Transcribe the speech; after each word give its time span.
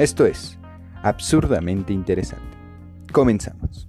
Esto 0.00 0.24
es 0.24 0.58
absurdamente 1.02 1.92
interesante. 1.92 2.56
Comenzamos. 3.12 3.86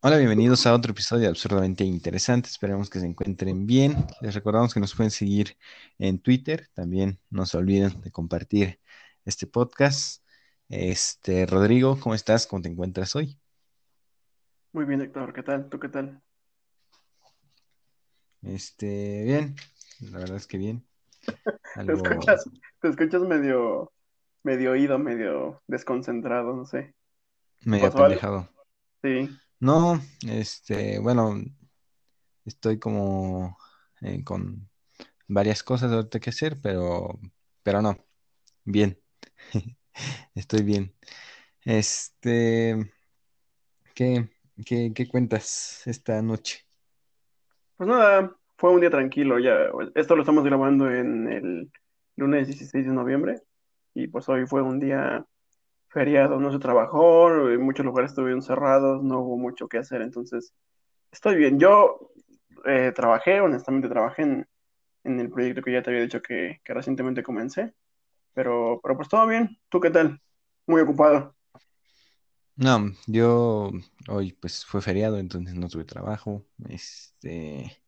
Hola, 0.00 0.16
bienvenidos 0.16 0.66
a 0.66 0.74
otro 0.74 0.90
episodio 0.90 1.22
de 1.22 1.28
absurdamente 1.28 1.84
interesante. 1.84 2.48
Esperemos 2.48 2.90
que 2.90 2.98
se 2.98 3.06
encuentren 3.06 3.68
bien. 3.68 4.04
Les 4.20 4.34
recordamos 4.34 4.74
que 4.74 4.80
nos 4.80 4.96
pueden 4.96 5.12
seguir 5.12 5.56
en 6.00 6.18
Twitter. 6.18 6.68
También 6.74 7.20
no 7.30 7.46
se 7.46 7.56
olviden 7.56 8.00
de 8.00 8.10
compartir 8.10 8.80
este 9.24 9.46
podcast. 9.46 10.24
Este, 10.68 11.46
Rodrigo, 11.46 12.00
¿cómo 12.00 12.16
estás? 12.16 12.48
¿Cómo 12.48 12.62
te 12.62 12.68
encuentras 12.68 13.14
hoy? 13.14 13.38
Muy 14.72 14.86
bien, 14.86 15.02
Héctor. 15.02 15.32
¿Qué 15.32 15.44
tal? 15.44 15.68
¿Tú 15.68 15.78
qué 15.78 15.88
tal? 15.88 16.20
Este, 18.42 19.22
bien. 19.22 19.54
La 20.00 20.18
verdad 20.18 20.36
es 20.36 20.48
que 20.48 20.58
bien. 20.58 20.84
Te 21.86 21.92
escuchas, 21.92 22.44
te 22.80 22.88
escuchas 22.88 23.22
medio, 23.22 23.92
medio 24.42 24.72
oído, 24.72 24.98
medio 24.98 25.62
desconcentrado, 25.66 26.54
no 26.54 26.64
sé. 26.64 26.94
Medio 27.64 27.92
pendejado. 27.92 28.48
Sí. 29.02 29.28
No, 29.60 30.00
este, 30.26 30.98
bueno, 30.98 31.34
estoy 32.44 32.78
como 32.78 33.58
eh, 34.00 34.22
con 34.24 34.68
varias 35.28 35.62
cosas 35.62 35.92
ahorita 35.92 36.20
que 36.20 36.30
hacer, 36.30 36.60
pero, 36.60 37.18
pero 37.62 37.82
no, 37.82 37.96
bien, 38.64 39.00
estoy 40.34 40.62
bien. 40.62 40.94
Este, 41.62 42.92
¿qué, 43.94 44.28
qué, 44.64 44.92
qué 44.94 45.08
cuentas 45.08 45.86
esta 45.86 46.22
noche? 46.22 46.66
Pues 47.76 47.88
nada, 47.88 48.36
fue 48.56 48.70
un 48.70 48.80
día 48.80 48.90
tranquilo, 48.90 49.38
ya, 49.38 49.70
esto 49.94 50.16
lo 50.16 50.22
estamos 50.22 50.44
grabando 50.44 50.90
en 50.90 51.32
el 51.32 51.70
lunes 52.16 52.46
16 52.46 52.86
de 52.86 52.92
noviembre 52.92 53.42
y 53.94 54.08
pues 54.08 54.28
hoy 54.28 54.46
fue 54.46 54.62
un 54.62 54.80
día 54.80 55.26
feriado, 55.88 56.40
no 56.40 56.52
se 56.52 56.58
trabajó, 56.58 57.30
muchos 57.58 57.84
lugares 57.86 58.10
estuvieron 58.10 58.42
cerrados, 58.42 59.02
no 59.02 59.20
hubo 59.20 59.38
mucho 59.38 59.68
que 59.68 59.78
hacer, 59.78 60.02
entonces 60.02 60.52
estoy 61.10 61.36
bien. 61.36 61.58
Yo 61.58 62.10
eh, 62.66 62.92
trabajé, 62.94 63.40
honestamente 63.40 63.88
trabajé 63.88 64.22
en, 64.22 64.46
el 65.04 65.30
proyecto 65.30 65.62
que 65.62 65.72
ya 65.72 65.82
te 65.82 65.90
había 65.90 66.02
dicho 66.02 66.20
que, 66.20 66.60
que 66.64 66.74
recientemente 66.74 67.22
comencé, 67.22 67.72
pero, 68.34 68.80
pero 68.82 68.96
pues 68.96 69.08
todo 69.08 69.26
bien. 69.26 69.58
¿Tú 69.68 69.80
qué 69.80 69.90
tal? 69.90 70.20
Muy 70.66 70.82
ocupado. 70.82 71.34
No, 72.56 72.90
yo 73.06 73.70
hoy 74.08 74.32
pues 74.32 74.64
fue 74.64 74.80
feriado, 74.82 75.18
entonces 75.18 75.54
no 75.54 75.68
tuve 75.68 75.84
trabajo. 75.84 76.44
Este, 76.68 77.78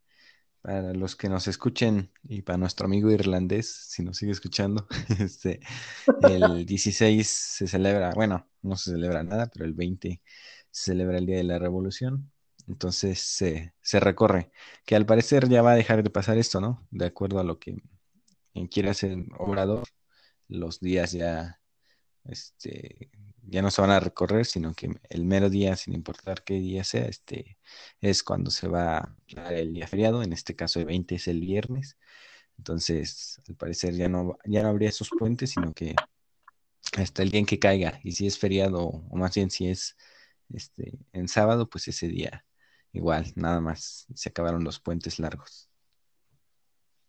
para 0.68 0.92
los 0.92 1.16
que 1.16 1.30
nos 1.30 1.48
escuchen 1.48 2.12
y 2.24 2.42
para 2.42 2.58
nuestro 2.58 2.84
amigo 2.84 3.10
irlandés, 3.10 3.74
si 3.88 4.02
nos 4.02 4.18
sigue 4.18 4.32
escuchando, 4.32 4.86
este, 5.18 5.60
el 6.28 6.66
16 6.66 7.26
se 7.26 7.66
celebra, 7.66 8.12
bueno, 8.14 8.46
no 8.60 8.76
se 8.76 8.90
celebra 8.90 9.22
nada, 9.22 9.46
pero 9.50 9.64
el 9.64 9.72
20 9.72 10.20
se 10.70 10.90
celebra 10.92 11.16
el 11.16 11.24
Día 11.24 11.38
de 11.38 11.44
la 11.44 11.58
Revolución. 11.58 12.30
Entonces 12.66 13.18
se, 13.18 13.72
recorre, 13.98 14.52
que 14.84 14.94
al 14.94 15.06
parecer 15.06 15.48
ya 15.48 15.62
va 15.62 15.72
a 15.72 15.74
dejar 15.74 16.02
de 16.02 16.10
pasar 16.10 16.36
esto, 16.36 16.60
¿no? 16.60 16.86
De 16.90 17.06
acuerdo 17.06 17.40
a 17.40 17.44
lo 17.44 17.58
que 17.58 17.78
quiere 18.70 18.90
hacer 18.90 19.16
Obrador, 19.38 19.88
los 20.48 20.80
días 20.80 21.12
ya 21.12 21.62
este, 22.24 23.10
ya 23.48 23.62
no 23.62 23.70
se 23.70 23.80
van 23.80 23.90
a 23.90 24.00
recorrer, 24.00 24.46
sino 24.46 24.74
que 24.74 24.90
el 25.08 25.24
mero 25.24 25.50
día, 25.50 25.76
sin 25.76 25.94
importar 25.94 26.44
qué 26.44 26.54
día 26.54 26.84
sea, 26.84 27.06
este, 27.06 27.58
es 28.00 28.22
cuando 28.22 28.50
se 28.50 28.68
va 28.68 28.98
a 28.98 29.16
dar 29.34 29.54
el 29.54 29.74
día 29.74 29.86
feriado, 29.86 30.22
en 30.22 30.32
este 30.32 30.56
caso 30.56 30.80
el 30.80 30.86
20 30.86 31.16
es 31.16 31.28
el 31.28 31.40
viernes, 31.40 31.98
entonces 32.58 33.40
al 33.48 33.56
parecer 33.56 33.94
ya 33.94 34.08
no, 34.08 34.38
ya 34.44 34.62
no 34.62 34.68
habría 34.68 34.88
esos 34.90 35.10
puentes, 35.10 35.50
sino 35.50 35.72
que 35.74 35.94
hasta 36.96 37.22
el 37.22 37.30
día 37.30 37.40
en 37.40 37.46
que 37.46 37.58
caiga, 37.58 38.00
y 38.04 38.12
si 38.12 38.26
es 38.26 38.38
feriado, 38.38 38.84
o 38.84 39.16
más 39.16 39.34
bien 39.34 39.50
si 39.50 39.68
es 39.68 39.96
este, 40.54 40.98
en 41.12 41.28
sábado, 41.28 41.68
pues 41.68 41.88
ese 41.88 42.08
día 42.08 42.44
igual, 42.92 43.26
nada 43.36 43.60
más, 43.60 44.06
se 44.14 44.28
acabaron 44.28 44.64
los 44.64 44.80
puentes 44.80 45.18
largos. 45.18 45.68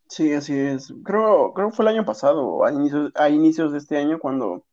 Sí, 0.10 0.34
así 0.34 0.58
es. 0.58 0.94
Creo, 1.04 1.54
creo 1.54 1.70
que 1.70 1.76
fue 1.76 1.86
el 1.86 1.90
año 1.90 2.06
pasado, 2.06 2.66
a 2.66 2.72
inicios, 2.72 3.12
a 3.16 3.30
inicios 3.30 3.72
de 3.72 3.78
este 3.78 3.98
año, 3.98 4.20
cuando 4.20 4.66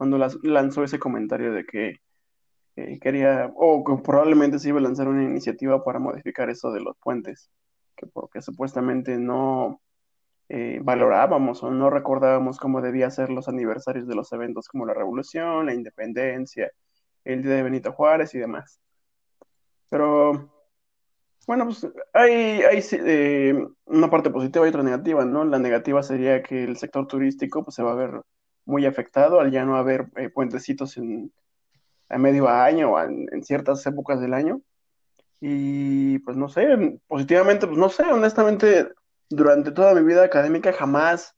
cuando 0.00 0.16
lanzó 0.44 0.82
ese 0.82 0.98
comentario 0.98 1.52
de 1.52 1.66
que 1.66 1.96
quería, 3.02 3.52
o 3.54 3.84
que 3.84 4.02
probablemente 4.02 4.58
se 4.58 4.70
iba 4.70 4.78
a 4.78 4.82
lanzar 4.82 5.08
una 5.08 5.24
iniciativa 5.24 5.84
para 5.84 5.98
modificar 5.98 6.48
eso 6.48 6.72
de 6.72 6.80
los 6.80 6.96
puentes, 6.96 7.50
que 7.94 8.06
porque 8.06 8.40
supuestamente 8.40 9.18
no 9.18 9.82
eh, 10.48 10.80
valorábamos 10.82 11.62
o 11.62 11.70
no 11.70 11.90
recordábamos 11.90 12.56
cómo 12.58 12.80
debía 12.80 13.10
ser 13.10 13.28
los 13.28 13.46
aniversarios 13.46 14.08
de 14.08 14.14
los 14.14 14.32
eventos 14.32 14.68
como 14.68 14.86
la 14.86 14.94
Revolución, 14.94 15.66
la 15.66 15.74
Independencia, 15.74 16.72
el 17.24 17.42
Día 17.42 17.56
de 17.56 17.62
Benito 17.62 17.92
Juárez 17.92 18.34
y 18.34 18.38
demás. 18.38 18.80
Pero, 19.90 20.50
bueno, 21.46 21.66
pues 21.66 21.86
hay, 22.14 22.62
hay 22.62 22.82
eh, 22.92 23.66
una 23.84 24.08
parte 24.08 24.30
positiva 24.30 24.64
y 24.64 24.70
otra 24.70 24.82
negativa, 24.82 25.26
¿no? 25.26 25.44
La 25.44 25.58
negativa 25.58 26.02
sería 26.02 26.42
que 26.42 26.64
el 26.64 26.78
sector 26.78 27.06
turístico 27.06 27.62
pues, 27.62 27.74
se 27.74 27.82
va 27.82 27.92
a 27.92 27.96
ver 27.96 28.22
muy 28.70 28.86
afectado 28.86 29.40
al 29.40 29.50
ya 29.50 29.64
no 29.64 29.76
haber 29.76 30.06
eh, 30.16 30.30
puentecitos 30.30 30.96
en, 30.96 31.32
a 32.08 32.18
medio 32.18 32.48
año 32.48 32.92
o 32.92 33.00
en, 33.00 33.42
ciertas 33.44 33.84
épocas 33.86 34.20
del 34.20 34.34
año. 34.34 34.60
Y 35.40 36.18
pues 36.20 36.36
no 36.36 36.48
sé, 36.48 37.00
positivamente, 37.06 37.66
pues 37.66 37.78
no 37.78 37.88
sé, 37.88 38.04
honestamente, 38.04 38.88
durante 39.30 39.72
toda 39.72 39.94
mi 39.94 40.02
vida 40.02 40.24
académica 40.24 40.72
jamás 40.72 41.34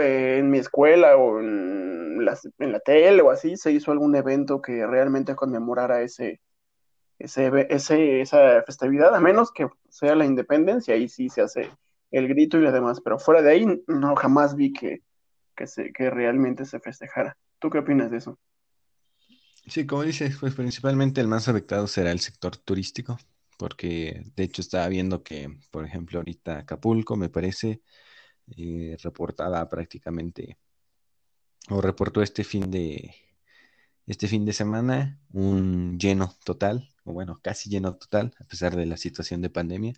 eh, 0.00 0.38
en 0.38 0.50
mi 0.50 0.58
escuela 0.58 1.16
o 1.16 1.38
en 1.40 2.24
la, 2.24 2.38
en 2.58 2.72
la 2.72 2.80
tele 2.80 3.22
o 3.22 3.30
así 3.30 3.56
se 3.56 3.72
hizo 3.72 3.92
algún 3.92 4.14
evento 4.16 4.62
que 4.62 4.86
realmente 4.86 5.34
conmemorara 5.34 6.02
ese, 6.02 6.40
ese, 7.18 7.66
ese, 7.68 8.20
esa 8.20 8.62
festividad, 8.62 9.14
a 9.14 9.20
menos 9.20 9.52
que 9.52 9.68
sea 9.88 10.14
la 10.14 10.24
independencia, 10.24 10.94
ahí 10.94 11.08
sí 11.08 11.28
se 11.28 11.42
hace 11.42 11.70
el 12.10 12.28
grito 12.28 12.58
y 12.58 12.62
lo 12.62 12.72
demás, 12.72 13.00
pero 13.00 13.18
fuera 13.18 13.42
de 13.42 13.50
ahí 13.50 13.82
no 13.86 14.16
jamás 14.16 14.56
vi 14.56 14.72
que, 14.72 15.02
que, 15.56 15.66
se, 15.66 15.92
que 15.92 16.10
realmente 16.10 16.64
se 16.64 16.80
festejara. 16.80 17.36
¿Tú 17.58 17.70
qué 17.70 17.78
opinas 17.78 18.10
de 18.10 18.18
eso? 18.18 18.38
Sí, 19.66 19.86
como 19.86 20.02
dices, 20.02 20.36
pues 20.40 20.54
principalmente 20.54 21.20
el 21.20 21.28
más 21.28 21.48
afectado 21.48 21.86
será 21.86 22.10
el 22.10 22.20
sector 22.20 22.56
turístico, 22.56 23.18
porque 23.58 24.24
de 24.34 24.42
hecho 24.44 24.60
estaba 24.60 24.88
viendo 24.88 25.22
que, 25.22 25.56
por 25.70 25.84
ejemplo, 25.84 26.18
ahorita 26.18 26.58
Acapulco 26.58 27.16
me 27.16 27.28
parece 27.28 27.80
eh, 28.56 28.96
reportada 29.02 29.68
prácticamente, 29.68 30.58
o 31.70 31.80
reportó 31.80 32.22
este 32.22 32.42
fin 32.44 32.70
de 32.70 33.14
este 34.06 34.26
fin 34.28 34.44
de 34.44 34.52
semana 34.52 35.20
un 35.32 35.98
lleno 35.98 36.34
total, 36.44 36.88
o 37.04 37.12
bueno, 37.12 37.40
casi 37.42 37.70
lleno 37.70 37.96
total, 37.96 38.34
a 38.40 38.44
pesar 38.44 38.76
de 38.76 38.86
la 38.86 38.96
situación 38.96 39.40
de 39.42 39.50
pandemia. 39.50 39.94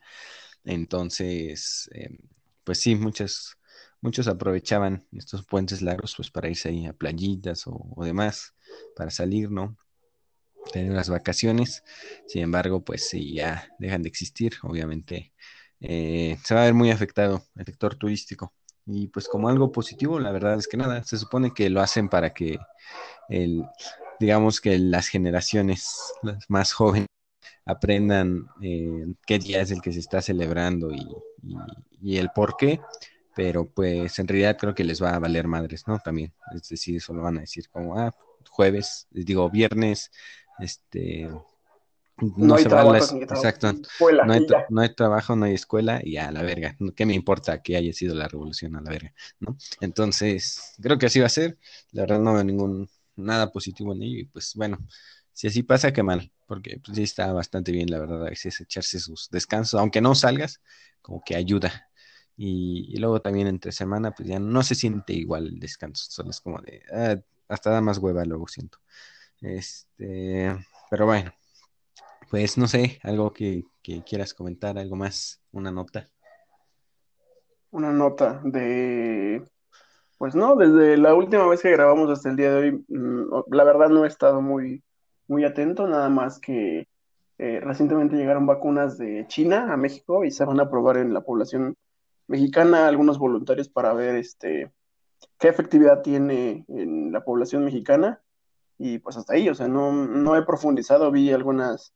Entonces, 0.64 1.88
em, 1.92 2.18
pues 2.64 2.80
sí, 2.80 2.96
muchas 2.96 3.58
muchos 4.04 4.28
aprovechaban 4.28 5.06
estos 5.12 5.46
puentes 5.46 5.80
largos 5.80 6.14
pues 6.14 6.30
para 6.30 6.50
irse 6.50 6.68
ahí 6.68 6.84
a 6.84 6.92
playitas 6.92 7.64
o, 7.66 8.04
demás, 8.04 8.54
para 8.94 9.10
salir, 9.10 9.50
¿no? 9.50 9.78
Tener 10.74 10.90
unas 10.90 11.08
vacaciones. 11.08 11.82
Sin 12.26 12.42
embargo, 12.42 12.84
pues 12.84 13.08
si 13.08 13.32
ya 13.32 13.66
dejan 13.78 14.02
de 14.02 14.10
existir, 14.10 14.52
obviamente 14.62 15.32
eh, 15.80 16.36
se 16.44 16.54
va 16.54 16.60
a 16.60 16.64
ver 16.64 16.74
muy 16.74 16.90
afectado 16.90 17.46
el 17.56 17.64
sector 17.64 17.94
turístico. 17.94 18.52
Y 18.84 19.08
pues 19.08 19.26
como 19.26 19.48
algo 19.48 19.72
positivo, 19.72 20.20
la 20.20 20.32
verdad 20.32 20.58
es 20.58 20.68
que 20.68 20.76
nada, 20.76 21.02
se 21.02 21.16
supone 21.16 21.54
que 21.54 21.70
lo 21.70 21.80
hacen 21.80 22.10
para 22.10 22.34
que 22.34 22.58
el, 23.30 23.64
digamos 24.20 24.60
que 24.60 24.78
las 24.78 25.08
generaciones 25.08 26.12
las 26.22 26.44
más 26.48 26.74
jóvenes 26.74 27.08
aprendan 27.64 28.48
eh, 28.60 29.06
qué 29.26 29.38
día 29.38 29.62
es 29.62 29.70
el 29.70 29.80
que 29.80 29.94
se 29.94 30.00
está 30.00 30.20
celebrando 30.20 30.92
y, 30.92 31.08
y 32.02 32.18
el 32.18 32.28
por 32.28 32.58
qué 32.58 32.82
pero 33.34 33.68
pues 33.68 34.18
en 34.18 34.28
realidad 34.28 34.56
creo 34.58 34.74
que 34.74 34.84
les 34.84 35.02
va 35.02 35.14
a 35.14 35.18
valer 35.18 35.46
madres, 35.46 35.86
¿no? 35.86 35.98
También, 35.98 36.32
es 36.54 36.68
decir, 36.68 37.00
solo 37.00 37.22
van 37.22 37.38
a 37.38 37.40
decir 37.40 37.68
como, 37.68 37.98
ah, 37.98 38.14
jueves, 38.48 39.08
digo, 39.10 39.50
viernes, 39.50 40.10
este, 40.58 41.28
no, 42.36 42.58
se 42.58 42.68
va 42.68 42.84
las, 42.84 43.12
exacto, 43.12 43.72
no 43.72 44.32
hay, 44.32 44.46
no 44.68 44.80
hay, 44.80 44.94
trabajo, 44.94 45.34
no 45.34 45.46
hay 45.46 45.54
escuela 45.54 46.00
y 46.02 46.16
a 46.16 46.30
la 46.30 46.42
verga, 46.42 46.76
¿qué 46.94 47.06
me 47.06 47.14
importa 47.14 47.60
que 47.60 47.76
haya 47.76 47.92
sido 47.92 48.14
la 48.14 48.28
revolución 48.28 48.76
a 48.76 48.80
la 48.80 48.90
verga, 48.90 49.12
¿no? 49.40 49.56
Entonces, 49.80 50.74
creo 50.80 50.96
que 50.98 51.06
así 51.06 51.18
va 51.18 51.26
a 51.26 51.30
ser, 51.30 51.58
la 51.90 52.02
verdad 52.02 52.20
no 52.20 52.34
veo 52.34 52.44
ningún, 52.44 52.88
nada 53.16 53.50
positivo 53.50 53.92
en 53.92 54.02
ello 54.02 54.18
y 54.20 54.24
pues 54.26 54.54
bueno, 54.54 54.78
si 55.32 55.48
así 55.48 55.64
pasa, 55.64 55.92
qué 55.92 56.04
mal, 56.04 56.30
porque 56.46 56.80
pues, 56.84 56.96
sí 56.96 57.02
está 57.02 57.32
bastante 57.32 57.72
bien, 57.72 57.90
la 57.90 57.98
verdad, 57.98 58.22
a 58.22 58.30
veces 58.30 58.60
echarse 58.60 59.00
sus 59.00 59.28
descansos, 59.30 59.80
aunque 59.80 60.00
no 60.00 60.14
salgas, 60.14 60.60
como 61.02 61.22
que 61.24 61.34
ayuda, 61.34 61.88
y, 62.36 62.96
luego 62.98 63.20
también 63.20 63.46
entre 63.46 63.72
semana, 63.72 64.12
pues 64.12 64.28
ya 64.28 64.38
no 64.38 64.62
se 64.62 64.74
siente 64.74 65.12
igual 65.12 65.46
el 65.46 65.60
descanso. 65.60 66.06
Solo 66.10 66.30
es 66.30 66.40
como 66.40 66.60
de, 66.60 66.82
ah, 66.92 67.16
hasta 67.48 67.70
da 67.70 67.80
más 67.80 67.98
hueva 67.98 68.24
luego 68.24 68.48
siento. 68.48 68.78
Este, 69.40 70.54
pero 70.90 71.06
bueno, 71.06 71.32
pues 72.30 72.58
no 72.58 72.66
sé, 72.66 72.98
algo 73.02 73.32
que, 73.32 73.64
quieras 74.06 74.34
comentar, 74.34 74.78
algo 74.78 74.96
más, 74.96 75.42
una 75.52 75.70
nota. 75.70 76.08
una 77.70 77.92
nota 77.92 78.40
de, 78.44 79.44
pues 80.18 80.34
no, 80.34 80.56
desde 80.56 80.96
la 80.96 81.14
última 81.14 81.46
vez 81.46 81.60
que 81.60 81.70
grabamos 81.72 82.10
hasta 82.10 82.30
el 82.30 82.36
día 82.36 82.50
de 82.50 82.56
hoy, 82.56 82.84
mm, 82.88 83.24
la 83.50 83.64
verdad 83.64 83.88
no 83.90 84.04
he 84.04 84.08
estado 84.08 84.40
muy, 84.40 84.82
muy 85.28 85.44
atento, 85.44 85.86
nada 85.86 86.08
más 86.08 86.38
que 86.38 86.88
eh, 87.38 87.60
recientemente 87.60 88.16
llegaron 88.16 88.46
vacunas 88.46 88.96
de 88.96 89.26
China 89.28 89.72
a 89.72 89.76
México 89.76 90.24
y 90.24 90.30
se 90.30 90.44
van 90.44 90.60
a 90.60 90.70
probar 90.70 90.98
en 90.98 91.12
la 91.12 91.22
población 91.22 91.76
mexicana 92.26 92.88
algunos 92.88 93.18
voluntarios 93.18 93.68
para 93.68 93.92
ver 93.92 94.16
este 94.16 94.72
qué 95.38 95.48
efectividad 95.48 96.02
tiene 96.02 96.64
en 96.68 97.12
la 97.12 97.24
población 97.24 97.64
mexicana 97.64 98.20
y 98.78 98.98
pues 98.98 99.16
hasta 99.16 99.34
ahí, 99.34 99.48
o 99.48 99.54
sea, 99.54 99.68
no, 99.68 99.92
no 99.92 100.36
he 100.36 100.44
profundizado, 100.44 101.10
vi 101.10 101.30
algunas 101.32 101.92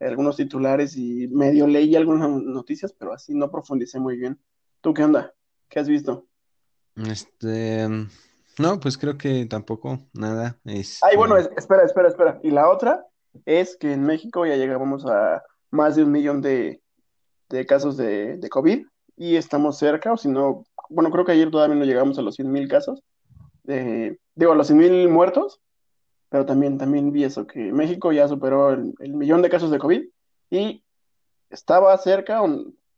algunos 0.00 0.36
titulares 0.36 0.96
y 0.96 1.28
medio 1.28 1.66
leí 1.66 1.96
algunas 1.96 2.28
noticias, 2.28 2.92
pero 2.92 3.12
así 3.12 3.34
no 3.34 3.50
profundicé 3.50 3.98
muy 3.98 4.16
bien. 4.16 4.38
¿Tú 4.80 4.92
qué 4.92 5.04
onda? 5.04 5.32
¿Qué 5.68 5.80
has 5.80 5.88
visto? 5.88 6.26
Este, 6.96 7.88
no, 8.58 8.80
pues 8.80 8.98
creo 8.98 9.16
que 9.16 9.46
tampoco, 9.46 9.98
nada. 10.12 10.58
Ay, 10.64 11.16
bueno, 11.16 11.36
espera, 11.36 11.84
espera, 11.84 12.08
espera. 12.08 12.40
Y 12.42 12.50
la 12.50 12.68
otra 12.68 13.06
es 13.44 13.76
que 13.76 13.92
en 13.92 14.04
México 14.04 14.46
ya 14.46 14.56
llegamos 14.56 15.04
a 15.06 15.42
más 15.70 15.96
de 15.96 16.04
un 16.04 16.12
millón 16.12 16.40
de, 16.40 16.82
casos 17.66 17.96
de, 17.96 18.36
de, 18.36 18.48
COVID 18.48 18.86
y 19.16 19.36
estamos 19.36 19.78
cerca, 19.78 20.12
o 20.12 20.16
si 20.16 20.28
no, 20.28 20.64
bueno, 20.90 21.10
creo 21.10 21.24
que 21.24 21.32
ayer 21.32 21.50
todavía 21.50 21.74
no 21.74 21.84
llegamos 21.84 22.18
a 22.18 22.22
los 22.22 22.34
100 22.36 22.50
mil 22.50 22.68
casos, 22.68 23.02
digo, 23.64 24.52
a 24.52 24.54
los 24.54 24.66
100 24.66 24.78
mil 24.78 25.08
muertos, 25.08 25.60
pero 26.28 26.44
también, 26.44 26.78
también 26.78 27.12
vi 27.12 27.24
eso, 27.24 27.46
que 27.46 27.72
México 27.72 28.12
ya 28.12 28.28
superó 28.28 28.70
el, 28.70 28.94
millón 29.14 29.42
de 29.42 29.48
casos 29.48 29.70
de 29.70 29.78
COVID 29.78 30.02
y 30.50 30.82
estaba 31.50 31.96
cerca, 31.98 32.42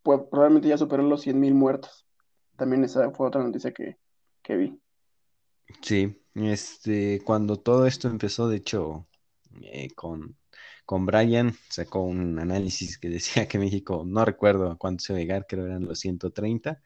pues, 0.03 0.21
probablemente 0.31 0.69
ya 0.69 0.79
superó 0.79 1.03
los 1.03 1.23
100 1.23 1.39
mil 1.39 1.55
muertos. 1.55 2.07
También 2.57 2.83
esa 2.85 3.11
fue 3.13 3.29
otra 3.29 3.43
noticia 3.43 3.73
que, 3.73 3.97
vi. 4.49 4.79
Sí, 5.83 6.21
este, 6.35 7.21
cuando 7.25 7.57
todo 7.57 7.87
esto 7.87 8.09
empezó, 8.09 8.49
de 8.49 8.57
hecho, 8.57 9.07
eh, 9.61 9.91
con, 9.95 10.37
con 10.89 11.05
Brian 11.05 11.55
sacó 11.69 12.01
un 12.01 12.39
análisis 12.39 12.97
que 12.97 13.11
decía 13.11 13.47
que 13.47 13.59
México, 13.59 14.05
no 14.07 14.25
recuerdo 14.25 14.71
a 14.71 14.79
cuánto 14.79 15.05
se 15.05 15.13
iba 15.13 15.19
a 15.19 15.21
llegar, 15.21 15.47
creo 15.47 15.67
eran 15.67 15.85
los 15.85 15.99
130. 15.99 16.81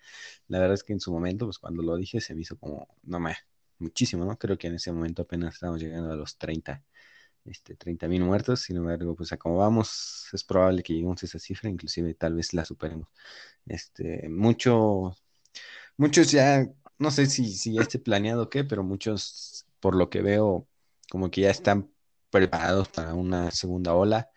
La 0.48 0.58
verdad 0.58 0.74
es 0.74 0.82
que 0.82 0.92
en 0.92 0.98
su 0.98 1.12
momento, 1.12 1.46
pues 1.46 1.60
cuando 1.60 1.84
lo 1.84 1.94
dije, 1.96 2.20
se 2.20 2.34
me 2.34 2.40
hizo 2.42 2.58
como, 2.58 2.88
no 3.04 3.20
me, 3.20 3.36
muchísimo, 3.78 4.24
¿no? 4.24 4.36
Creo 4.36 4.58
que 4.58 4.66
en 4.66 4.74
ese 4.74 4.90
momento 4.90 5.22
apenas 5.22 5.54
estamos 5.54 5.80
llegando 5.80 6.10
a 6.10 6.16
los 6.16 6.36
30, 6.36 6.82
este, 7.44 7.76
30 7.76 8.08
mil 8.08 8.24
muertos, 8.24 8.62
sin 8.62 8.78
embargo, 8.78 9.14
pues 9.14 9.32
a 9.32 9.36
como 9.36 9.58
vamos, 9.58 10.28
es 10.32 10.42
probable 10.42 10.82
que 10.82 10.94
lleguemos 10.94 11.22
a 11.22 11.26
esa 11.26 11.38
cifra, 11.38 11.70
inclusive 11.70 12.12
tal 12.14 12.34
vez 12.34 12.52
la 12.54 12.64
superemos. 12.64 13.06
Este, 13.66 14.28
mucho, 14.28 15.16
muchos 15.96 16.32
ya, 16.32 16.66
no 16.98 17.10
sé 17.12 17.26
si, 17.26 17.52
si 17.52 17.74
ya 17.74 17.82
esté 17.82 18.00
planeado 18.00 18.44
o 18.44 18.50
qué, 18.50 18.64
pero 18.64 18.82
muchos, 18.82 19.64
por 19.78 19.94
lo 19.94 20.10
que 20.10 20.22
veo, 20.22 20.66
como 21.08 21.30
que 21.30 21.42
ya 21.42 21.50
están 21.50 21.92
preparados 22.32 22.88
para 22.88 23.14
una 23.14 23.52
segunda 23.52 23.94
ola. 23.94 24.30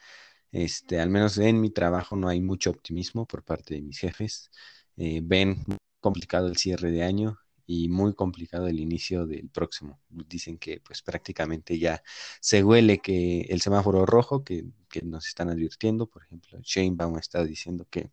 Este, 0.52 1.00
al 1.00 1.10
menos 1.10 1.38
en 1.40 1.62
mi 1.62 1.72
trabajo 1.72 2.16
no 2.16 2.28
hay 2.30 2.42
mucho 2.42 2.70
optimismo 2.70 3.26
por 3.26 3.44
parte 3.44 3.76
de 3.76 3.82
mis 3.82 4.00
jefes. 4.00 4.52
Eh, 4.98 5.22
ven 5.24 5.66
complicado 6.00 6.48
el 6.48 6.58
cierre 6.58 6.92
de 6.92 7.04
año 7.04 7.40
y 7.66 7.90
muy 7.90 8.14
complicado 8.14 8.68
el 8.68 8.80
inicio 8.80 9.26
del 9.26 9.50
próximo. 9.50 10.00
Dicen 10.10 10.58
que 10.58 10.82
pues 10.82 11.02
prácticamente 11.02 11.80
ya 11.80 12.04
se 12.42 12.64
huele 12.64 13.00
que 13.00 13.42
el 13.50 13.62
semáforo 13.62 14.06
rojo 14.06 14.44
que, 14.44 14.66
nos 15.04 15.28
están 15.28 15.50
advirtiendo, 15.50 16.08
por 16.08 16.24
ejemplo, 16.24 16.60
Shane 16.64 16.96
Baum 16.96 17.18
estado 17.18 17.46
diciendo 17.46 17.86
que, 17.90 18.12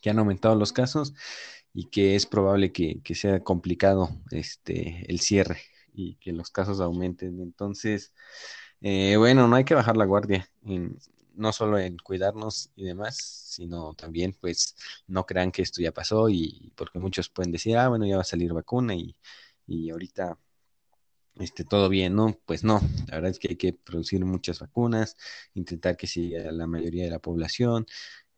que 0.00 0.10
han 0.10 0.18
aumentado 0.20 0.54
los 0.54 0.72
casos 0.72 1.14
y 1.72 1.86
que 1.86 2.14
es 2.16 2.26
probable 2.26 2.72
que, 2.72 3.00
sea 3.14 3.42
complicado 3.42 4.10
este 4.30 5.10
el 5.10 5.20
cierre 5.20 5.60
y 5.92 6.16
que 6.16 6.32
los 6.32 6.50
casos 6.50 6.80
aumenten. 6.80 7.40
Entonces, 7.40 8.12
eh, 8.80 9.16
bueno, 9.16 9.48
no 9.48 9.56
hay 9.56 9.64
que 9.64 9.74
bajar 9.74 9.96
la 9.96 10.04
guardia 10.04 10.48
no 11.38 11.52
solo 11.52 11.78
en 11.78 11.96
cuidarnos 11.98 12.70
y 12.76 12.84
demás, 12.84 13.16
sino 13.16 13.94
también 13.94 14.36
pues 14.40 14.76
no 15.06 15.24
crean 15.24 15.52
que 15.52 15.62
esto 15.62 15.80
ya 15.80 15.92
pasó 15.92 16.28
y 16.28 16.72
porque 16.76 16.98
muchos 16.98 17.28
pueden 17.30 17.52
decir, 17.52 17.76
ah, 17.78 17.88
bueno, 17.88 18.06
ya 18.06 18.16
va 18.16 18.22
a 18.22 18.24
salir 18.24 18.52
vacuna 18.52 18.94
y, 18.94 19.16
y 19.66 19.90
ahorita 19.90 20.36
este, 21.36 21.64
todo 21.64 21.88
bien, 21.88 22.16
¿no? 22.16 22.36
Pues 22.46 22.64
no, 22.64 22.80
la 23.06 23.16
verdad 23.16 23.30
es 23.30 23.38
que 23.38 23.48
hay 23.50 23.56
que 23.56 23.72
producir 23.72 24.24
muchas 24.24 24.58
vacunas, 24.58 25.16
intentar 25.54 25.96
que 25.96 26.08
siga 26.08 26.50
la 26.52 26.66
mayoría 26.66 27.04
de 27.04 27.10
la 27.10 27.20
población, 27.20 27.86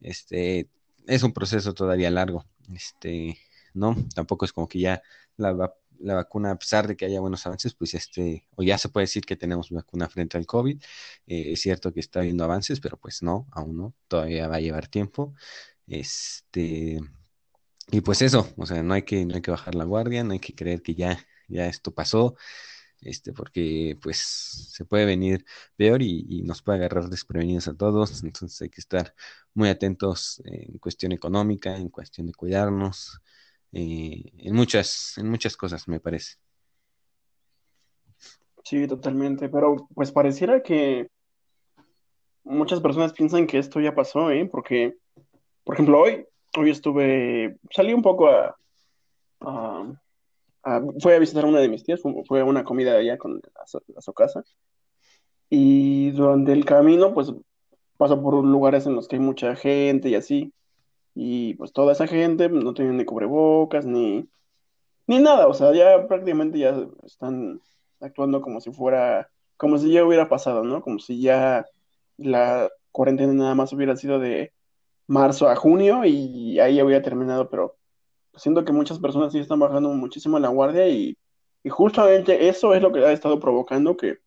este, 0.00 0.69
es 1.06 1.22
un 1.22 1.32
proceso 1.32 1.72
todavía 1.75 2.10
largo, 2.10 2.44
este, 2.75 3.38
¿no? 3.75 3.96
Tampoco 4.14 4.44
es 4.44 4.52
como 4.52 4.69
que 4.69 4.81
ya 4.81 5.02
la, 5.38 5.75
la 6.00 6.14
vacuna, 6.14 6.52
a 6.52 6.58
pesar 6.58 6.87
de 6.88 6.97
que 6.97 7.05
haya 7.06 7.20
buenos 7.20 7.47
avances, 7.47 7.75
pues 7.75 7.94
este, 7.94 8.47
o 8.56 8.62
ya 8.62 8.79
se 8.79 8.88
puede 8.88 9.05
decir 9.05 9.25
que 9.25 9.37
tenemos 9.37 9.70
vacuna 9.70 10.08
frente 10.08 10.37
al 10.38 10.47
COVID. 10.47 10.81
Eh, 11.26 11.52
es 11.52 11.61
cierto 11.61 11.93
que 11.93 12.00
está 12.00 12.20
habiendo 12.20 12.44
avances, 12.44 12.81
pero 12.81 12.97
pues 12.99 13.23
no, 13.23 13.47
aún 13.52 13.76
no, 13.76 13.94
todavía 14.08 14.49
va 14.49 14.56
a 14.56 14.61
llevar 14.61 14.88
tiempo. 14.88 15.35
Este, 15.87 17.00
y 17.91 18.00
pues 18.02 18.23
eso, 18.23 18.49
o 18.56 18.67
sea, 18.67 18.82
no 18.82 18.94
hay 18.94 19.02
que, 19.02 19.25
no 19.25 19.35
hay 19.35 19.43
que 19.43 19.50
bajar 19.50 19.75
la 19.75 19.85
guardia, 19.85 20.23
no 20.25 20.32
hay 20.32 20.38
que 20.41 20.55
creer 20.55 20.82
que 20.82 20.94
ya, 20.94 21.19
ya 21.49 21.67
esto 21.67 21.93
pasó, 21.93 22.37
este, 23.00 23.32
porque 23.32 23.99
pues 24.03 24.19
se 24.19 24.85
puede 24.85 25.06
venir 25.06 25.44
peor 25.76 26.03
y, 26.03 26.26
y 26.29 26.43
nos 26.43 26.62
puede 26.62 26.79
agarrar 26.79 27.08
desprevenidos 27.08 27.69
a 27.69 27.75
todos, 27.75 28.23
entonces 28.25 28.61
hay 28.62 28.70
que 28.70 28.81
estar 28.81 29.14
muy 29.55 29.69
atentos 29.69 30.43
en 30.44 30.79
cuestión 30.79 31.12
económica, 31.12 31.76
en 31.76 31.88
cuestión 31.88 32.26
de 32.29 32.35
cuidarnos, 32.35 33.20
eh, 33.72 34.22
en 34.38 34.55
muchas, 34.55 35.14
en 35.19 35.28
muchas 35.28 35.56
cosas, 35.56 35.87
me 35.88 36.00
parece. 36.00 36.34
Sí, 38.64 38.87
totalmente, 38.87 39.49
pero 39.49 39.88
pues 39.94 40.12
pareciera 40.12 40.62
que 40.62 41.08
muchas 42.44 42.81
personas 42.81 43.12
piensan 43.12 43.46
que 43.46 43.58
esto 43.58 43.81
ya 43.81 43.94
pasó, 43.94 44.31
¿eh? 44.31 44.49
Porque, 44.50 44.96
por 45.64 45.75
ejemplo, 45.75 46.00
hoy, 46.00 46.26
hoy 46.56 46.70
estuve, 46.70 47.58
salí 47.70 47.93
un 47.93 48.02
poco 48.02 48.28
a, 48.28 48.56
a, 49.40 50.82
fui 51.00 51.12
a 51.12 51.19
visitar 51.19 51.44
a 51.44 51.49
una 51.49 51.61
de 51.61 51.69
mis 51.69 51.84
tías, 51.84 52.00
fue, 52.26 52.40
a 52.40 52.44
una 52.44 52.64
comida 52.64 52.96
allá 52.96 53.19
con, 53.19 53.40
a, 53.55 53.67
su, 54.00 54.12
casa, 54.12 54.44
y 55.49 56.11
durante 56.11 56.52
el 56.52 56.64
camino, 56.64 57.14
pues, 57.14 57.32
paso 57.96 58.20
por 58.22 58.44
lugares 58.44 58.87
en 58.87 58.94
los 58.94 59.08
que 59.08 59.17
hay 59.17 59.22
mucha 59.22 59.56
gente 59.56 60.08
y 60.08 60.14
así, 60.14 60.52
y 61.14 61.55
pues 61.55 61.72
toda 61.72 61.93
esa 61.93 62.06
gente 62.06 62.48
no 62.48 62.74
tienen 62.74 62.96
ni 62.96 63.05
cubrebocas 63.05 63.84
ni, 63.86 64.29
ni 65.06 65.19
nada, 65.19 65.48
o 65.48 65.55
sea, 65.55 65.72
ya 65.72 66.06
prácticamente 66.06 66.58
ya 66.58 66.86
están 67.05 67.60
actuando 68.00 68.40
como 68.40 68.60
si 68.60 68.72
fuera, 68.72 69.31
como 69.56 69.79
si 69.79 69.93
ya 69.93 70.05
hubiera 70.05 70.29
pasado, 70.29 70.64
¿no? 70.64 70.82
Como 70.82 70.98
si 70.98 71.20
ya 71.20 71.67
la 72.17 72.70
cuarentena 72.93 73.32
nada 73.32 73.55
más 73.55 73.72
hubiera 73.72 73.96
sido 73.96 74.19
de 74.19 74.52
marzo 75.06 75.48
a 75.48 75.56
junio 75.56 76.05
y 76.05 76.58
ahí 76.60 76.76
ya 76.76 76.84
hubiera 76.84 77.02
terminado, 77.02 77.50
pero 77.50 77.76
siento 78.34 78.64
que 78.64 78.72
muchas 78.72 78.98
personas 78.98 79.32
sí 79.32 79.38
están 79.38 79.58
bajando 79.58 79.90
muchísimo 79.90 80.38
la 80.38 80.48
guardia 80.48 80.88
y, 80.88 81.19
y 81.62 81.69
justamente 81.69 82.48
eso 82.48 82.74
es 82.74 82.82
lo 82.82 82.93
que 82.93 83.05
ha 83.05 83.12
estado 83.12 83.40
provocando 83.40 83.96
que 83.96 84.19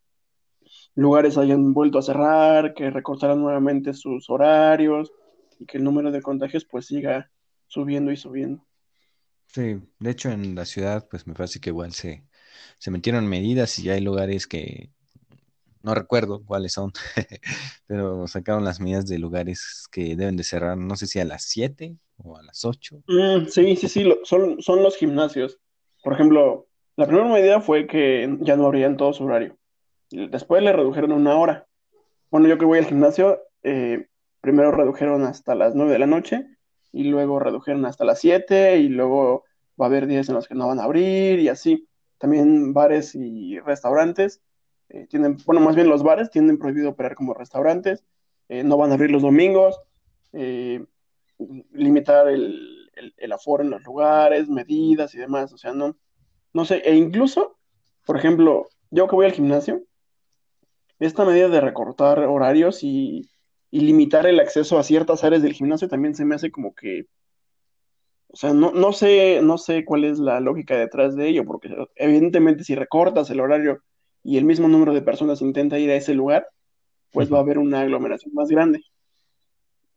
lugares 0.96 1.38
hayan 1.38 1.74
vuelto 1.74 2.00
a 2.00 2.04
cerrar, 2.04 2.74
que 2.74 2.90
recortaran 2.90 3.42
nuevamente 3.42 3.94
sus 3.94 4.30
horarios, 4.30 5.12
y 5.60 5.66
que 5.66 5.78
el 5.78 5.84
número 5.84 6.12
de 6.12 6.22
contagios 6.22 6.66
pues 6.66 6.88
siga 6.88 7.32
subiendo 7.68 8.12
y 8.12 8.18
subiendo. 8.18 8.66
Sí, 9.48 9.82
de 10.00 10.10
hecho 10.10 10.30
en 10.30 10.56
la 10.56 10.66
ciudad 10.66 11.08
pues 11.10 11.28
me 11.28 11.34
parece 11.34 11.60
que 11.60 11.70
igual 11.70 11.94
se, 11.94 12.24
se 12.80 12.92
metieron 12.92 13.28
medidas 13.28 13.78
y 13.80 13.84
ya 13.84 13.94
hay 13.94 14.02
lugares 14.02 14.48
que 14.48 14.90
no 15.84 15.94
recuerdo 15.94 16.44
cuáles 16.44 16.74
son, 16.74 16.92
pero 17.88 18.26
sacaron 18.28 18.64
las 18.64 18.80
medidas 18.80 19.06
de 19.06 19.20
lugares 19.20 19.86
que 19.92 20.16
deben 20.16 20.38
de 20.38 20.44
cerrar, 20.44 20.78
no 20.78 20.96
sé 20.96 21.08
si 21.08 21.20
a 21.20 21.26
las 21.26 21.44
7 21.44 21.98
o 22.18 22.38
a 22.38 22.42
las 22.42 22.64
8. 22.64 23.04
Mm, 23.06 23.48
sí, 23.48 23.76
sí, 23.76 23.90
sí, 23.90 24.14
son, 24.24 24.62
son 24.62 24.82
los 24.82 24.96
gimnasios. 24.96 25.60
Por 26.02 26.14
ejemplo, 26.14 26.68
la 26.96 27.06
primera 27.06 27.28
medida 27.28 27.60
fue 27.60 27.86
que 27.86 28.38
ya 28.42 28.56
no 28.56 28.66
abrían 28.66 28.98
todo 28.98 29.14
su 29.14 29.26
horario. 29.26 29.58
Después 30.10 30.64
le 30.64 30.74
redujeron 30.74 31.12
una 31.12 31.36
hora. 31.36 31.68
Bueno, 32.32 32.48
yo 32.48 32.58
que 32.58 32.66
voy 32.66 32.80
al 32.80 32.86
gimnasio, 32.86 33.42
eh, 33.64 34.08
primero 34.44 34.74
redujeron 34.74 35.24
hasta 35.24 35.56
las 35.56 35.74
9 35.74 35.94
de 35.94 36.00
la 36.00 36.06
noche 36.06 36.46
y 36.92 37.06
luego 37.06 37.40
redujeron 37.40 37.86
hasta 37.86 38.04
las 38.04 38.20
7 38.20 38.78
y 38.80 38.90
luego 38.90 39.46
va 39.80 39.86
a 39.86 39.88
haber 39.88 40.06
días 40.06 40.28
en 40.28 40.36
los 40.36 40.50
que 40.50 40.54
no 40.54 40.68
van 40.68 40.82
a 40.82 40.84
abrir 40.84 41.40
y 41.40 41.48
así. 41.48 41.88
También 42.18 42.74
bares 42.74 43.16
y 43.16 43.58
restaurantes 43.62 44.42
eh, 44.90 45.08
tienen, 45.10 45.38
bueno, 45.46 45.62
más 45.62 45.76
bien 45.76 45.88
los 45.88 46.04
bares 46.04 46.30
tienen 46.30 46.60
prohibido 46.60 46.90
operar 46.90 47.16
como 47.16 47.34
restaurantes, 47.34 48.04
eh, 48.50 48.66
no 48.66 48.76
van 48.76 48.92
a 48.92 48.96
abrir 48.96 49.12
los 49.12 49.22
domingos, 49.22 49.80
eh, 50.34 50.86
limitar 51.72 52.28
el, 52.28 52.92
el, 53.16 53.32
aforo 53.32 53.64
en 53.64 53.70
los 53.70 53.82
lugares, 53.84 54.50
medidas 54.50 55.16
y 55.16 55.20
demás, 55.20 55.54
o 55.54 55.58
sea, 55.58 55.72
no, 55.72 55.96
no 56.52 56.66
sé, 56.66 56.80
e 56.84 56.96
incluso, 56.96 57.58
por 58.06 58.18
ejemplo, 58.18 58.68
yo 58.92 59.08
que 59.08 59.16
voy 59.16 59.26
al 59.26 59.32
gimnasio, 59.32 59.84
esta 61.00 61.24
medida 61.24 61.48
de 61.48 61.62
recortar 61.62 62.20
horarios 62.20 62.84
y 62.84 63.30
y 63.74 63.80
limitar 63.80 64.28
el 64.28 64.40
acceso 64.40 64.78
a 64.78 64.84
ciertas 64.84 65.24
áreas 65.24 65.42
del 65.42 65.54
gimnasio 65.54 65.88
también 65.88 66.14
se 66.14 66.26
me 66.26 66.36
hace 66.36 66.52
como 66.52 66.76
que 66.76 67.08
O 68.28 68.36
sea, 68.36 68.54
no, 68.54 68.72
no 68.72 68.94
sé, 68.94 69.40
no 69.42 69.58
sé 69.58 69.84
cuál 69.84 70.04
es 70.04 70.20
la 70.20 70.40
lógica 70.40 70.78
detrás 70.78 71.16
de 71.16 71.28
ello, 71.28 71.44
porque 71.44 71.76
evidentemente 71.96 72.64
si 72.64 72.76
recortas 72.76 73.32
el 73.32 73.40
horario 73.40 73.82
y 74.24 74.38
el 74.38 74.46
mismo 74.46 74.68
número 74.68 74.94
de 74.94 75.02
personas 75.02 75.42
intenta 75.42 75.80
ir 75.80 75.90
a 75.90 75.96
ese 75.96 76.14
lugar, 76.14 76.48
pues 77.12 77.34
va 77.34 77.40
a 77.40 77.42
haber 77.42 77.58
una 77.58 77.82
aglomeración 77.82 78.36
más 78.36 78.48
grande. 78.50 78.84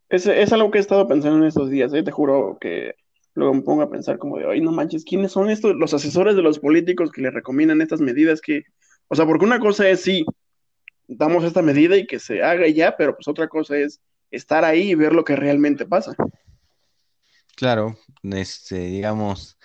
Es, 0.09 0.27
es 0.27 0.55
algo 0.55 0.71
que 0.71 0.79
he 0.79 0.81
estado 0.81 1.07
pensando 1.07 1.37
en 1.37 1.45
estos 1.45 1.69
días, 1.69 1.93
¿eh? 1.93 2.03
te 2.03 2.13
juro 2.13 2.57
que 2.59 2.95
luego 3.35 3.53
me 3.53 3.61
pongo 3.61 3.83
a 3.83 3.91
pensar 3.91 4.17
como 4.17 4.39
de, 4.39 4.51
ay, 4.51 4.63
no 4.63 4.73
manches, 4.73 5.05
¿quiénes 5.05 5.33
son 5.33 5.51
estos, 5.51 5.77
los 5.77 5.93
asesores 5.93 6.35
de 6.35 6.41
los 6.41 6.61
políticos 6.61 7.13
que 7.13 7.21
le 7.21 7.31
recomiendan 7.31 7.83
estas 7.83 8.01
medidas 8.01 8.41
que, 8.41 8.63
o 9.09 9.15
sea, 9.15 9.27
porque 9.27 9.45
una 9.45 9.61
cosa 9.61 9.87
es 9.87 10.01
sí, 10.01 10.25
damos 11.09 11.45
esta 11.45 11.63
medida 11.63 11.97
y 11.97 12.07
que 12.07 12.19
se 12.19 12.43
haga 12.43 12.69
ya, 12.69 12.97
pero 12.97 13.15
pues 13.15 13.29
otra 13.29 13.49
cosa 13.49 13.77
es 13.77 14.01
estar 14.31 14.65
ahí 14.65 14.91
y 14.91 14.95
ver 14.95 15.13
lo 15.13 15.25
que 15.25 15.37
realmente 15.37 15.87
pasa. 15.87 16.15
Claro, 17.57 17.97
este, 18.23 18.79
digamos, 18.79 19.59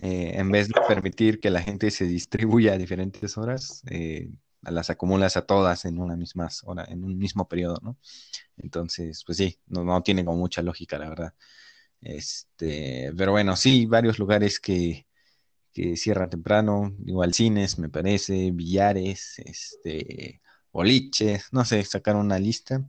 eh, 0.00 0.32
en 0.34 0.50
vez 0.50 0.68
de 0.68 0.74
permitir 0.88 1.38
que 1.40 1.50
la 1.50 1.62
gente 1.62 1.90
se 1.90 2.06
distribuya 2.06 2.72
a 2.72 2.78
diferentes 2.78 3.38
horas, 3.38 3.82
eh, 3.90 4.28
las 4.62 4.90
acumulas 4.90 5.36
a 5.36 5.42
todas 5.42 5.84
en 5.84 5.98
una 6.00 6.16
misma 6.16 6.48
hora, 6.64 6.84
en 6.88 7.04
un 7.04 7.16
mismo 7.18 7.46
periodo, 7.46 7.78
¿no? 7.82 7.98
Entonces, 8.56 9.22
pues 9.24 9.38
sí, 9.38 9.58
no, 9.66 9.84
no 9.84 10.02
tiene 10.02 10.24
como 10.24 10.38
mucha 10.38 10.62
lógica, 10.62 10.98
la 10.98 11.08
verdad. 11.08 11.34
Este, 12.00 13.12
pero 13.16 13.32
bueno, 13.32 13.56
sí, 13.56 13.86
varios 13.86 14.18
lugares 14.18 14.60
que, 14.60 15.06
que 15.72 15.96
cierran 15.96 16.30
temprano, 16.30 16.94
igual 17.06 17.32
cines, 17.34 17.78
me 17.78 17.88
parece, 17.88 18.50
billares, 18.52 19.38
este, 19.38 20.40
boliches, 20.76 21.52
no 21.52 21.64
sé, 21.64 21.82
sacar 21.84 22.16
una 22.16 22.38
lista. 22.38 22.84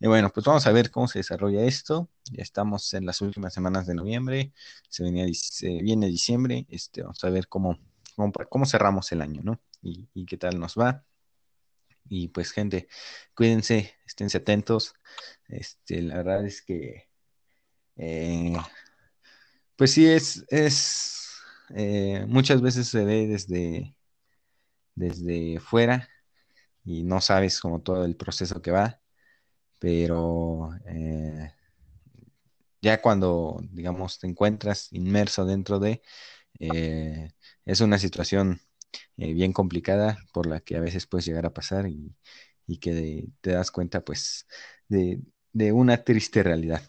Y 0.00 0.08
bueno, 0.08 0.30
pues 0.32 0.44
vamos 0.46 0.66
a 0.66 0.72
ver 0.72 0.90
cómo 0.90 1.08
se 1.08 1.20
desarrolla 1.20 1.64
esto. 1.64 2.10
Ya 2.32 2.42
estamos 2.42 2.92
en 2.94 3.06
las 3.06 3.20
últimas 3.20 3.54
semanas 3.54 3.86
de 3.86 3.94
noviembre, 3.94 4.52
se, 4.88 5.04
venía, 5.04 5.26
viene 5.82 6.06
diciembre, 6.08 6.66
este, 6.68 7.02
vamos 7.02 7.22
a 7.24 7.30
ver 7.30 7.48
cómo, 7.48 7.78
cómo, 8.48 8.66
cerramos 8.66 9.12
el 9.12 9.22
año, 9.22 9.42
¿no? 9.44 9.60
Y, 9.82 10.08
y, 10.14 10.26
qué 10.26 10.36
tal 10.36 10.58
nos 10.58 10.76
va. 10.76 11.04
Y 12.08 12.28
pues 12.28 12.50
gente, 12.52 12.88
cuídense, 13.34 13.94
esténse 14.06 14.38
atentos. 14.38 14.94
Este, 15.48 16.02
la 16.02 16.16
verdad 16.16 16.44
es 16.46 16.62
que, 16.62 17.08
eh, 17.96 18.54
pues 19.76 19.92
sí, 19.92 20.06
es, 20.06 20.44
es 20.48 21.30
eh, 21.76 22.24
muchas 22.28 22.60
veces 22.62 22.88
se 22.88 23.04
ve 23.04 23.26
desde, 23.28 23.94
desde 24.94 25.60
fuera 25.60 26.08
y 26.84 27.02
no 27.04 27.20
sabes 27.20 27.60
como 27.60 27.80
todo 27.82 28.04
el 28.04 28.16
proceso 28.16 28.62
que 28.62 28.70
va 28.70 29.00
pero 29.80 30.70
eh, 30.86 31.52
ya 32.82 33.02
cuando, 33.02 33.60
digamos, 33.72 34.20
te 34.20 34.26
encuentras 34.28 34.92
inmerso 34.92 35.44
dentro 35.46 35.80
de, 35.80 36.02
eh, 36.60 37.32
es 37.64 37.80
una 37.80 37.98
situación 37.98 38.60
eh, 39.16 39.32
bien 39.34 39.52
complicada 39.52 40.18
por 40.32 40.46
la 40.46 40.60
que 40.60 40.76
a 40.76 40.80
veces 40.80 41.06
puedes 41.06 41.26
llegar 41.26 41.46
a 41.46 41.54
pasar 41.54 41.88
y, 41.88 42.14
que 42.80 43.28
te 43.40 43.50
das 43.52 43.70
cuenta, 43.72 44.04
pues, 44.04 44.46
de, 44.88 45.22
una 45.72 46.04
triste 46.04 46.42
realidad. 46.42 46.82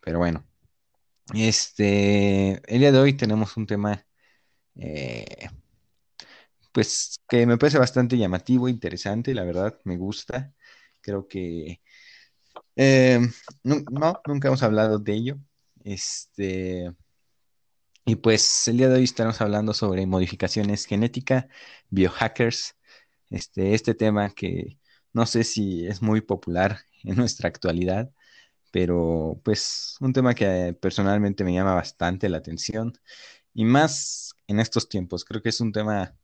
Pero 0.00 0.18
bueno, 0.20 0.46
este, 1.34 2.62
el 2.72 2.80
día 2.80 2.92
de 2.92 2.98
hoy 2.98 3.14
tenemos 3.14 3.56
un 3.56 3.66
tema, 3.66 4.06
pues, 6.74 7.20
que 7.28 7.46
me 7.46 7.58
parece 7.58 7.78
bastante 7.78 8.18
llamativo, 8.18 8.68
interesante, 8.68 9.34
la 9.34 9.44
verdad, 9.44 9.78
me 9.84 9.96
gusta. 9.96 10.52
Creo 11.00 11.28
que 11.28 11.80
eh, 12.76 13.20
no, 13.62 13.84
nunca 14.26 14.48
hemos 14.48 14.62
hablado 14.62 14.98
de 14.98 15.14
ello. 15.14 15.38
Este, 15.84 16.92
y 18.04 18.16
pues 18.16 18.68
el 18.68 18.78
día 18.78 18.88
de 18.88 18.96
hoy 18.96 19.04
estaremos 19.04 19.40
hablando 19.40 19.72
sobre 19.74 20.06
modificaciones 20.06 20.86
genética, 20.86 21.48
biohackers, 21.90 22.76
este, 23.30 23.74
este 23.74 23.94
tema 23.94 24.30
que 24.30 24.78
no 25.12 25.26
sé 25.26 25.44
si 25.44 25.86
es 25.86 26.02
muy 26.02 26.20
popular 26.20 26.80
en 27.04 27.16
nuestra 27.16 27.48
actualidad, 27.48 28.10
pero 28.72 29.40
pues 29.44 29.96
un 30.00 30.12
tema 30.12 30.34
que 30.34 30.76
personalmente 30.80 31.44
me 31.44 31.54
llama 31.54 31.74
bastante 31.74 32.28
la 32.28 32.38
atención 32.38 32.94
y 33.54 33.64
más 33.64 34.34
en 34.48 34.60
estos 34.60 34.88
tiempos. 34.88 35.24
Creo 35.24 35.42
que 35.42 35.50
es 35.50 35.60
un 35.60 35.72
tema 35.72 36.16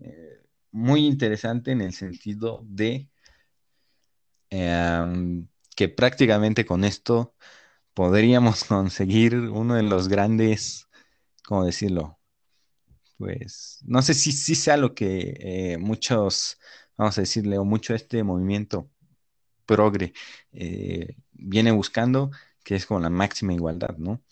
eh, 0.00 0.42
muy 0.72 1.06
interesante 1.06 1.72
en 1.72 1.80
el 1.80 1.92
sentido 1.92 2.62
de 2.64 3.08
em, 4.50 5.46
que 5.76 5.88
prácticamente 5.88 6.64
con 6.66 6.84
esto 6.84 7.34
podríamos 7.94 8.64
conseguir 8.64 9.34
uno 9.36 9.74
de 9.74 9.82
los 9.82 10.08
grandes, 10.08 10.88
¿cómo 11.44 11.64
decirlo? 11.64 12.18
Pues 13.18 13.80
no 13.86 14.02
sé 14.02 14.14
si, 14.14 14.32
si 14.32 14.54
sea 14.54 14.76
lo 14.76 14.94
que 14.94 15.34
eh, 15.74 15.78
muchos, 15.78 16.58
vamos 16.96 17.18
a 17.18 17.22
decirle, 17.22 17.58
o 17.58 17.64
mucho 17.64 17.94
este 17.94 18.24
movimiento 18.24 18.90
progre 19.66 20.14
eh, 20.52 21.16
viene 21.32 21.72
buscando, 21.72 22.30
que 22.64 22.76
es 22.76 22.86
como 22.86 23.00
la 23.00 23.10
máxima 23.10 23.54
igualdad, 23.54 23.96
¿no? 23.98 24.22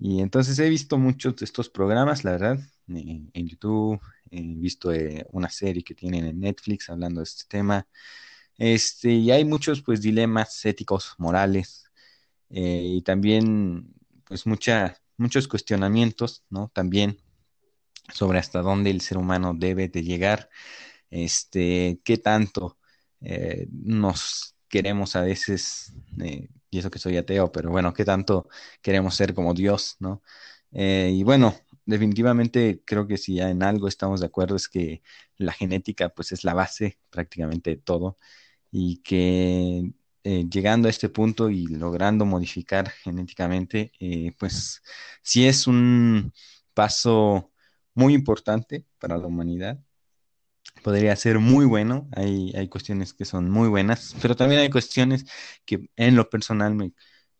Y 0.00 0.22
entonces 0.22 0.58
he 0.58 0.68
visto 0.70 0.96
muchos 0.96 1.36
de 1.36 1.44
estos 1.44 1.68
programas, 1.68 2.24
la 2.24 2.32
verdad, 2.32 2.58
en 2.88 3.48
YouTube, 3.48 4.00
he 4.30 4.40
visto 4.40 4.92
eh, 4.92 5.26
una 5.30 5.50
serie 5.50 5.84
que 5.84 5.94
tienen 5.94 6.24
en 6.24 6.40
Netflix 6.40 6.88
hablando 6.88 7.20
de 7.20 7.24
este 7.24 7.44
tema. 7.46 7.86
Este, 8.56 9.10
y 9.10 9.30
hay 9.30 9.44
muchos 9.44 9.82
pues 9.82 10.00
dilemas 10.00 10.64
éticos, 10.64 11.14
morales, 11.18 11.84
eh, 12.48 12.82
y 12.82 13.02
también 13.02 13.92
pues 14.24 14.46
mucha, 14.46 14.96
muchos 15.18 15.46
cuestionamientos, 15.46 16.44
¿no? 16.48 16.70
También 16.74 17.18
sobre 18.12 18.38
hasta 18.38 18.62
dónde 18.62 18.90
el 18.90 19.02
ser 19.02 19.18
humano 19.18 19.54
debe 19.54 19.88
de 19.88 20.02
llegar, 20.02 20.48
este, 21.10 22.00
qué 22.04 22.16
tanto 22.16 22.78
eh, 23.20 23.68
nos 23.70 24.56
queremos 24.68 25.14
a 25.16 25.22
veces, 25.22 25.92
y 26.70 26.78
eso 26.78 26.90
que 26.90 26.98
soy 26.98 27.16
ateo, 27.16 27.52
pero 27.52 27.70
bueno, 27.70 27.92
qué 27.92 28.04
tanto 28.04 28.48
queremos 28.82 29.14
ser 29.16 29.34
como 29.34 29.54
Dios, 29.54 29.96
¿no? 30.00 30.22
y 30.72 31.22
bueno, 31.24 31.54
definitivamente 31.84 32.82
creo 32.86 33.06
que 33.08 33.18
si 33.18 33.34
ya 33.36 33.50
en 33.50 33.62
algo 33.64 33.88
estamos 33.88 34.20
de 34.20 34.26
acuerdo 34.26 34.54
es 34.56 34.68
que 34.68 35.02
la 35.36 35.52
genética 35.52 36.10
pues 36.10 36.30
es 36.32 36.44
la 36.44 36.54
base 36.54 36.98
prácticamente 37.10 37.70
de 37.70 37.76
todo 37.78 38.18
y 38.70 38.98
que 39.02 39.92
eh, 40.24 40.46
llegando 40.50 40.88
a 40.88 40.90
este 40.90 41.08
punto 41.08 41.50
y 41.50 41.66
logrando 41.66 42.24
modificar 42.26 42.90
genéticamente, 42.90 43.92
eh, 44.00 44.32
pues 44.38 44.82
sí 45.22 45.46
es 45.48 45.66
un 45.66 46.32
paso 46.74 47.52
muy 47.94 48.14
importante 48.14 48.86
para 48.98 49.16
la 49.18 49.26
humanidad. 49.26 49.80
Podría 50.82 51.14
ser 51.16 51.38
muy 51.38 51.66
bueno, 51.66 52.08
hay, 52.12 52.52
hay 52.56 52.68
cuestiones 52.68 53.12
que 53.12 53.24
son 53.24 53.50
muy 53.50 53.68
buenas, 53.68 54.16
pero 54.22 54.34
también 54.34 54.62
hay 54.62 54.70
cuestiones 54.70 55.26
que 55.64 55.90
en 55.96 56.16
lo 56.16 56.30
personal 56.30 56.74
me 56.74 56.92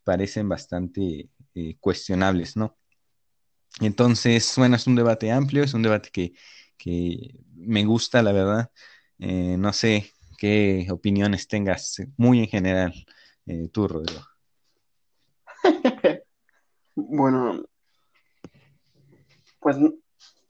parecen 0.04 0.48
bastante 0.48 1.30
eh, 1.54 1.76
cuestionables, 1.80 2.56
¿no? 2.56 2.76
Entonces, 3.80 4.52
bueno, 4.56 4.76
es 4.76 4.86
un 4.86 4.96
debate 4.96 5.30
amplio, 5.30 5.64
es 5.64 5.74
un 5.74 5.82
debate 5.82 6.10
que, 6.12 6.32
que 6.76 7.34
me 7.54 7.84
gusta, 7.84 8.22
la 8.22 8.32
verdad. 8.32 8.70
no 9.18 9.72
sé, 9.72 10.12
qué 10.40 10.86
opiniones 10.90 11.46
tengas 11.46 12.02
muy 12.16 12.40
en 12.40 12.46
general 12.48 12.94
eh, 13.44 13.68
tú, 13.70 13.86
Rodrigo. 13.86 14.22
bueno, 16.94 17.62
pues 19.60 19.76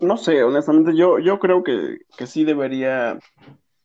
no 0.01 0.17
sé, 0.17 0.43
honestamente 0.43 0.97
yo, 0.97 1.19
yo 1.19 1.39
creo 1.39 1.63
que, 1.63 1.99
sí 2.27 2.45
debería 2.45 3.19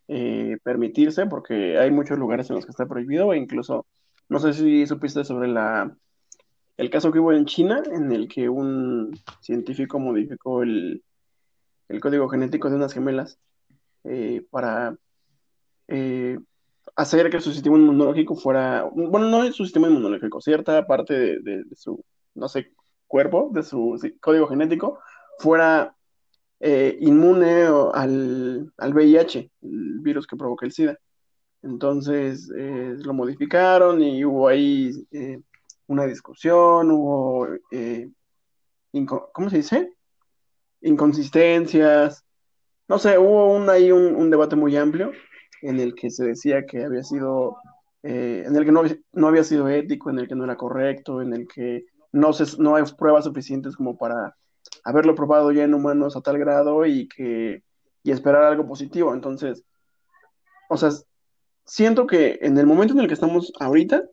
eh, 0.07 0.57
permitirse 0.63 1.25
porque 1.25 1.77
hay 1.77 1.91
muchos 1.91 2.17
lugares 2.17 2.49
en 2.49 2.55
los 2.57 2.65
que 2.65 2.71
está 2.71 2.85
prohibido 2.85 3.33
e 3.33 3.37
incluso, 3.37 3.85
no 4.29 4.39
sé 4.39 4.53
si 4.53 4.85
supiste 4.87 5.23
sobre 5.23 5.47
la, 5.47 5.95
el 6.77 6.89
caso 6.89 7.11
que 7.11 7.19
hubo 7.19 7.31
en 7.33 7.45
China 7.45 7.81
en 7.91 8.11
el 8.11 8.27
que 8.27 8.49
un 8.49 9.17
científico 9.41 9.99
modificó 9.99 10.63
el, 10.63 11.03
código 12.01 12.27
genético 12.27 12.69
de 12.69 12.75
unas 12.75 12.93
gemelas 12.93 13.39
eh, 14.03 14.45
para 14.49 14.97
eh, 15.87 16.37
hacer 16.95 17.29
que 17.29 17.39
su 17.41 17.51
sistema 17.51 17.77
inmunológico 17.77 18.35
fuera, 18.35 18.89
bueno, 18.93 19.29
no 19.29 19.43
es 19.43 19.55
su 19.55 19.63
sistema 19.63 19.87
inmunológico, 19.87 20.41
cierta 20.41 20.85
parte 20.87 21.39
de, 21.41 21.63
su, 21.75 22.03
no 22.33 22.47
sé, 22.47 22.71
cuerpo, 23.07 23.49
de 23.53 23.63
su 23.63 23.97
código 24.19 24.47
genético, 24.47 24.99
fuera 25.39 25.94
eh, 26.59 26.97
inmune 27.01 27.63
al, 27.93 28.71
al, 28.77 28.93
VIH, 28.93 29.51
el 29.61 29.99
virus 29.99 30.27
que 30.27 30.37
provoca 30.37 30.65
el 30.65 30.71
SIDA. 30.71 30.97
Entonces 31.61 32.51
eh, 32.55 32.95
lo 32.97 33.13
modificaron 33.13 34.01
y 34.01 34.23
hubo 34.23 34.47
ahí 34.47 34.91
una 35.87 36.05
discusión, 36.05 36.91
hubo, 36.91 37.47
¿cómo 39.33 39.49
se 39.49 39.57
dice? 39.57 39.93
Inconsistencias. 40.81 42.23
No 42.87 42.99
sé, 42.99 43.17
hubo 43.17 43.55
un, 43.55 43.69
ahí 43.69 43.91
un 43.91 44.29
debate 44.29 44.55
muy 44.55 44.77
amplio 44.77 45.11
en 45.65 45.79
el 45.79 45.95
que 45.95 46.09
se 46.09 46.25
decía 46.25 46.65
que 46.65 46.83
había 46.83 47.03
sido, 47.03 47.57
eh, 48.03 48.43
en 48.45 48.55
el 48.55 48.65
que 48.65 48.71
no, 48.71 48.83
no, 49.13 49.27
había 49.27 49.43
sido 49.43 49.67
ético, 49.67 50.09
en 50.09 50.19
el 50.19 50.27
que 50.27 50.35
no 50.35 50.43
era 50.43 50.55
correcto, 50.55 51.21
en 51.21 51.33
el 51.33 51.47
que 51.47 51.85
no, 52.11 52.33
se, 52.33 52.61
no 52.61 52.75
hay 52.75 52.83
pruebas 52.97 53.25
suficientes 53.25 53.75
como 53.75 53.97
para 53.97 54.35
haberlo 54.85 55.15
probado 55.15 55.51
ya 55.51 55.63
en 55.63 55.73
humanos 55.73 56.15
a 56.15 56.21
tal 56.21 56.37
grado 56.37 56.85
y 56.85 57.09
que 57.09 57.63
y 58.03 58.11
esperar 58.11 58.43
algo 58.43 58.67
positivo. 58.67 59.13
Entonces, 59.13 59.65
o 60.69 60.77
sea, 60.77 60.91
siento 61.65 62.05
que 62.05 62.37
en 62.41 62.57
el 62.57 62.67
momento 62.67 62.93
en 62.93 62.99
el 62.99 63.07
que 63.07 63.15
estamos 63.15 63.51
ahorita, 63.59 64.03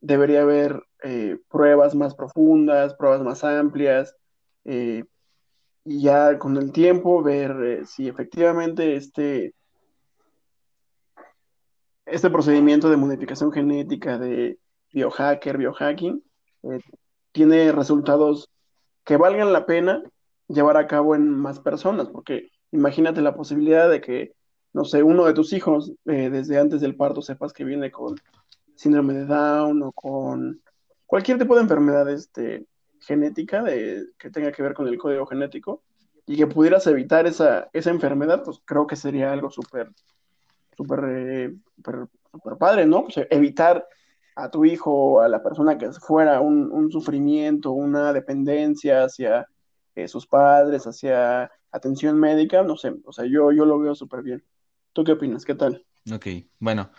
debería 0.00 0.42
haber 0.42 0.82
eh, 1.02 1.38
pruebas 1.48 1.94
más 1.94 2.14
profundas, 2.14 2.94
pruebas 2.94 3.22
más 3.22 3.42
amplias, 3.42 4.14
eh, 4.64 5.04
y 5.84 6.02
ya 6.02 6.38
con 6.38 6.58
el 6.58 6.72
tiempo 6.72 7.22
ver 7.22 7.52
eh, 7.64 7.86
si 7.86 8.06
efectivamente 8.06 8.96
este, 8.96 9.54
este 12.04 12.28
procedimiento 12.28 12.90
de 12.90 12.98
modificación 12.98 13.50
genética 13.50 14.18
de 14.18 14.58
biohacker, 14.92 15.56
biohacking, 15.56 16.22
tiene 17.32 17.72
resultados 17.72 18.50
que 19.06 19.16
valgan 19.16 19.52
la 19.52 19.64
pena 19.64 20.02
llevar 20.48 20.76
a 20.76 20.86
cabo 20.86 21.14
en 21.14 21.30
más 21.30 21.60
personas, 21.60 22.08
porque 22.08 22.50
imagínate 22.72 23.22
la 23.22 23.34
posibilidad 23.34 23.88
de 23.88 24.00
que, 24.00 24.34
no 24.72 24.84
sé, 24.84 25.02
uno 25.02 25.24
de 25.24 25.32
tus 25.32 25.52
hijos 25.52 25.92
desde 26.04 26.58
antes 26.58 26.80
del 26.80 26.96
parto 26.96 27.22
sepas 27.22 27.52
que 27.52 27.64
viene 27.64 27.90
con 27.90 28.16
síndrome 28.74 29.14
de 29.14 29.24
Down 29.24 29.82
o 29.82 29.92
con 29.92 30.60
cualquier 31.06 31.38
tipo 31.38 31.54
de 31.54 31.62
enfermedad 31.62 32.10
este, 32.10 32.66
genética 33.00 33.62
de, 33.62 34.08
que 34.18 34.30
tenga 34.30 34.50
que 34.50 34.62
ver 34.62 34.74
con 34.74 34.88
el 34.88 34.98
código 34.98 35.24
genético 35.24 35.82
y 36.26 36.36
que 36.36 36.48
pudieras 36.48 36.86
evitar 36.88 37.28
esa, 37.28 37.70
esa 37.72 37.90
enfermedad, 37.90 38.42
pues 38.44 38.60
creo 38.64 38.88
que 38.88 38.96
sería 38.96 39.32
algo 39.32 39.50
súper, 39.50 39.92
súper, 40.76 41.00
eh, 41.08 41.54
súper, 41.76 42.56
padre, 42.58 42.86
¿no? 42.86 43.06
Evitar 43.30 43.86
a 44.36 44.50
tu 44.50 44.64
hijo 44.64 45.20
a 45.22 45.28
la 45.28 45.42
persona 45.42 45.78
que 45.78 45.90
fuera 45.92 46.40
un, 46.40 46.70
un 46.70 46.92
sufrimiento, 46.92 47.72
una 47.72 48.12
dependencia 48.12 49.04
hacia 49.04 49.48
eh, 49.94 50.06
sus 50.08 50.26
padres, 50.26 50.86
hacia 50.86 51.50
atención 51.72 52.20
médica, 52.20 52.62
no 52.62 52.76
sé, 52.76 52.92
o 53.04 53.12
sea, 53.12 53.24
yo, 53.24 53.50
yo 53.50 53.64
lo 53.64 53.78
veo 53.78 53.94
súper 53.94 54.22
bien. 54.22 54.44
¿Tú 54.92 55.04
qué 55.04 55.12
opinas? 55.12 55.44
¿Qué 55.44 55.54
tal? 55.54 55.84
Ok, 56.12 56.26
bueno, 56.60 56.90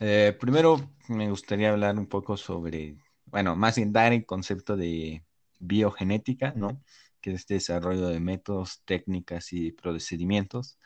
eh, 0.00 0.36
primero 0.40 0.90
me 1.08 1.28
gustaría 1.28 1.70
hablar 1.70 1.98
un 1.98 2.06
poco 2.06 2.36
sobre, 2.36 2.96
bueno, 3.26 3.54
más 3.56 3.76
bien 3.76 3.92
dar 3.92 4.12
el 4.12 4.24
concepto 4.24 4.76
de 4.76 5.22
biogenética, 5.60 6.54
¿no? 6.56 6.82
Que 7.20 7.32
es 7.32 7.46
desarrollo 7.46 8.08
de 8.08 8.20
métodos, 8.20 8.82
técnicas 8.86 9.52
y 9.52 9.72
procedimientos, 9.72 10.78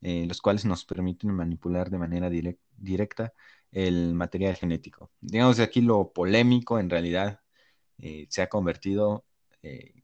eh, 0.00 0.24
los 0.26 0.40
cuales 0.40 0.64
nos 0.64 0.84
permiten 0.84 1.30
manipular 1.32 1.90
de 1.90 1.98
manera 1.98 2.30
directa 2.76 3.32
el 3.72 4.14
material 4.14 4.56
genético. 4.56 5.10
Digamos 5.20 5.60
aquí 5.60 5.80
lo 5.80 6.12
polémico 6.12 6.78
en 6.78 6.90
realidad 6.90 7.40
eh, 7.98 8.26
se 8.30 8.42
ha 8.42 8.48
convertido 8.48 9.24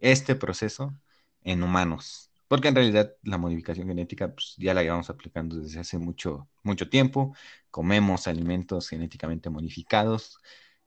este 0.00 0.34
proceso 0.34 0.94
en 1.42 1.62
humanos, 1.62 2.30
porque 2.48 2.68
en 2.68 2.74
realidad 2.74 3.14
la 3.22 3.38
modificación 3.38 3.88
genética 3.88 4.32
pues, 4.34 4.54
ya 4.58 4.74
la 4.74 4.82
llevamos 4.82 5.10
aplicando 5.10 5.56
desde 5.56 5.80
hace 5.80 5.98
mucho, 5.98 6.48
mucho 6.62 6.88
tiempo. 6.88 7.34
Comemos 7.70 8.26
alimentos 8.26 8.88
genéticamente 8.88 9.50
modificados, 9.50 10.38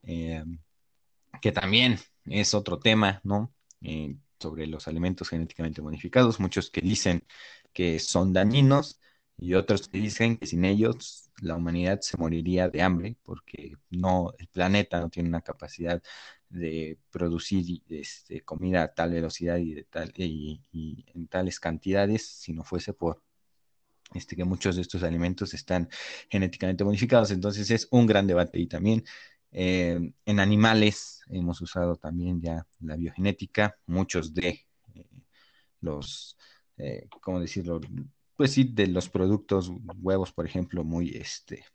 eh, 0.03 0.43
que 1.41 1.51
también 1.51 1.99
es 2.25 2.53
otro 2.53 2.79
tema, 2.79 3.21
¿no? 3.23 3.53
Eh, 3.81 4.15
sobre 4.39 4.67
los 4.67 4.87
alimentos 4.87 5.29
genéticamente 5.29 5.81
modificados. 5.81 6.39
Muchos 6.39 6.69
que 6.69 6.81
dicen 6.81 7.23
que 7.73 7.99
son 7.99 8.33
dañinos 8.33 8.99
y 9.37 9.53
otros 9.53 9.87
que 9.87 9.99
dicen 9.99 10.37
que 10.37 10.47
sin 10.47 10.65
ellos 10.65 11.31
la 11.41 11.55
humanidad 11.55 12.01
se 12.01 12.17
moriría 12.17 12.69
de 12.69 12.81
hambre 12.81 13.17
porque 13.23 13.73
no, 13.89 14.33
el 14.39 14.47
planeta 14.47 14.99
no 14.99 15.09
tiene 15.09 15.29
una 15.29 15.41
capacidad 15.41 16.01
de 16.49 16.97
producir 17.11 17.83
este, 17.89 18.41
comida 18.41 18.83
a 18.83 18.93
tal 18.93 19.11
velocidad 19.11 19.57
y, 19.57 19.73
de 19.73 19.83
tal, 19.83 20.13
y, 20.17 20.61
en 21.13 21.27
tales 21.27 21.59
cantidades 21.59 22.25
si 22.27 22.53
no 22.53 22.63
fuese 22.63 22.93
por 22.93 23.21
este, 24.13 24.35
que 24.35 24.45
muchos 24.45 24.75
de 24.77 24.81
estos 24.83 25.03
alimentos 25.03 25.53
están 25.53 25.89
genéticamente 26.29 26.83
modificados. 26.83 27.31
Entonces 27.31 27.69
es 27.71 27.87
un 27.91 28.07
gran 28.07 28.27
debate 28.27 28.59
y 28.59 28.67
también 28.67 29.03
eh, 29.51 30.13
en 30.25 30.39
animales 30.39 31.21
hemos 31.29 31.61
usado 31.61 31.95
también 31.97 32.41
ya 32.41 32.65
la 32.79 32.95
biogenética, 32.95 33.77
muchos 33.85 34.33
de 34.33 34.65
eh, 34.95 35.05
los, 35.81 36.37
eh, 36.77 37.07
¿cómo 37.21 37.39
decirlo? 37.39 37.81
Pues 38.37 38.53
sí, 38.53 38.63
de 38.65 38.87
los 38.87 39.09
productos, 39.09 39.71
huevos, 39.99 40.31
por 40.31 40.45
ejemplo, 40.45 40.83
muy 40.83 41.09
este, 41.09 41.65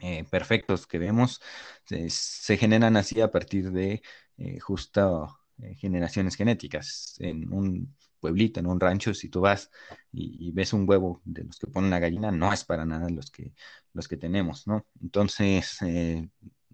eh, 0.00 0.24
perfectos 0.30 0.86
que 0.86 0.98
vemos 0.98 1.40
se, 1.84 2.56
generan 2.56 2.96
así 2.96 3.20
a 3.20 3.30
partir 3.30 3.70
de 3.70 4.02
eh, 4.38 4.58
justo 4.58 5.38
eh, 5.62 5.74
generaciones 5.76 6.36
genéticas. 6.36 7.14
En 7.20 7.52
un 7.52 7.94
pueblito, 8.18 8.60
en 8.60 8.66
un 8.66 8.80
rancho, 8.80 9.14
si 9.14 9.28
tú 9.28 9.40
vas 9.42 9.70
y, 10.12 10.50
ves 10.52 10.72
un 10.72 10.88
huevo 10.88 11.22
de 11.24 11.44
los 11.44 11.58
que 11.58 11.66
pone 11.68 11.86
una 11.86 12.00
gallina, 12.00 12.32
no 12.32 12.52
es 12.52 12.64
para 12.64 12.84
nada 12.84 13.08
los 13.10 13.30
que, 13.30 13.52
los 13.92 14.08
que 14.08 14.16
tenemos, 14.16 14.66
¿no? 14.66 14.86
Entonces, 15.00 15.78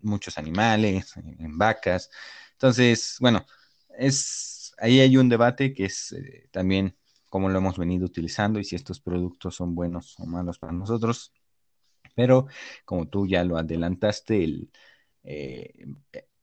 muchos 0.03 0.39
animales, 0.39 1.17
en 1.17 1.59
vacas. 1.59 2.11
Entonces, 2.53 3.17
bueno, 3.21 3.45
es, 3.99 4.73
ahí 4.79 5.01
hay 5.01 5.17
un 5.17 5.29
debate 5.29 5.73
que 5.75 5.85
es 5.87 6.15
también 6.51 6.97
cómo 7.37 7.51
lo 7.51 7.59
hemos 7.59 7.77
venido 7.77 8.07
utilizando 8.07 8.59
y 8.59 8.65
si 8.65 8.77
estos 8.77 8.99
productos 8.99 9.57
son 9.57 9.75
buenos 9.75 10.19
o 10.19 10.25
malos 10.25 10.59
para 10.59 10.73
nosotros. 10.73 11.35
Pero 12.15 12.47
como 12.87 13.09
tú 13.09 13.27
ya 13.27 13.45
lo 13.45 13.59
adelantaste, 13.59 14.43
el, 14.43 14.71
eh, 15.23 15.85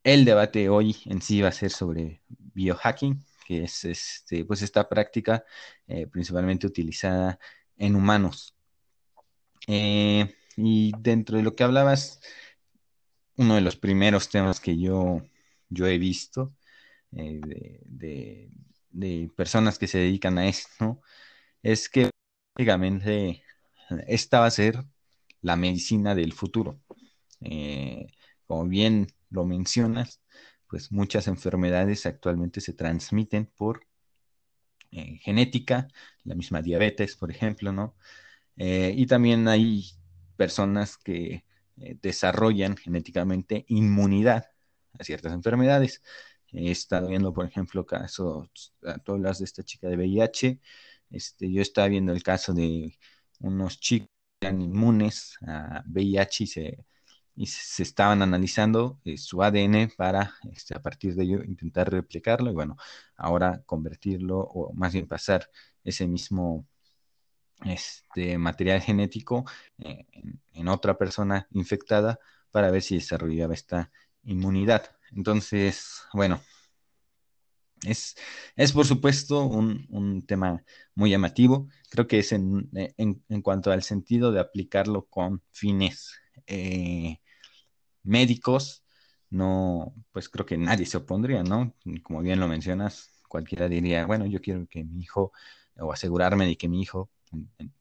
debate 0.04 0.68
hoy 0.68 0.96
en 1.06 1.20
sí 1.20 1.40
va 1.40 1.48
a 1.48 1.52
ser 1.52 1.72
sobre 1.72 2.22
biohacking, 2.28 3.24
que 3.44 3.64
es 3.64 3.84
este, 3.84 4.44
pues 4.44 4.62
esta 4.62 4.88
práctica 4.88 5.44
eh, 5.88 6.06
principalmente 6.06 6.68
utilizada 6.68 7.40
en 7.76 7.96
humanos. 7.96 8.54
Eh, 9.66 10.32
y 10.56 10.92
dentro 11.00 11.38
de 11.38 11.42
lo 11.42 11.56
que 11.56 11.64
hablabas, 11.64 12.20
uno 13.36 13.56
de 13.56 13.62
los 13.62 13.74
primeros 13.74 14.28
temas 14.28 14.60
que 14.60 14.78
yo, 14.78 15.22
yo 15.68 15.88
he 15.88 15.98
visto 15.98 16.54
de, 17.10 18.48
personas 19.36 19.78
que 19.78 19.86
se 19.88 19.98
dedican 19.98 20.38
a 20.38 20.46
esto 20.46 21.00
es 21.62 21.88
que 21.88 22.10
prácticamente 22.54 23.42
esta 24.06 24.40
va 24.40 24.46
a 24.46 24.50
ser 24.50 24.84
la 25.40 25.56
medicina 25.56 26.14
del 26.14 26.32
futuro. 26.32 26.80
Eh, 27.40 28.06
como 28.46 28.66
bien 28.66 29.08
lo 29.30 29.44
mencionas, 29.44 30.20
pues 30.68 30.92
muchas 30.92 31.28
enfermedades 31.28 32.06
actualmente 32.06 32.60
se 32.60 32.72
transmiten 32.72 33.46
por 33.46 33.86
eh, 34.90 35.18
genética, 35.22 35.88
la 36.24 36.34
misma 36.34 36.62
diabetes, 36.62 37.16
por 37.16 37.30
ejemplo, 37.30 37.72
¿no? 37.72 37.96
Eh, 38.56 38.94
y 38.96 39.06
también 39.06 39.48
hay 39.48 39.84
personas 40.36 40.96
que 40.96 41.44
desarrollan 41.76 42.76
genéticamente 42.76 43.64
inmunidad 43.68 44.46
a 44.98 45.02
ciertas 45.04 45.32
enfermedades. 45.32 46.02
He 46.54 46.70
estado 46.70 47.08
viendo, 47.08 47.32
por 47.32 47.46
ejemplo, 47.46 47.84
casos, 47.86 48.74
tú 49.04 49.12
hablas 49.12 49.38
de 49.38 49.44
esta 49.46 49.62
chica 49.62 49.88
de 49.88 49.96
VIH, 49.96 50.60
este, 51.10 51.52
yo 51.52 51.62
estaba 51.62 51.88
viendo 51.88 52.12
el 52.12 52.22
caso 52.22 52.52
de 52.54 52.98
unos 53.40 53.80
chicos 53.80 54.08
inmunes 54.42 55.36
a 55.46 55.82
VIH 55.86 56.44
y 56.44 56.46
se, 56.46 56.86
y 57.36 57.46
se 57.46 57.82
estaban 57.82 58.22
analizando 58.22 59.00
eh, 59.04 59.16
su 59.18 59.42
ADN 59.42 59.92
para 59.96 60.34
este, 60.52 60.76
a 60.76 60.82
partir 60.82 61.14
de 61.14 61.24
ello 61.24 61.44
intentar 61.44 61.90
replicarlo 61.90 62.50
y 62.50 62.54
bueno, 62.54 62.76
ahora 63.16 63.62
convertirlo 63.66 64.38
o 64.40 64.72
más 64.74 64.92
bien 64.92 65.06
pasar 65.08 65.50
ese 65.84 66.06
mismo 66.06 66.66
este, 67.64 68.38
material 68.38 68.80
genético 68.80 69.44
eh, 69.78 70.06
en, 70.52 70.68
otra 70.68 70.96
persona 70.98 71.46
infectada 71.52 72.18
para 72.50 72.70
ver 72.70 72.82
si 72.82 72.96
desarrollaba 72.96 73.54
esta 73.54 73.90
inmunidad. 74.24 74.96
Entonces, 75.14 76.02
bueno, 76.12 76.40
es, 77.84 78.16
es 78.56 78.72
por 78.72 78.86
supuesto 78.86 79.44
un, 79.44 80.24
tema 80.26 80.64
muy 80.94 81.10
llamativo. 81.10 81.68
Creo 81.90 82.06
que 82.06 82.20
es 82.20 82.32
en, 82.32 82.70
cuanto 83.42 83.70
al 83.72 83.82
sentido 83.82 84.32
de 84.32 84.40
aplicarlo 84.40 85.06
con 85.06 85.42
fines 85.52 86.14
eh, 86.46 87.20
médicos, 88.02 88.84
no, 89.30 89.94
pues 90.12 90.28
creo 90.28 90.46
que 90.46 90.58
nadie 90.58 90.86
se 90.86 90.98
opondría, 90.98 91.42
¿no? 91.42 91.74
Como 92.02 92.22
bien 92.22 92.40
lo 92.40 92.48
mencionas, 92.48 93.10
cualquiera 93.28 93.68
diría, 93.68 94.06
bueno, 94.06 94.26
yo 94.26 94.40
quiero 94.40 94.66
que 94.68 94.84
mi 94.84 95.02
hijo, 95.02 95.32
o 95.78 95.92
asegurarme 95.92 96.46
de 96.46 96.56
que 96.56 96.68
mi 96.68 96.82
hijo, 96.82 97.10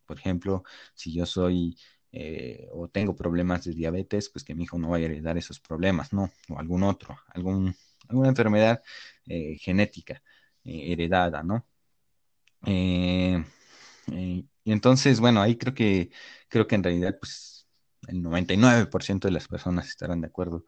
por 0.06 0.18
ejemplo, 0.18 0.64
si 0.96 1.14
yo 1.14 1.26
soy 1.26 1.78
eh, 2.16 2.70
o 2.72 2.88
tengo 2.90 3.16
problemas 3.16 3.64
de 3.66 3.74
diabetes, 3.74 4.30
pues 4.30 4.46
que 4.46 4.54
mi 4.54 4.64
hijo 4.64 4.78
no 4.78 4.90
vaya 4.90 5.08
a 5.08 5.10
heredar 5.10 5.36
esos 5.36 5.60
problemas, 5.60 6.14
¿no? 6.14 6.32
O 6.48 6.60
algún 6.60 6.84
otro, 6.84 7.18
algún 7.30 7.76
alguna 8.08 8.30
enfermedad 8.30 8.84
eh, 9.26 9.58
genética 9.60 10.22
eh, 10.64 10.92
heredada, 10.92 11.42
¿no? 11.44 11.66
Y 14.66 14.72
entonces, 14.72 15.20
bueno, 15.20 15.42
ahí 15.42 15.58
creo 15.58 15.74
que, 15.74 16.12
creo 16.48 16.68
que 16.68 16.76
en 16.76 16.84
realidad, 16.84 17.18
pues, 17.20 17.68
el 18.08 18.22
99% 18.22 19.28
de 19.28 19.34
las 19.34 19.48
personas 19.48 19.88
estarán 19.88 20.22
de 20.22 20.28
acuerdo 20.28 20.66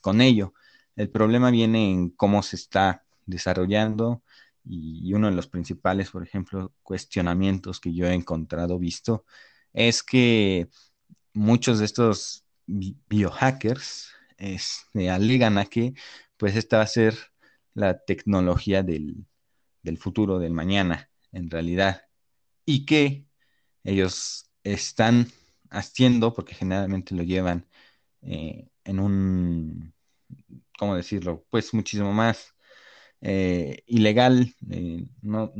con 0.00 0.20
ello. 0.20 0.54
El 0.96 1.10
problema 1.10 1.50
viene 1.50 1.90
en 1.90 2.10
cómo 2.10 2.42
se 2.42 2.56
está 2.56 3.04
desarrollando 3.26 4.22
y 4.64 5.12
uno 5.14 5.28
de 5.28 5.34
los 5.34 5.48
principales, 5.48 6.10
por 6.10 6.22
ejemplo, 6.22 6.74
cuestionamientos 6.82 7.80
que 7.80 7.94
yo 7.94 8.06
he 8.06 8.14
encontrado, 8.14 8.78
visto, 8.78 9.24
es 9.72 10.02
que 10.02 10.68
muchos 11.34 11.78
de 11.78 11.84
estos 11.86 12.44
biohackers 12.66 14.10
este, 14.38 15.10
alegan 15.10 15.58
a 15.58 15.66
que 15.66 15.94
pues 16.36 16.56
esta 16.56 16.78
va 16.78 16.84
a 16.84 16.86
ser 16.86 17.16
la 17.74 17.98
tecnología 18.04 18.82
del, 18.82 19.26
futuro, 19.98 20.38
del 20.38 20.52
mañana, 20.52 21.10
en 21.32 21.50
realidad, 21.50 22.02
y 22.64 22.86
que 22.86 23.26
ellos 23.84 24.50
están 24.64 25.28
haciendo, 25.70 26.34
porque 26.34 26.54
generalmente 26.54 27.14
lo 27.14 27.22
llevan 27.22 27.66
eh, 28.22 28.68
en 28.84 29.00
un, 29.00 29.94
¿cómo 30.78 30.96
decirlo? 30.96 31.44
Pues 31.50 31.74
muchísimo 31.74 32.12
más 32.12 32.54
eh, 33.20 33.82
ilegal, 33.86 34.54
eh, 34.70 35.06
no, 35.22 35.52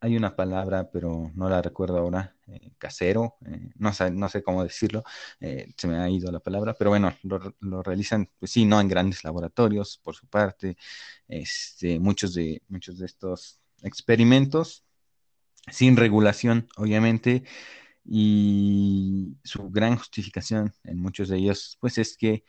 hay 0.00 0.16
una 0.16 0.34
palabra, 0.34 0.90
pero 0.90 1.30
no 1.34 1.48
la 1.48 1.60
recuerdo 1.62 1.98
ahora, 1.98 2.34
eh, 2.46 2.72
casero, 2.78 3.36
no, 3.76 3.92
sé, 3.92 4.10
no 4.10 4.28
sé 4.28 4.42
cómo 4.42 4.64
decirlo, 4.64 5.04
se 5.40 5.86
me 5.88 5.98
ha 5.98 6.08
ido 6.08 6.32
la 6.32 6.40
palabra, 6.40 6.74
pero 6.74 6.90
bueno, 6.90 7.14
lo, 7.22 7.82
realizan, 7.82 8.30
pues 8.38 8.50
sí, 8.52 8.64
no 8.64 8.80
en 8.80 8.88
grandes 8.88 9.24
laboratorios, 9.24 9.98
por 10.02 10.14
su 10.14 10.26
parte, 10.26 10.76
este, 11.28 12.00
muchos, 12.00 12.34
de, 12.34 12.62
muchos 12.68 12.98
de 12.98 13.06
estos 13.06 13.60
experimentos, 13.82 14.84
sin 15.70 15.96
regulación, 15.96 16.68
obviamente, 16.76 17.44
y 18.04 19.36
su 19.44 19.70
gran 19.70 19.96
justificación 19.96 20.72
en 20.84 20.98
muchos 20.98 21.28
de 21.28 21.38
ellos, 21.38 21.76
pues 21.80 21.98
es 21.98 22.16
que 22.16 22.44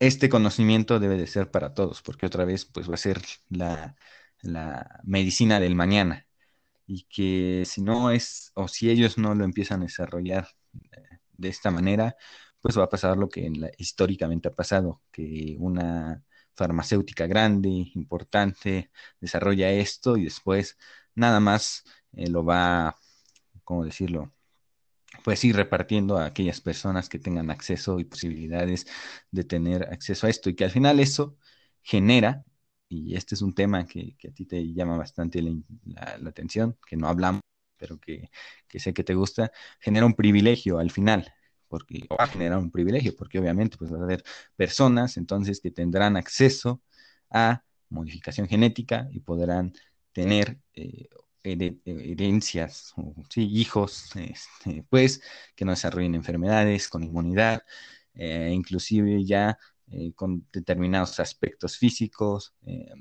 este 0.00 0.28
conocimiento 0.28 0.98
debe 0.98 1.16
de 1.16 1.26
ser 1.26 1.50
para 1.50 1.74
todos, 1.74 2.02
porque 2.02 2.26
otra 2.26 2.44
vez 2.44 2.64
pues 2.64 2.88
va 2.90 2.94
a 2.94 2.96
ser 2.96 3.20
la, 3.50 3.96
medicina 5.04 5.60
del 5.60 5.74
mañana 5.74 6.26
y 6.86 7.04
que 7.04 7.64
si 7.66 7.82
no 7.82 8.10
es 8.10 8.52
o 8.54 8.68
si 8.68 8.90
ellos 8.90 9.18
no 9.18 9.34
lo 9.34 9.44
empiezan 9.44 9.82
a 9.82 9.84
desarrollar 9.86 10.48
eh, 10.92 11.18
de 11.32 11.48
esta 11.48 11.70
manera, 11.70 12.16
pues 12.60 12.78
va 12.78 12.84
a 12.84 12.88
pasar 12.88 13.16
lo 13.16 13.28
que 13.28 13.50
históricamente 13.78 14.48
ha 14.48 14.54
pasado, 14.54 15.02
que 15.12 15.56
una 15.58 16.22
farmacéutica 16.56 17.26
grande, 17.26 17.70
importante, 17.94 18.90
desarrolla 19.20 19.70
esto 19.72 20.16
y 20.16 20.24
después 20.24 20.78
nada 21.14 21.40
más 21.40 21.84
eh, 22.12 22.28
lo 22.28 22.44
va, 22.44 22.96
¿cómo 23.64 23.84
decirlo? 23.84 24.32
pues 25.24 25.44
ir 25.44 25.56
repartiendo 25.56 26.18
a 26.18 26.26
aquellas 26.26 26.60
personas 26.60 27.08
que 27.08 27.18
tengan 27.18 27.50
acceso 27.50 27.98
y 28.00 28.04
posibilidades 28.04 28.86
de 29.30 29.44
tener 29.44 29.84
acceso 29.92 30.26
a 30.26 30.30
esto 30.30 30.50
y 30.50 30.54
que 30.54 30.64
al 30.64 30.70
final 30.70 31.00
eso 31.00 31.36
genera, 31.82 32.44
y 32.90 33.14
este 33.16 33.36
es 33.36 33.42
un 33.42 33.54
tema 33.54 33.86
que, 33.86 34.16
a 34.28 34.32
ti 34.32 34.44
te 34.44 34.72
llama 34.74 34.96
bastante 34.98 35.40
la, 35.42 36.28
atención, 36.28 36.76
que 36.86 36.96
no 36.96 37.08
hablamos, 37.08 37.40
pero 37.76 37.98
que, 38.00 38.28
sé 38.74 38.92
que 38.92 39.04
te 39.04 39.14
gusta, 39.14 39.52
genera 39.80 40.06
un 40.06 40.14
privilegio 40.14 40.78
al 40.80 40.90
final, 40.90 41.32
porque 41.68 42.06
va 42.10 42.24
a 42.24 42.26
generar 42.26 42.58
un 42.58 42.70
privilegio, 42.72 43.14
porque 43.16 43.38
obviamente 43.38 43.78
pues 43.78 43.92
va 43.92 43.98
a 43.98 44.02
haber 44.02 44.24
personas 44.56 45.16
entonces 45.16 45.60
que 45.60 45.70
tendrán 45.70 46.16
acceso 46.16 46.82
a 47.30 47.62
modificación 47.90 48.48
genética 48.48 49.08
y 49.12 49.20
podrán 49.20 49.72
tener 50.12 50.58
eh, 50.74 51.08
herencias, 51.44 52.92
o, 52.96 53.14
sí, 53.28 53.48
hijos, 53.52 54.10
este, 54.16 54.84
pues, 54.90 55.22
que 55.54 55.64
no 55.64 55.70
desarrollen 55.70 56.16
enfermedades 56.16 56.88
con 56.88 57.04
inmunidad, 57.04 57.62
eh, 58.14 58.50
inclusive 58.52 59.24
ya 59.24 59.58
eh, 59.90 60.12
con 60.14 60.46
determinados 60.52 61.20
aspectos 61.20 61.76
físicos, 61.76 62.54
eh, 62.66 62.92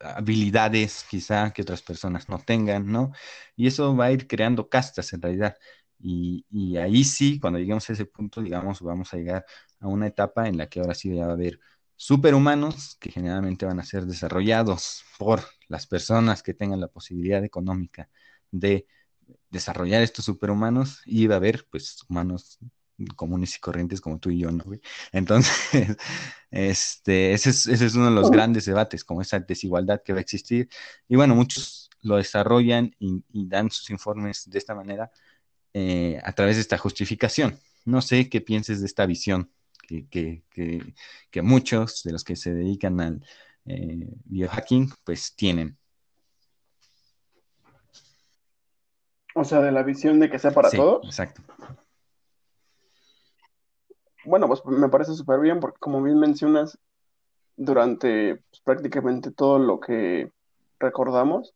habilidades 0.00 1.04
quizá 1.08 1.52
que 1.52 1.62
otras 1.62 1.82
personas 1.82 2.28
no 2.28 2.38
tengan, 2.38 2.90
¿no? 2.90 3.12
Y 3.56 3.66
eso 3.66 3.94
va 3.96 4.06
a 4.06 4.12
ir 4.12 4.26
creando 4.26 4.68
castas 4.68 5.12
en 5.12 5.22
realidad. 5.22 5.56
Y, 5.98 6.44
y, 6.50 6.76
ahí 6.76 7.04
sí, 7.04 7.40
cuando 7.40 7.58
lleguemos 7.58 7.88
a 7.88 7.92
ese 7.94 8.04
punto, 8.06 8.42
digamos, 8.42 8.80
vamos 8.82 9.12
a 9.14 9.16
llegar 9.16 9.46
a 9.80 9.88
una 9.88 10.06
etapa 10.06 10.48
en 10.48 10.56
la 10.58 10.68
que 10.68 10.80
ahora 10.80 10.94
sí 10.94 11.14
ya 11.14 11.26
va 11.26 11.32
a 11.32 11.34
haber 11.34 11.58
superhumanos 11.96 12.96
que 13.00 13.10
generalmente 13.10 13.64
van 13.66 13.80
a 13.80 13.84
ser 13.84 14.04
desarrollados 14.06 15.02
por 15.18 15.42
las 15.68 15.86
personas 15.86 16.42
que 16.42 16.54
tengan 16.54 16.80
la 16.80 16.88
posibilidad 16.88 17.42
económica 17.44 18.10
de 18.50 18.86
desarrollar 19.50 20.02
estos 20.02 20.24
superhumanos 20.26 21.02
y 21.06 21.26
va 21.26 21.34
a 21.36 21.38
haber 21.38 21.66
pues 21.70 21.98
humanos 22.08 22.58
comunes 23.16 23.56
y 23.56 23.60
corrientes 23.60 24.00
como 24.00 24.18
tú 24.18 24.30
y 24.30 24.38
yo, 24.38 24.50
¿no? 24.50 24.64
Entonces, 25.12 25.52
este, 26.50 27.32
ese 27.32 27.50
es, 27.50 27.66
ese 27.66 27.86
es 27.86 27.94
uno 27.94 28.06
de 28.06 28.12
los 28.12 28.30
grandes 28.30 28.64
debates, 28.64 29.04
como 29.04 29.22
esa 29.22 29.40
desigualdad 29.40 30.02
que 30.02 30.12
va 30.12 30.18
a 30.18 30.22
existir. 30.22 30.68
Y 31.08 31.16
bueno, 31.16 31.34
muchos 31.34 31.90
lo 32.02 32.16
desarrollan 32.16 32.94
y, 32.98 33.22
dan 33.32 33.70
sus 33.70 33.90
informes 33.90 34.48
de 34.48 34.58
esta 34.58 34.74
manera 34.74 35.10
eh, 35.74 36.20
a 36.24 36.32
través 36.32 36.56
de 36.56 36.62
esta 36.62 36.78
justificación. 36.78 37.58
No 37.84 38.00
sé 38.00 38.28
qué 38.28 38.40
pienses 38.40 38.80
de 38.80 38.86
esta 38.86 39.06
visión 39.06 39.50
que, 39.86 40.42
que, 41.30 41.42
muchos 41.42 42.02
de 42.02 42.12
los 42.12 42.24
que 42.24 42.34
se 42.34 42.52
dedican 42.52 43.00
al 43.00 43.24
eh, 43.66 44.08
biohacking 44.24 44.90
pues 45.04 45.34
tienen. 45.36 45.76
O 49.34 49.44
sea, 49.44 49.60
de 49.60 49.70
la 49.70 49.82
visión 49.82 50.18
de 50.18 50.30
que 50.30 50.38
sea 50.38 50.50
para 50.50 50.70
todos. 50.70 51.04
Exacto. 51.04 51.42
Bueno, 54.26 54.48
pues 54.48 54.64
me 54.66 54.88
parece 54.88 55.14
súper 55.14 55.40
bien 55.40 55.60
porque 55.60 55.78
como 55.78 56.02
bien 56.02 56.18
mencionas, 56.18 56.78
durante 57.56 58.36
pues, 58.50 58.60
prácticamente 58.64 59.30
todo 59.32 59.58
lo 59.58 59.80
que 59.80 60.32
recordamos, 60.78 61.54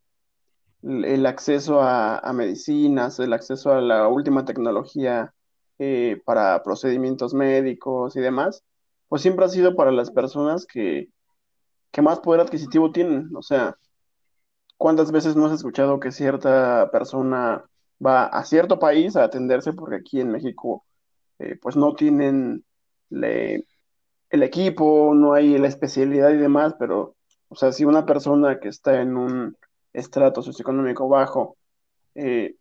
el 0.82 1.26
acceso 1.26 1.80
a, 1.82 2.32
medicinas, 2.32 3.18
el 3.20 3.32
acceso 3.32 3.72
a 3.72 3.80
la 3.80 4.08
última 4.08 4.44
tecnología 4.44 5.34
eh, 5.78 6.22
para 6.24 6.62
procedimientos 6.62 7.34
médicos 7.34 8.16
y 8.16 8.20
demás, 8.20 8.64
pues 9.08 9.22
siempre 9.22 9.44
ha 9.44 9.48
sido 9.48 9.76
para 9.76 9.92
las 9.92 10.10
personas 10.10 10.66
que, 10.66 11.08
más 12.02 12.20
poder 12.20 12.40
adquisitivo 12.40 12.92
tienen. 12.92 13.34
O 13.36 13.42
sea, 13.42 13.76
¿cuántas 14.78 15.12
veces 15.12 15.36
no 15.36 15.46
has 15.46 15.52
escuchado 15.52 16.00
que 16.00 16.12
cierta 16.12 16.90
persona 16.92 17.64
va 18.04 18.24
a 18.26 18.44
cierto 18.44 18.78
país 18.78 19.16
a 19.16 19.24
atenderse 19.24 19.72
porque 19.74 19.96
aquí 19.96 20.20
en 20.20 20.30
México 20.30 20.84
eh, 21.40 21.58
pues 21.60 21.76
no 21.76 21.94
tienen 21.94 22.64
el 23.10 24.42
equipo, 24.42 25.12
no 25.14 25.32
hay 25.32 25.58
la 25.58 25.68
especialidad 25.68 26.30
y 26.30 26.36
demás, 26.36 26.74
pero, 26.78 27.16
o 27.48 27.56
sea, 27.56 27.72
si 27.72 27.84
una 27.84 28.06
persona 28.06 28.60
que 28.60 28.68
está 28.68 29.00
en 29.00 29.16
un 29.16 29.56
estrato 29.92 30.42
socioeconómico 30.42 31.08
bajo 31.08 31.56
eh, 32.14 32.54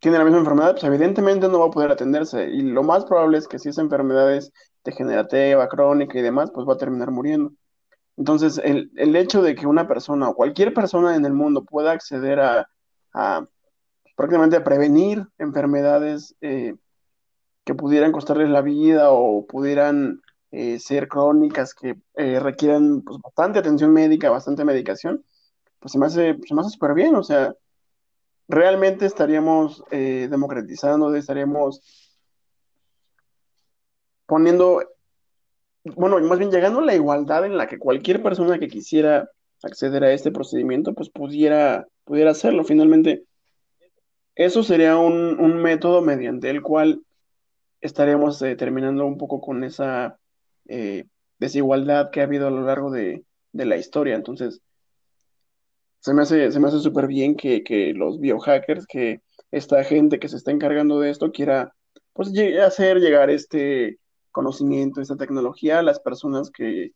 tiene 0.00 0.18
la 0.18 0.24
misma 0.24 0.40
enfermedad, 0.40 0.72
pues 0.72 0.84
evidentemente 0.84 1.48
no 1.48 1.60
va 1.60 1.66
a 1.66 1.70
poder 1.70 1.92
atenderse. 1.92 2.48
Y 2.50 2.62
lo 2.62 2.82
más 2.82 3.04
probable 3.04 3.38
es 3.38 3.46
que 3.46 3.60
si 3.60 3.68
esa 3.68 3.82
enfermedad 3.82 4.34
es 4.34 4.52
degenerativa, 4.84 5.68
crónica 5.68 6.18
y 6.18 6.22
demás, 6.22 6.50
pues 6.52 6.66
va 6.68 6.74
a 6.74 6.78
terminar 6.78 7.12
muriendo. 7.12 7.52
Entonces, 8.16 8.60
el, 8.64 8.90
hecho 9.16 9.42
de 9.42 9.54
que 9.54 9.66
una 9.66 9.86
persona 9.86 10.28
o 10.28 10.34
cualquier 10.34 10.74
persona 10.74 11.14
en 11.14 11.24
el 11.24 11.32
mundo 11.32 11.64
pueda 11.64 11.92
acceder 11.92 12.40
a, 12.40 12.68
prácticamente 14.16 14.56
a 14.56 14.64
prevenir 14.64 15.24
enfermedades 15.38 16.34
eh, 16.40 16.74
que 17.64 17.74
pudieran 17.74 18.12
costarles 18.12 18.48
la 18.48 18.62
vida 18.62 19.12
o 19.12 19.46
pudieran 19.46 20.20
eh, 20.50 20.78
ser 20.78 21.08
crónicas 21.08 21.74
que 21.74 21.96
eh, 22.14 22.40
requieran 22.40 23.02
pues, 23.02 23.18
bastante 23.22 23.58
atención 23.58 23.92
médica, 23.92 24.30
bastante 24.30 24.64
medicación, 24.64 25.24
pues 25.78 25.92
se 25.92 25.98
me 25.98 26.06
hace, 26.06 26.36
se 26.46 26.54
me 26.54 26.60
hace 26.60 26.70
súper 26.70 26.94
bien. 26.94 27.14
O 27.14 27.22
sea, 27.22 27.54
realmente 28.48 29.06
estaríamos 29.06 29.82
eh, 29.90 30.28
democratizando, 30.30 31.14
estaríamos 31.14 31.80
poniendo, 34.26 34.82
bueno, 35.84 36.18
más 36.20 36.38
bien 36.38 36.50
llegando 36.50 36.80
a 36.80 36.84
la 36.84 36.94
igualdad 36.94 37.44
en 37.44 37.56
la 37.56 37.66
que 37.66 37.78
cualquier 37.78 38.22
persona 38.22 38.58
que 38.58 38.68
quisiera 38.68 39.28
acceder 39.62 40.04
a 40.04 40.12
este 40.12 40.30
procedimiento, 40.30 40.94
pues 40.94 41.10
pudiera, 41.10 41.86
pudiera 42.04 42.30
hacerlo. 42.32 42.64
Finalmente, 42.64 43.24
eso 44.34 44.62
sería 44.62 44.96
un, 44.96 45.62
método 45.62 46.00
mediante 46.00 46.50
el 46.50 46.62
cual 46.62 47.02
estaríamos 47.82 48.40
eh, 48.42 48.56
terminando 48.56 49.04
un 49.04 49.18
poco 49.18 49.40
con 49.40 49.64
esa 49.64 50.18
eh, 50.66 51.04
desigualdad 51.38 52.10
que 52.10 52.20
ha 52.20 52.24
habido 52.24 52.46
a 52.46 52.50
lo 52.50 52.62
largo 52.62 52.90
de, 52.90 53.24
de 53.52 53.66
la 53.66 53.76
historia. 53.76 54.14
Entonces, 54.14 54.62
se 56.02 56.14
me 56.14 56.22
hace, 56.22 56.50
se 56.50 56.58
me 56.58 56.68
hace 56.68 56.80
súper 56.80 57.06
bien 57.06 57.36
que, 57.36 57.92
los 57.94 58.18
biohackers, 58.18 58.86
que 58.86 59.20
esta 59.50 59.84
gente 59.84 60.18
que 60.18 60.28
se 60.28 60.36
está 60.36 60.50
encargando 60.50 60.98
de 60.98 61.10
esto 61.10 61.30
quiera 61.30 61.74
pues 62.12 62.32
hacer 62.60 62.98
llegar 62.98 63.30
este 63.30 63.98
conocimiento, 64.32 65.00
esta 65.00 65.16
tecnología 65.16 65.78
a 65.78 65.82
las 65.82 66.00
personas 66.00 66.50
que, 66.50 66.92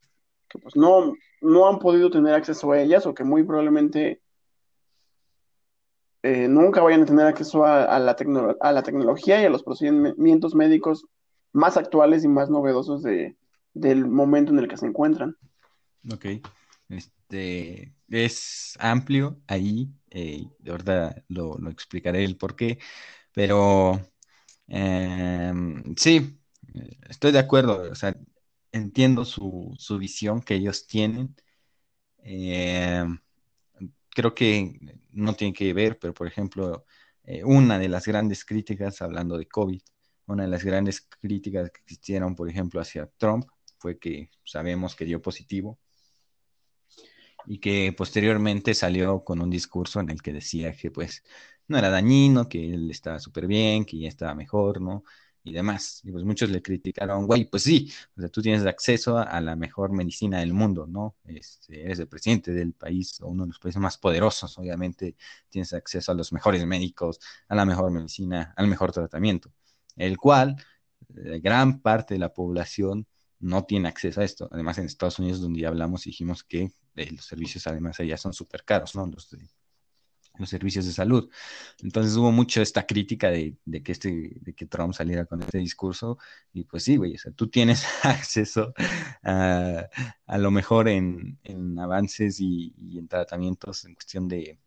pues 0.62 0.74
no, 0.74 1.14
no 1.40 1.68
han 1.68 1.78
podido 1.78 2.10
tener 2.10 2.34
acceso 2.34 2.72
a 2.72 2.80
ellas 2.80 3.06
o 3.06 3.14
que 3.14 3.24
muy 3.24 3.44
probablemente 3.44 4.20
eh, 6.22 6.48
nunca 6.48 6.82
vayan 6.82 7.02
a 7.02 7.06
tener 7.06 7.26
acceso 7.26 7.64
a, 7.64 7.98
la 7.98 8.16
a 8.60 8.72
la 8.72 8.82
tecnología 8.82 9.40
y 9.40 9.44
a 9.44 9.50
los 9.50 9.62
procedimientos 9.62 10.54
médicos 10.54 11.06
más 11.52 11.76
actuales 11.76 12.24
y 12.24 12.28
más 12.28 12.50
novedosos 12.50 13.02
de, 13.02 13.36
del 13.74 14.06
momento 14.06 14.52
en 14.52 14.58
el 14.58 14.68
que 14.68 14.76
se 14.76 14.86
encuentran. 14.86 15.36
Ok, 16.12 16.26
este 16.88 17.94
es 18.08 18.76
amplio 18.78 19.40
ahí, 19.46 19.90
eh, 20.10 20.44
de 20.58 20.70
verdad 20.70 21.24
lo, 21.28 21.56
explicaré 21.70 22.24
el 22.24 22.36
por 22.36 22.56
qué, 22.56 22.78
pero 23.32 24.00
em, 24.68 25.94
sí, 25.96 26.38
estoy 27.08 27.32
de 27.32 27.38
acuerdo, 27.38 27.90
o 27.90 27.94
sea, 27.94 28.16
entiendo 28.72 29.24
su, 29.24 29.74
su 29.78 29.98
visión 29.98 30.42
que 30.42 30.54
ellos 30.54 30.86
tienen. 30.86 31.34
Em, 32.18 33.18
creo 34.16 34.34
que 34.34 34.80
no 35.12 35.34
tiene 35.34 35.52
que 35.52 35.74
ver, 35.74 35.98
pero 35.98 36.14
por 36.14 36.26
ejemplo, 36.26 36.86
eh, 37.24 37.44
una 37.44 37.78
de 37.78 37.90
las 37.90 38.06
grandes 38.06 38.46
críticas, 38.46 39.02
hablando 39.02 39.36
de 39.36 39.46
COVID, 39.46 39.82
una 40.26 40.44
de 40.44 40.48
las 40.48 40.64
grandes 40.64 41.02
críticas 41.02 41.70
que 41.70 41.82
existieron, 41.82 42.34
por 42.34 42.48
ejemplo, 42.48 42.80
hacia 42.80 43.06
Trump 43.18 43.44
fue 43.78 43.98
que 43.98 44.30
sabemos 44.42 44.96
que 44.96 45.04
dio 45.04 45.20
positivo 45.20 45.78
y 47.44 47.58
que 47.58 47.94
posteriormente 47.94 48.72
salió 48.72 49.22
con 49.22 49.42
un 49.42 49.50
discurso 49.50 50.00
en 50.00 50.08
el 50.08 50.22
que 50.22 50.32
decía 50.32 50.72
que 50.72 50.90
pues 50.90 51.22
no 51.68 51.76
era 51.76 51.90
dañino, 51.90 52.48
que 52.48 52.72
él 52.72 52.90
estaba 52.90 53.18
súper 53.18 53.46
bien, 53.46 53.84
que 53.84 53.98
ya 53.98 54.08
estaba 54.08 54.34
mejor, 54.34 54.80
¿no? 54.80 55.04
Y 55.46 55.52
demás. 55.52 56.00
Y 56.02 56.10
pues 56.10 56.24
muchos 56.24 56.50
le 56.50 56.60
criticaron, 56.60 57.24
güey, 57.24 57.44
pues 57.44 57.62
sí, 57.62 57.88
o 58.16 58.20
sea, 58.20 58.28
tú 58.28 58.42
tienes 58.42 58.66
acceso 58.66 59.16
a, 59.16 59.40
la 59.40 59.54
mejor 59.54 59.92
medicina 59.92 60.40
del 60.40 60.52
mundo, 60.52 60.88
¿no? 60.88 61.14
Este, 61.24 61.84
eres 61.84 62.00
el 62.00 62.08
presidente 62.08 62.50
del 62.52 62.72
país, 62.72 63.20
o 63.20 63.28
uno 63.28 63.44
de 63.44 63.50
los 63.50 63.60
países 63.60 63.80
más 63.80 63.96
poderosos, 63.96 64.58
obviamente 64.58 65.14
tienes 65.48 65.72
acceso 65.72 66.10
a 66.10 66.16
los 66.16 66.32
mejores 66.32 66.66
médicos, 66.66 67.20
a 67.48 67.54
la 67.54 67.64
mejor 67.64 67.92
medicina, 67.92 68.54
al 68.56 68.66
mejor 68.66 68.90
tratamiento, 68.90 69.52
el 69.94 70.16
cual 70.18 70.56
eh, 71.14 71.38
gran 71.40 71.80
parte 71.80 72.14
de 72.14 72.20
la 72.20 72.34
población 72.34 73.06
no 73.38 73.64
tiene 73.66 73.88
acceso 73.88 74.20
a 74.22 74.24
esto. 74.24 74.48
Además, 74.50 74.78
en 74.78 74.86
Estados 74.86 75.20
Unidos, 75.20 75.40
donde 75.40 75.60
ya 75.60 75.68
hablamos, 75.68 76.02
dijimos 76.04 76.42
que 76.42 76.72
eh, 76.96 77.12
los 77.12 77.24
servicios 77.24 77.68
además 77.68 78.00
allá 78.00 78.16
son 78.16 78.32
súper 78.32 78.64
caros, 78.64 78.96
¿no? 78.96 79.06
Los, 79.06 79.28
los 80.38 80.48
servicios 80.48 80.86
de 80.86 80.92
salud. 80.92 81.30
Entonces 81.82 82.16
hubo 82.16 82.32
mucho 82.32 82.62
esta 82.62 82.86
crítica 82.86 83.30
de, 83.30 83.56
que 83.82 83.92
este, 83.92 84.32
de 84.40 84.54
que 84.54 84.66
Trump 84.66 84.94
saliera 84.94 85.24
con 85.26 85.42
este 85.42 85.58
discurso. 85.58 86.18
Y 86.52 86.64
pues 86.64 86.84
sí, 86.84 86.96
güey, 86.96 87.14
o 87.14 87.18
sea, 87.18 87.32
tú 87.32 87.48
tienes 87.48 87.84
acceso 88.02 88.72
a, 89.22 89.88
lo 90.38 90.50
mejor 90.50 90.88
en, 90.88 91.38
avances 91.78 92.40
y, 92.40 92.74
en 92.98 93.08
tratamientos 93.08 93.84
en 93.84 93.94
cuestión 93.94 94.28
de, 94.28 94.58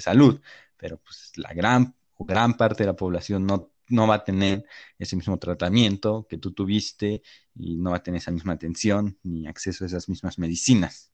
salud, 0.00 0.40
pero 0.78 0.96
pues 0.98 1.32
la 1.36 1.52
gran, 1.52 1.94
gran 2.18 2.56
parte 2.56 2.82
de 2.82 2.86
la 2.86 2.96
población 2.96 3.44
no 3.46 3.72
no 3.88 4.06
va 4.06 4.16
a 4.16 4.24
tener 4.24 4.64
ese 4.98 5.16
mismo 5.16 5.38
tratamiento 5.38 6.26
que 6.28 6.38
tú 6.38 6.52
tuviste 6.52 7.22
y 7.54 7.76
no 7.76 7.90
va 7.90 7.98
a 7.98 8.02
tener 8.02 8.18
esa 8.18 8.30
misma 8.30 8.54
atención 8.54 9.18
ni 9.22 9.46
acceso 9.46 9.84
a 9.84 9.86
esas 9.86 10.08
mismas 10.08 10.38
medicinas. 10.38 11.12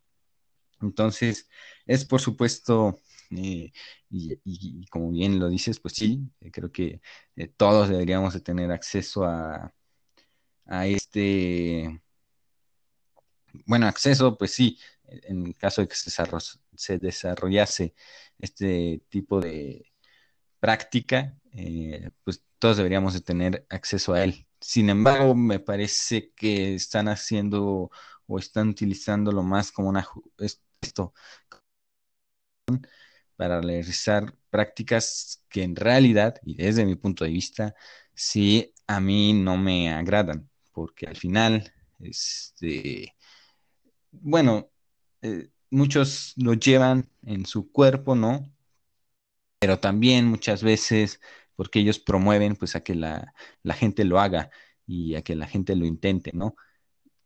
Entonces, 0.81 1.49
es 1.87 2.05
por 2.05 2.21
supuesto, 2.21 3.01
eh, 3.31 3.73
y, 4.11 4.87
como 4.89 5.11
bien 5.11 5.39
lo 5.39 5.49
dices, 5.49 5.81
pues 5.81 5.95
sí, 5.95 6.21
eh, 6.41 6.51
creo 6.51 6.73
que 6.73 7.01
eh, 7.37 7.49
todos 7.49 7.89
deberíamos 7.89 8.35
de 8.35 8.41
tener 8.41 8.71
acceso 8.73 9.25
a, 9.25 9.75
a 10.67 10.87
este, 10.87 12.01
bueno, 13.67 13.87
acceso, 13.87 14.37
pues 14.39 14.53
sí, 14.53 14.79
en 15.07 15.53
caso 15.55 15.83
de 15.83 15.89
que 15.89 15.97
se, 15.97 16.11
se 16.77 16.99
desarrollase 16.99 17.95
este 18.39 19.03
tipo 19.09 19.41
de 19.41 19.93
práctica, 20.61 21.37
pues 22.25 22.43
todos 22.59 22.77
deberíamos 22.79 23.15
de 23.15 23.21
tener 23.21 23.67
acceso 23.71 24.13
a 24.15 24.25
él. 24.25 24.47
Sin 24.61 24.91
embargo, 24.91 25.35
me 25.35 25.61
parece 25.61 26.33
que 26.35 26.75
están 26.75 27.09
haciendo 27.09 27.91
o 28.27 28.39
están 28.39 28.69
utilizándolo 28.71 29.43
más 29.43 29.73
como 29.73 29.89
una 29.89 30.07
esto 30.83 31.15
para 33.39 33.61
realizar 33.61 34.35
prácticas 34.51 35.45
que 35.49 35.63
en 35.63 35.77
realidad, 35.77 36.41
y 36.43 36.57
desde 36.57 36.85
mi 36.85 36.97
punto 36.97 37.25
de 37.25 37.31
vista, 37.31 37.77
sí 38.13 38.75
a 38.89 39.01
mí 39.01 39.33
no 39.33 39.57
me 39.57 39.91
agradan, 39.95 40.51
porque 40.73 41.07
al 41.07 41.17
final, 41.17 41.73
este, 42.01 43.15
bueno, 44.11 44.71
eh, 45.23 45.51
muchos 45.71 46.35
lo 46.37 46.55
llevan 46.55 47.09
en 47.23 47.47
su 47.47 47.71
cuerpo, 47.71 48.17
¿no? 48.17 48.53
Pero 49.61 49.79
también 49.79 50.27
muchas 50.27 50.65
veces 50.65 51.21
porque 51.55 51.79
ellos 51.79 52.01
promueven 52.01 52.57
pues 52.57 52.75
a 52.75 52.81
que 52.81 52.97
la, 52.97 53.35
gente 53.75 54.05
lo 54.05 54.19
haga 54.19 54.51
y 54.85 55.15
a 55.15 55.23
que 55.23 55.37
la 55.37 55.47
gente 55.47 55.77
lo 55.77 55.87
intente, 55.87 56.33
¿no? 56.35 56.57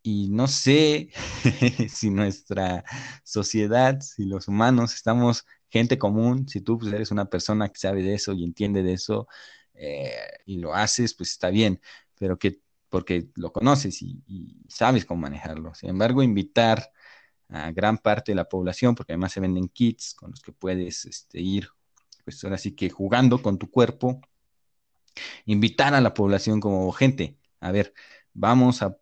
Y 0.03 0.29
no 0.29 0.47
sé 0.47 1.11
si 1.89 2.11
nuestra 2.11 2.85
sociedad, 3.25 4.01
si 4.01 4.27
los 4.27 4.49
humanos 4.49 4.95
estamos 4.95 5.47
gente 5.73 5.99
común, 5.99 6.49
si 6.49 6.61
tú 6.61 6.79
pues, 6.79 6.93
eres 6.93 7.11
una 7.11 7.27
persona 7.27 7.69
que 7.69 7.79
sabe 7.79 8.03
de 8.03 8.15
eso 8.15 8.33
y 8.35 8.45
entiende 8.45 8.83
de 8.83 8.93
eso 8.95 9.27
eh, 9.75 10.13
y 10.47 10.59
lo 10.59 10.75
haces, 10.75 11.15
pues 11.15 11.31
está 11.31 11.51
bien, 11.51 11.81
pero 12.19 12.39
que 12.39 12.61
porque 12.91 13.31
lo 13.37 13.53
conoces 13.53 14.03
y, 14.03 14.23
sabes 14.69 15.07
cómo 15.07 15.23
manejarlo. 15.23 15.75
Sin 15.75 15.89
embargo, 15.89 16.23
invitar 16.23 16.93
a 17.49 17.73
gran 17.73 17.97
parte 17.99 18.33
de 18.33 18.37
la 18.37 18.49
población, 18.49 18.95
porque 18.95 19.15
además 19.15 19.33
se 19.33 19.41
venden 19.41 19.69
kits 19.69 20.15
con 20.15 20.31
los 20.31 20.43
que 20.43 20.53
puedes 20.53 21.07
este, 21.07 21.41
ir 21.41 21.69
pues 22.25 22.43
ahora 22.45 22.59
sí 22.59 22.73
que 22.73 22.91
jugando 22.91 23.43
con 23.43 23.59
tu 23.59 23.71
cuerpo, 23.71 24.21
invitar 25.45 25.95
a 25.95 26.01
la 26.01 26.15
población 26.15 26.61
como 26.61 26.91
gente, 26.93 27.39
a 27.61 27.73
ver, 27.73 27.95
vamos 28.33 28.83
a, 28.83 28.97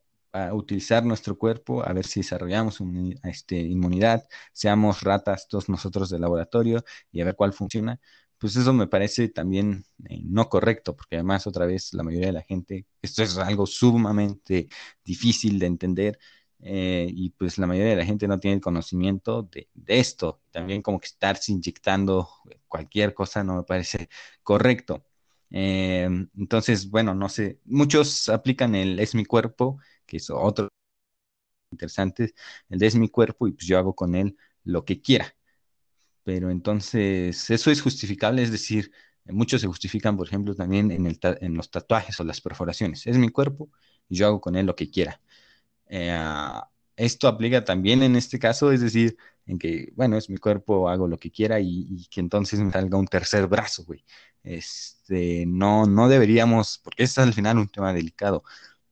utilizar 0.52 1.04
nuestro 1.04 1.36
cuerpo, 1.36 1.86
a 1.86 1.92
ver 1.92 2.06
si 2.06 2.20
desarrollamos 2.20 2.80
este, 3.24 3.56
inmunidad, 3.56 4.26
seamos 4.52 5.02
ratas 5.02 5.48
todos 5.48 5.68
nosotros 5.68 6.10
de 6.10 6.18
laboratorio 6.18 6.84
y 7.10 7.20
a 7.20 7.24
ver 7.24 7.36
cuál 7.36 7.52
funciona. 7.52 8.00
Pues 8.38 8.56
eso 8.56 8.72
me 8.72 8.86
parece 8.86 9.28
también 9.28 9.84
eh, 10.08 10.20
no 10.24 10.48
correcto, 10.48 10.96
porque 10.96 11.16
además 11.16 11.46
otra 11.46 11.66
vez 11.66 11.92
la 11.92 12.02
mayoría 12.02 12.28
de 12.28 12.32
la 12.32 12.42
gente, 12.42 12.86
esto 13.02 13.22
es 13.22 13.36
algo 13.36 13.66
sumamente 13.66 14.68
difícil 15.04 15.58
de 15.58 15.66
entender, 15.66 16.18
eh, 16.62 17.08
y 17.10 17.30
pues 17.30 17.58
la 17.58 17.66
mayoría 17.66 17.90
de 17.90 17.96
la 17.96 18.04
gente 18.04 18.28
no 18.28 18.38
tiene 18.38 18.56
el 18.56 18.60
conocimiento 18.60 19.42
de, 19.42 19.68
esto. 19.86 20.42
También 20.50 20.82
como 20.82 21.00
que 21.00 21.06
estarse 21.06 21.52
inyectando 21.52 22.28
cualquier 22.68 23.14
cosa 23.14 23.42
no 23.44 23.56
me 23.56 23.62
parece 23.64 24.08
correcto. 24.42 25.04
Eh, 25.50 26.08
entonces, 26.36 26.90
bueno, 26.90 27.14
no 27.14 27.28
sé, 27.28 27.60
muchos 27.64 28.28
aplican 28.28 28.74
el 28.74 29.00
es 29.00 29.14
mi 29.14 29.24
cuerpo, 29.24 29.78
que 30.10 30.18
es 30.18 30.30
otro 30.30 30.68
interesante, 31.72 32.34
el 32.68 32.78
de 32.78 32.86
es 32.86 32.96
mi 32.96 33.08
cuerpo 33.08 33.46
y 33.48 33.52
pues 33.52 33.66
yo 33.66 33.78
hago 33.78 33.94
con 33.94 34.14
él 34.14 34.36
lo 34.64 34.84
que 34.84 35.00
quiera. 35.00 35.34
Pero 36.24 36.50
entonces, 36.50 37.50
eso 37.50 37.70
es 37.70 37.82
justificable, 37.82 38.42
es 38.42 38.52
decir, 38.52 38.92
muchos 39.26 39.60
se 39.60 39.66
justifican, 39.68 40.16
por 40.16 40.26
ejemplo, 40.26 40.54
también 40.54 40.90
en, 40.90 41.06
el 41.06 41.18
en 41.40 41.54
los 41.54 41.70
tatuajes 41.70 42.18
o 42.20 42.24
las 42.24 42.40
perforaciones. 42.40 43.06
Es 43.06 43.16
mi 43.18 43.30
cuerpo 43.30 43.70
y 44.08 44.16
yo 44.16 44.26
hago 44.26 44.40
con 44.40 44.56
él 44.56 44.66
lo 44.66 44.76
que 44.76 44.90
quiera. 44.90 45.20
Eh, 45.86 46.12
esto 46.96 47.28
aplica 47.28 47.64
también 47.64 48.02
en 48.02 48.16
este 48.16 48.38
caso, 48.38 48.72
es 48.72 48.80
decir, 48.82 49.16
en 49.46 49.58
que, 49.58 49.92
bueno, 49.96 50.16
es 50.18 50.30
mi 50.30 50.36
cuerpo, 50.38 50.88
hago 50.88 51.08
lo 51.08 51.18
que 51.18 51.30
quiera 51.30 51.60
y, 51.60 52.06
que 52.10 52.20
entonces 52.20 52.60
me 52.60 52.72
salga 52.72 52.98
un 52.98 53.06
tercer 53.06 53.46
brazo, 53.48 53.84
güey. 53.84 54.04
Este, 54.42 55.44
no, 55.46 55.86
no 55.86 56.08
deberíamos, 56.08 56.78
porque 56.84 57.04
es 57.04 57.18
al 57.18 57.32
final 57.34 57.58
un 57.58 57.68
tema 57.68 57.92
delicado, 57.92 58.44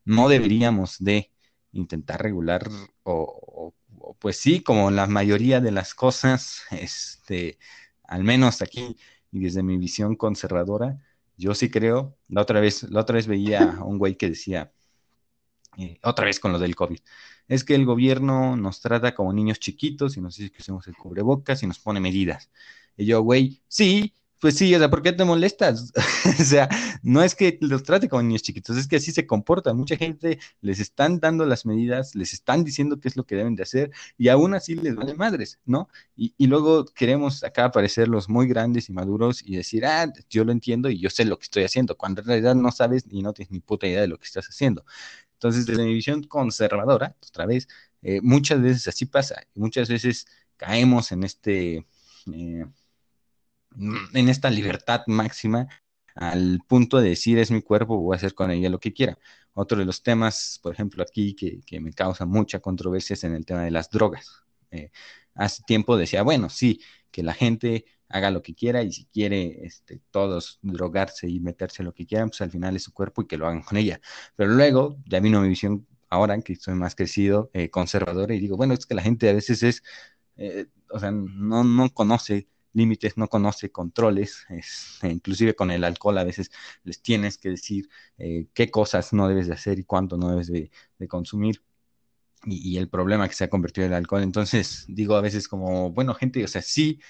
no 0.09 0.29
deberíamos 0.29 0.97
de 0.99 1.31
intentar 1.73 2.23
regular 2.23 2.69
o, 3.03 3.75
pues 4.19 4.39
sí, 4.39 4.63
como 4.63 4.91
la 4.91 5.07
mayoría 5.07 5.61
de 5.61 5.71
las 5.71 5.95
cosas, 5.95 6.63
este, 6.71 7.59
al 8.05 8.25
menos 8.25 8.63
aquí 8.63 8.97
y 9.31 9.41
desde 9.41 9.63
mi 9.63 9.77
visión 9.77 10.17
conservadora, 10.17 10.99
yo 11.37 11.55
sí 11.55 11.71
creo, 11.71 12.17
la 12.29 12.43
otra 12.43 12.61
vez, 12.61 12.85
la 12.85 13.01
otra 13.01 13.17
vez 13.17 13.27
veía 13.27 13.63
a 13.73 13.85
un 13.85 13.99
güey 13.99 14.17
que 14.17 14.31
decía, 14.31 14.73
eh, 15.77 15.99
otra 16.03 16.25
vez 16.25 16.41
con 16.41 16.53
lo 16.53 16.59
del 16.59 16.75
COVID. 16.75 16.99
Es 17.47 17.65
que 17.65 17.75
el 17.75 17.85
gobierno 17.87 18.57
nos 18.57 18.81
trata 18.81 19.15
como 19.15 19.33
niños 19.33 19.61
chiquitos 19.61 20.17
y 20.17 20.21
nos 20.21 20.37
dice 20.37 20.51
que 20.51 20.63
usemos 20.63 20.87
el 20.89 20.97
cubrebocas 20.97 21.63
y 21.63 21.67
nos 21.67 21.79
pone 21.79 22.01
medidas. 22.01 22.51
Y 22.97 23.07
yo, 23.07 23.23
güey, 23.23 23.63
sí, 23.69 24.15
pues 24.41 24.57
sí, 24.57 24.75
o 24.75 24.79
sea, 24.79 24.89
¿por 24.91 25.03
qué 25.03 25.13
te 25.13 25.25
molestas? 25.25 25.93
o 26.41 26.45
sea, 26.45 26.69
no 27.03 27.23
es 27.23 27.35
que 27.35 27.59
los 27.61 27.83
trate 27.83 28.09
como 28.09 28.23
niños 28.23 28.43
chiquitos, 28.43 28.77
es 28.77 28.87
que 28.87 28.97
así 28.97 29.13
se 29.13 29.27
comportan. 29.27 29.77
Mucha 29.77 29.97
gente 29.97 30.39
les 30.61 30.81
están 30.81 31.21
dando 31.21 31.45
las 31.45 31.67
medidas, 31.67 32.15
les 32.15 32.33
están 32.33 32.65
diciendo 32.65 33.01
qué 33.01 33.09
es 33.09 33.17
lo 33.17 33.25
que 33.27 33.37
deben 33.37 33.57
de 33.57 33.65
hacer 33.65 33.91
y 34.17 34.29
aún 34.29 34.55
así 34.55 34.75
les 34.77 34.95
vale 34.95 35.15
madres, 35.15 35.59
¿no? 35.65 35.89
Y, 36.17 36.35
y 36.39 36.47
luego 36.47 36.85
queremos 36.87 37.43
acá 37.45 37.65
aparecer 37.67 38.09
los 38.09 38.29
muy 38.29 38.47
grandes 38.47 38.89
y 38.89 38.93
maduros 38.93 39.43
y 39.45 39.57
decir, 39.57 39.85
ah, 39.87 40.13
yo 40.31 40.45
lo 40.45 40.53
entiendo 40.53 40.89
y 40.91 41.01
yo 41.01 41.11
sé 41.11 41.25
lo 41.25 41.39
que 41.39 41.45
estoy 41.45 41.65
haciendo, 41.65 41.97
cuando 41.97 42.21
en 42.21 42.29
realidad 42.29 42.55
no 42.55 42.71
sabes 42.73 43.05
y 43.11 43.23
no 43.23 43.33
tienes 43.33 43.51
ni 43.53 43.61
puta 43.61 43.87
idea 43.87 44.01
de 44.03 44.09
lo 44.09 44.19
que 44.19 44.25
estás 44.27 44.47
haciendo. 44.49 44.85
Entonces, 45.35 45.67
desde 45.67 45.85
mi 45.85 45.95
visión 45.95 46.23
conservadora, 46.25 47.17
otra 47.29 47.47
vez, 47.47 47.69
eh, 48.03 48.21
muchas 48.23 48.61
veces 48.61 48.89
así 48.89 49.07
pasa, 49.07 49.43
muchas 49.55 49.89
veces 49.89 50.27
caemos 50.57 51.13
en 51.13 51.25
este, 51.25 51.87
eh, 52.33 52.65
en 54.15 54.29
esta 54.29 54.51
libertad 54.51 55.03
máxima 55.07 55.69
al 56.15 56.61
punto 56.67 56.99
de 57.01 57.11
decir 57.11 57.39
es 57.39 57.51
mi 57.51 57.63
cuerpo, 57.63 57.99
voy 57.99 58.15
a 58.15 58.17
hacer 58.17 58.35
con 58.35 58.51
ella 58.51 58.69
lo 58.71 58.81
que 58.81 58.93
quiera. 58.93 59.19
Otro 59.53 59.79
de 59.79 59.85
los 59.85 60.03
temas, 60.03 60.59
por 60.63 60.73
ejemplo, 60.75 61.03
aquí 61.03 61.35
que, 61.35 61.61
que 61.67 61.81
me 61.81 61.93
causa 61.93 62.27
mucha 62.27 62.61
controversia 62.61 63.15
es 63.15 63.25
en 63.25 63.35
el 63.35 63.47
tema 63.47 63.63
de 63.63 63.71
las 63.71 63.91
drogas. 63.91 64.45
Eh, 64.71 64.91
hace 65.35 65.63
tiempo 65.67 65.97
decía, 65.97 66.23
bueno, 66.23 66.49
sí, 66.51 66.81
que 67.11 67.23
la 67.23 67.35
gente 67.35 67.85
haga 68.09 68.31
lo 68.31 68.43
que 68.43 68.55
quiera 68.55 68.83
y 68.83 68.93
si 68.93 69.07
quiere 69.07 69.65
este, 69.65 70.01
todos 70.11 70.59
drogarse 70.63 71.29
y 71.29 71.41
meterse 71.41 71.83
lo 71.83 71.93
que 71.95 72.07
quieran, 72.07 72.31
pues 72.31 72.41
al 72.41 72.51
final 72.51 72.77
es 72.77 72.85
su 72.85 72.93
cuerpo 72.93 73.23
y 73.23 73.27
que 73.27 73.37
lo 73.37 73.47
hagan 73.47 73.63
con 73.63 73.79
ella. 73.79 74.01
Pero 74.37 74.51
luego 74.53 74.97
ya 75.07 75.21
vino 75.21 75.41
mi 75.41 75.49
visión 75.49 75.87
ahora 76.09 76.41
que 76.41 76.55
estoy 76.55 76.75
más 76.75 76.95
crecido, 76.95 77.51
eh, 77.53 77.71
conservador, 77.71 78.33
y 78.33 78.39
digo, 78.41 78.57
bueno, 78.57 78.75
es 78.75 78.87
que 78.87 78.95
la 78.95 79.03
gente 79.03 79.29
a 79.29 79.33
veces 79.35 79.63
es, 79.63 79.83
eh, 80.37 80.67
o 80.91 80.99
sea, 80.99 81.11
no, 81.11 81.65
no 81.65 81.91
conoce 81.93 82.49
límites, 82.73 83.17
no 83.17 83.29
conoce 83.29 83.71
controles, 83.71 84.47
es, 84.51 84.99
e 85.03 85.09
inclusive 85.09 85.55
con 85.55 85.71
el 85.71 85.85
alcohol 85.85 86.19
a 86.19 86.25
veces 86.25 86.51
les 86.85 87.03
tienes 87.03 87.39
que 87.39 87.51
decir 87.51 87.89
eh, 88.19 88.47
qué 88.55 88.71
cosas 88.71 89.13
no 89.13 89.29
debes 89.29 89.49
de 89.49 89.55
hacer 89.55 89.79
y 89.79 89.85
cuánto 89.85 90.17
no 90.17 90.31
debes 90.31 90.49
de, 90.49 90.71
consumir. 91.09 91.63
Y, 92.45 92.79
el 92.79 92.89
problema 92.89 93.29
que 93.29 93.35
se 93.35 93.45
ha 93.45 93.51
convertido 93.51 93.87
en 93.87 93.93
el 93.93 93.99
alcohol. 93.99 94.23
Entonces 94.23 94.85
digo 94.89 95.17
a 95.17 95.21
veces 95.21 95.49
como, 95.49 95.91
bueno, 95.93 96.15
gente, 96.15 96.45
o 96.45 96.49
sea, 96.49 96.63
sí, 96.63 97.01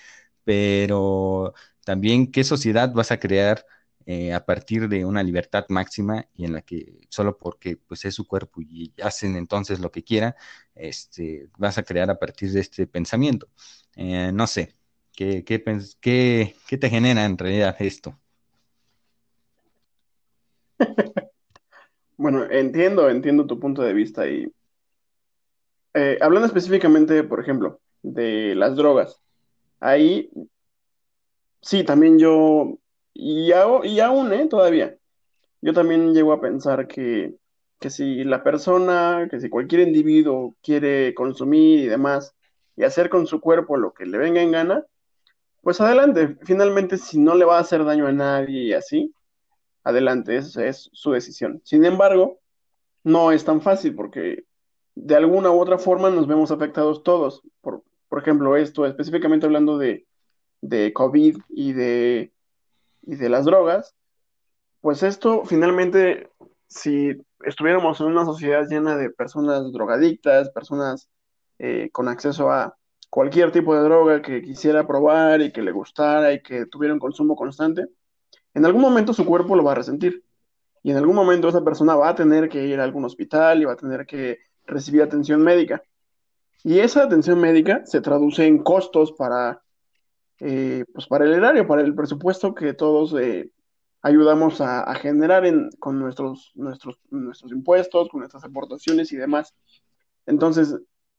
pero 0.44 1.54
también 1.84 2.32
qué 2.32 2.44
sociedad 2.44 2.92
vas 2.92 3.12
a 3.12 3.20
crear 3.20 3.64
eh, 4.10 4.32
a 4.32 4.46
partir 4.46 4.88
de 4.88 5.04
una 5.04 5.22
libertad 5.22 5.66
máxima 5.68 6.26
y 6.34 6.46
en 6.46 6.54
la 6.54 6.62
que 6.62 6.98
solo 7.10 7.36
porque 7.36 7.76
pues 7.76 8.06
es 8.06 8.14
su 8.14 8.26
cuerpo 8.26 8.62
y 8.62 8.94
hacen 9.02 9.36
entonces 9.36 9.80
lo 9.80 9.90
que 9.92 10.02
quiera, 10.02 10.34
este, 10.74 11.50
vas 11.58 11.76
a 11.76 11.82
crear 11.82 12.10
a 12.10 12.18
partir 12.18 12.50
de 12.52 12.60
este 12.60 12.86
pensamiento. 12.86 13.48
Eh, 13.96 14.32
no 14.32 14.46
sé, 14.46 14.74
¿qué, 15.18 15.42
qué, 15.42 15.60
qué, 16.00 16.54
qué 16.68 16.78
te 16.78 16.88
genera 16.88 17.24
en 17.24 17.36
realidad 17.36 17.74
esto? 17.80 18.16
Bueno, 22.16 22.48
entiendo, 22.48 23.10
entiendo 23.10 23.44
tu 23.44 23.58
punto 23.58 23.82
de 23.82 23.94
vista 23.94 24.28
y 24.28 24.52
eh, 25.94 26.18
hablando 26.20 26.46
específicamente, 26.46 27.24
por 27.24 27.40
ejemplo, 27.40 27.80
de 28.02 28.54
las 28.54 28.76
drogas, 28.76 29.20
ahí 29.80 30.30
sí, 31.62 31.82
también 31.82 32.20
yo 32.20 32.78
y, 33.12 33.50
y 33.50 34.00
aún, 34.00 34.32
¿eh? 34.32 34.46
Todavía. 34.48 34.96
Yo 35.60 35.72
también 35.72 36.14
llego 36.14 36.32
a 36.32 36.40
pensar 36.40 36.86
que, 36.86 37.34
que 37.80 37.90
si 37.90 38.22
la 38.22 38.44
persona, 38.44 39.26
que 39.28 39.40
si 39.40 39.48
cualquier 39.48 39.80
individuo 39.80 40.54
quiere 40.62 41.12
consumir 41.14 41.80
y 41.80 41.86
demás, 41.86 42.36
y 42.76 42.84
hacer 42.84 43.08
con 43.08 43.26
su 43.26 43.40
cuerpo 43.40 43.76
lo 43.76 43.92
que 43.92 44.06
le 44.06 44.18
venga 44.18 44.40
en 44.40 44.52
gana, 44.52 44.86
pues 45.62 45.80
adelante. 45.80 46.36
Finalmente, 46.42 46.98
si 46.98 47.18
no 47.18 47.34
le 47.34 47.44
va 47.44 47.58
a 47.58 47.60
hacer 47.60 47.84
daño 47.84 48.06
a 48.06 48.12
nadie 48.12 48.64
y 48.64 48.72
así, 48.72 49.12
adelante, 49.84 50.36
esa 50.36 50.66
es 50.66 50.90
su 50.92 51.12
decisión. 51.12 51.60
Sin 51.64 51.84
embargo, 51.84 52.40
no 53.04 53.32
es 53.32 53.44
tan 53.44 53.60
fácil 53.60 53.94
porque 53.94 54.44
de 54.94 55.16
alguna 55.16 55.50
u 55.50 55.60
otra 55.60 55.78
forma 55.78 56.10
nos 56.10 56.26
vemos 56.26 56.50
afectados 56.50 57.02
todos. 57.02 57.42
Por, 57.60 57.82
por 58.08 58.20
ejemplo, 58.20 58.56
esto, 58.56 58.86
específicamente 58.86 59.46
hablando 59.46 59.78
de, 59.78 60.06
de 60.60 60.92
COVID 60.92 61.38
y 61.48 61.72
de 61.72 62.32
y 63.08 63.16
de 63.16 63.30
las 63.30 63.46
drogas, 63.46 63.94
pues 64.82 65.02
esto 65.02 65.44
finalmente, 65.46 66.30
si 66.66 67.16
estuviéramos 67.42 68.00
en 68.00 68.08
una 68.08 68.26
sociedad 68.26 68.66
llena 68.68 68.96
de 68.96 69.08
personas 69.08 69.72
drogadictas, 69.72 70.50
personas 70.50 71.08
eh, 71.58 71.88
con 71.90 72.08
acceso 72.08 72.50
a 72.50 72.76
cualquier 73.10 73.52
tipo 73.52 73.74
de 73.74 73.82
droga 73.82 74.22
que 74.22 74.42
quisiera 74.42 74.86
probar 74.86 75.40
y 75.40 75.52
que 75.52 75.62
le 75.62 75.72
gustara 75.72 76.32
y 76.32 76.42
que 76.42 76.66
tuviera 76.66 76.94
un 76.94 77.00
consumo 77.00 77.36
constante, 77.36 77.86
en 78.54 78.64
algún 78.64 78.82
momento 78.82 79.12
su 79.12 79.24
cuerpo 79.24 79.56
lo 79.56 79.64
va 79.64 79.72
a 79.72 79.76
resentir. 79.76 80.24
Y 80.82 80.90
en 80.90 80.96
algún 80.96 81.16
momento 81.16 81.48
esa 81.48 81.64
persona 81.64 81.96
va 81.96 82.10
a 82.10 82.14
tener 82.14 82.48
que 82.48 82.64
ir 82.66 82.80
a 82.80 82.84
algún 82.84 83.04
hospital 83.04 83.60
y 83.60 83.64
va 83.64 83.72
a 83.72 83.76
tener 83.76 84.06
que 84.06 84.38
recibir 84.64 85.02
atención 85.02 85.42
médica. 85.42 85.82
Y 86.64 86.78
esa 86.80 87.04
atención 87.04 87.40
médica 87.40 87.84
se 87.84 88.00
traduce 88.00 88.46
en 88.46 88.62
costos 88.62 89.12
para 89.12 89.62
eh, 90.40 90.84
pues 90.92 91.06
para 91.06 91.24
el 91.24 91.32
erario, 91.32 91.66
para 91.66 91.82
el 91.82 91.94
presupuesto 91.94 92.54
que 92.54 92.72
todos 92.72 93.14
eh, 93.20 93.50
ayudamos 94.02 94.60
a, 94.60 94.94
generar 94.94 95.44
con 95.80 95.98
nuestros, 95.98 96.52
nuestros, 96.54 96.98
nuestros 97.10 97.50
impuestos, 97.50 98.08
con 98.08 98.20
nuestras 98.20 98.44
aportaciones 98.44 99.12
y 99.12 99.16
demás. 99.16 99.54
Entonces, 100.26 100.76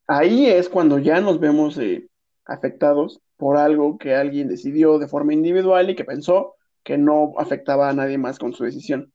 ahí 0.09 0.47
es 0.47 0.69
cuando 0.69 0.97
ya 0.97 1.21
nos 1.21 1.39
vemos 1.39 1.77
eh, 1.77 2.07
afectados 2.43 3.21
por 3.37 3.57
algo 3.57 3.99
que 3.99 4.15
alguien 4.15 4.47
decidió 4.47 4.97
de 4.97 5.07
forma 5.07 5.33
individual 5.33 5.89
y 5.89 5.95
que 5.95 6.03
pensó 6.03 6.55
que 6.83 6.97
no 6.97 7.33
afectaba 7.37 7.89
a 7.89 7.93
nadie 7.93 8.17
más 8.17 8.39
con 8.39 8.51
su 8.53 8.63
decisión. 8.63 9.13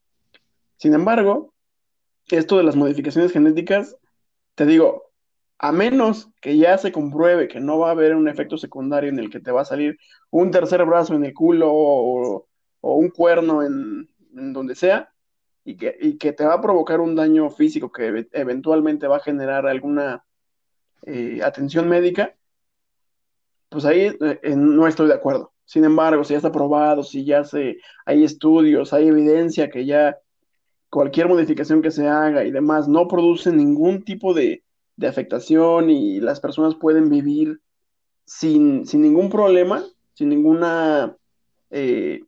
Sin 0.77 0.93
embargo, 0.93 1.53
esto 2.29 2.57
de 2.57 2.63
las 2.63 2.77
modificaciones 2.77 3.33
genéticas, 3.33 3.97
te 4.55 4.65
digo, 4.65 5.11
a 5.57 5.73
menos 5.73 6.29
que 6.41 6.57
ya 6.57 6.77
se 6.77 6.93
compruebe 6.93 7.49
que 7.49 7.59
no 7.59 7.77
va 7.77 7.89
a 7.89 7.91
haber 7.91 8.15
un 8.15 8.29
efecto 8.29 8.57
secundario 8.57 9.09
en 9.09 9.19
el 9.19 9.29
que 9.29 9.41
te 9.41 9.51
va 9.51 9.61
a 9.61 9.65
salir 9.65 9.97
un 10.29 10.49
tercer 10.49 10.83
brazo 10.85 11.13
en 11.13 11.25
el 11.25 11.33
culo 11.33 11.71
o, 11.73 12.47
un 12.81 13.09
cuerno 13.09 13.63
en, 13.63 14.07
donde 14.53 14.75
sea, 14.75 15.09
y 15.65 15.75
que, 15.75 16.17
que, 16.17 16.31
te 16.31 16.45
va 16.45 16.53
a 16.53 16.61
provocar 16.61 17.01
un 17.01 17.15
daño 17.15 17.49
físico 17.49 17.91
que 17.91 18.27
eventualmente 18.31 19.07
va 19.07 19.17
a 19.17 19.21
generar 19.21 19.67
alguna 19.67 20.23
eh, 21.05 21.39
atención 21.43 21.87
médica, 21.87 22.35
pues 23.69 23.85
ahí 23.85 24.15
eh, 24.19 24.55
no 24.55 24.87
estoy 24.87 25.07
de 25.07 25.13
acuerdo. 25.13 25.53
Sin 25.65 25.83
embargo, 25.83 26.23
si 26.23 26.33
ya 26.33 26.37
está 26.37 26.51
probado, 26.51 27.03
si 27.03 27.25
ya 27.25 27.43
hay 28.05 28.23
estudios, 28.23 28.93
hay 28.93 29.07
evidencia 29.07 29.69
que 29.69 29.85
ya 29.85 30.17
cualquier 30.89 31.27
modificación 31.27 31.81
que 31.81 31.91
se 31.91 32.07
haga 32.07 32.45
y 32.45 32.51
demás 32.51 32.87
no 32.87 33.07
produce 33.07 33.51
ningún 33.51 34.03
tipo 34.03 34.33
de, 34.33 34.63
afectación 35.05 35.89
y 35.89 36.21
las 36.21 36.39
personas 36.39 36.75
pueden 36.75 37.09
vivir 37.09 37.59
sin, 38.23 38.85
sin 38.87 39.01
ningún 39.01 39.29
problema, 39.29 39.83
sin 40.13 40.29
ninguna, 40.29 41.17
eh, 41.69 42.21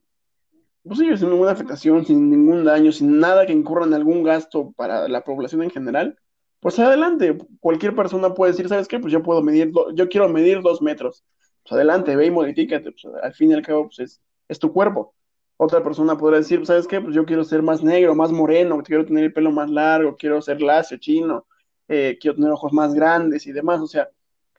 pues 0.84 1.00
sin 1.00 1.30
ninguna 1.30 1.52
afectación, 1.52 2.06
sin 2.06 2.30
ningún 2.30 2.66
daño, 2.66 2.92
sin 2.92 3.20
nada 3.20 3.46
que 3.46 3.54
incurra 3.54 3.86
en 3.86 3.94
algún 3.94 4.22
gasto 4.22 4.74
para 4.76 5.08
la 5.08 5.24
población 5.24 5.64
en 5.64 5.70
general, 5.70 6.20
pues 6.60 6.80
adelante, 6.80 7.38
cualquier 7.60 7.96
persona 7.96 8.34
puede 8.34 8.52
decir, 8.52 8.68
¿sabes 8.68 8.88
qué? 8.88 9.00
Pues 9.00 9.14
yo 9.14 9.22
puedo 9.22 9.42
medir, 9.42 9.72
yo 9.94 10.10
quiero 10.10 10.28
medir 10.30 10.62
dos 10.62 10.82
metros, 10.82 11.24
pues 11.64 11.74
adelante, 11.74 12.16
ve 12.16 12.26
y 12.28 12.32
modifícate, 12.32 12.92
pues 12.92 13.06
al 13.22 13.34
fin 13.34 13.52
y 13.52 13.54
al 13.54 13.62
cabo, 13.62 13.86
pues 13.86 14.00
es, 14.00 14.22
es 14.48 14.60
tu 14.60 14.74
cuerpo. 14.74 15.14
Otra 15.58 15.84
persona 15.84 16.18
podrá 16.18 16.38
decir, 16.38 16.66
¿sabes 16.66 16.88
qué? 16.88 17.02
Pues 17.02 17.16
yo 17.16 17.26
quiero 17.26 17.44
ser 17.44 17.64
más 17.64 17.84
negro, 17.84 18.14
más 18.14 18.32
moreno, 18.32 18.82
quiero 18.84 19.06
tener 19.06 19.24
el 19.24 19.34
pelo 19.34 19.52
más 19.52 19.70
largo, 19.70 20.16
quiero 20.16 20.40
ser 20.42 20.62
lacio, 20.62 20.98
chino, 20.98 21.48
eh, 21.88 22.18
quiero 22.22 22.36
tener 22.36 22.52
ojos 22.52 22.72
más 22.74 22.94
grandes 22.94 23.48
y 23.48 23.52
demás. 23.52 23.82
O 23.82 23.88
sea, 23.88 24.08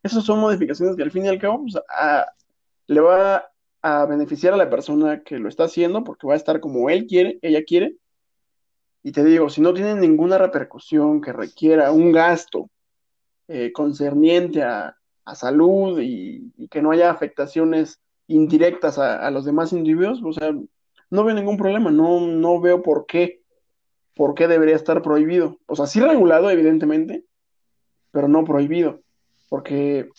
esas 0.03 0.25
son 0.25 0.41
modificaciones 0.41 0.97
que 0.97 1.05
al 1.05 1.13
fin 1.13 1.25
y 1.25 1.29
al 1.29 1.39
cabo 1.39 1.63
pues, 1.63 1.77
le 2.89 3.01
va 3.01 3.49
a 3.81 4.07
beneficiar 4.07 4.55
a 4.55 4.57
la 4.57 4.69
persona 4.69 5.23
que 5.23 5.39
lo 5.39 5.49
está 5.49 5.65
haciendo 5.65 6.03
porque 6.03 6.27
va 6.27 6.35
a 6.35 6.37
estar 6.37 6.61
como 6.61 6.91
él 6.91 7.07
quiere, 7.07 7.39
ella 7.43 7.63
quiere. 7.65 7.97
Y 9.03 9.13
te 9.13 9.25
digo, 9.25 9.49
si 9.49 9.61
no 9.61 9.73
tiene 9.75 9.95
ninguna 9.95 10.39
repercusión 10.39 11.21
que 11.21 11.33
requiera 11.33 11.93
un 11.93 12.13
gasto 12.13 12.69
eh, 13.49 13.73
concerniente 13.73 14.63
a, 14.63 14.95
salud 15.35 16.01
y, 16.01 16.51
que 16.71 16.81
no 16.81 16.91
haya 16.91 17.11
afectaciones 17.11 18.01
indirectas 18.29 18.99
a, 18.99 19.31
los 19.31 19.45
demás 19.45 19.75
individuos, 19.75 20.23
o 20.25 20.33
sea, 20.33 20.55
no 21.11 21.25
veo 21.25 21.35
ningún 21.35 21.59
problema, 21.59 21.91
no, 21.91 22.21
no 22.21 22.61
veo 22.63 22.83
por 22.83 23.05
qué 23.05 23.43
¿por 24.19 24.35
qué 24.35 24.49
debería 24.49 24.75
estar 24.75 25.01
prohibido? 25.01 25.59
O 25.67 25.77
sea, 25.77 25.87
sí 25.87 26.01
regulado, 26.01 26.51
evidentemente, 26.51 27.25
pero 28.11 28.27
no 28.27 28.45
prohibido. 28.45 29.01
Porque, 29.49 30.11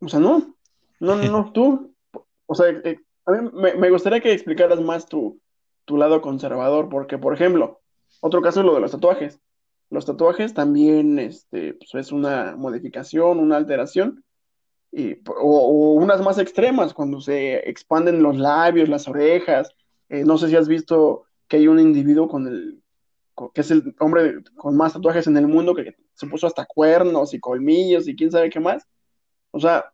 o 0.00 0.08
sea, 0.08 0.20
no, 0.20 0.54
no, 1.00 1.16
no, 1.16 1.50
tú, 1.54 1.94
o 2.44 2.54
sea, 2.54 2.68
eh, 2.68 3.00
a 3.24 3.32
mí 3.32 3.50
me, 3.54 3.90
gustaría 3.90 4.20
que 4.20 4.32
explicaras 4.32 4.82
más 4.82 5.06
tu, 5.06 5.40
tu 5.86 5.96
lado 5.96 6.20
conservador, 6.20 6.90
porque, 6.90 7.16
por 7.16 7.32
ejemplo, 7.32 7.80
otro 8.20 8.42
caso 8.42 8.60
es 8.60 8.66
lo 8.66 8.74
de 8.74 8.80
los 8.80 8.90
tatuajes. 8.92 9.40
Los 9.90 10.06
tatuajes 10.06 10.54
también 10.54 11.18
este, 11.18 11.74
pues 11.74 11.94
es 11.94 12.12
una 12.12 12.56
modificación, 12.56 13.38
una 13.38 13.56
alteración, 13.56 14.24
y, 14.92 15.18
o, 15.26 15.94
unas 15.94 16.22
más 16.22 16.38
extremas, 16.38 16.94
cuando 16.94 17.20
se 17.20 17.68
expanden 17.68 18.22
los 18.22 18.36
labios, 18.36 18.88
las 18.88 19.06
orejas. 19.08 19.74
Eh, 20.08 20.24
no 20.24 20.38
sé 20.38 20.48
si 20.48 20.56
has 20.56 20.68
visto 20.68 21.24
que 21.48 21.58
hay 21.58 21.68
un 21.68 21.78
individuo 21.78 22.28
con 22.28 22.46
el, 22.48 22.82
que 23.54 23.60
es 23.60 23.70
el 23.70 23.94
hombre 24.00 24.42
con 24.56 24.76
más 24.76 24.94
tatuajes 24.94 25.26
en 25.26 25.36
el 25.36 25.46
mundo, 25.46 25.74
que 25.74 25.94
se 26.14 26.26
puso 26.26 26.46
hasta 26.46 26.66
cuernos 26.66 27.34
y 27.34 27.40
colmillos 27.40 28.08
y 28.08 28.16
quién 28.16 28.30
sabe 28.30 28.50
qué 28.50 28.60
más. 28.60 28.86
O 29.50 29.60
sea, 29.60 29.92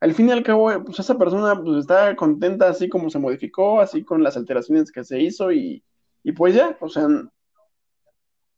al 0.00 0.14
fin 0.14 0.28
y 0.28 0.32
al 0.32 0.42
cabo, 0.42 0.70
pues 0.84 0.98
esa 0.98 1.16
persona 1.18 1.60
pues, 1.62 1.78
está 1.78 2.16
contenta 2.16 2.68
así 2.68 2.88
como 2.88 3.10
se 3.10 3.18
modificó, 3.18 3.80
así 3.80 4.02
con 4.04 4.22
las 4.22 4.36
alteraciones 4.36 4.90
que 4.90 5.04
se 5.04 5.20
hizo 5.20 5.52
y, 5.52 5.84
y 6.22 6.32
pues 6.32 6.54
ya, 6.54 6.76
o 6.80 6.88
sea, 6.88 7.06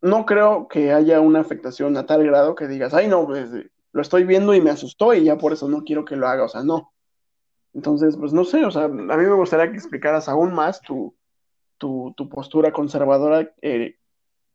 no 0.04 0.26
creo 0.26 0.68
que 0.68 0.92
haya 0.92 1.20
una 1.20 1.40
afectación 1.40 1.96
a 1.96 2.04
tal 2.04 2.24
grado 2.24 2.54
que 2.54 2.68
digas, 2.68 2.92
ay 2.92 3.08
no, 3.08 3.26
pues 3.26 3.48
lo 3.90 4.02
estoy 4.02 4.24
viendo 4.24 4.54
y 4.54 4.60
me 4.60 4.68
asustó 4.68 5.14
y 5.14 5.24
ya 5.24 5.38
por 5.38 5.54
eso 5.54 5.66
no 5.66 5.82
quiero 5.82 6.04
que 6.04 6.14
lo 6.14 6.28
haga, 6.28 6.44
o 6.44 6.48
sea, 6.48 6.62
no. 6.62 6.92
Entonces, 7.72 8.14
pues 8.18 8.34
no 8.34 8.44
sé, 8.44 8.66
o 8.66 8.70
sea, 8.70 8.84
a 8.84 8.88
mí 8.88 9.02
me 9.02 9.34
gustaría 9.34 9.70
que 9.70 9.78
explicaras 9.78 10.28
aún 10.28 10.52
más 10.52 10.82
tu, 10.82 11.14
tu, 11.78 12.14
postura 12.28 12.70
conservadora 12.70 13.50
eh, 13.62 13.96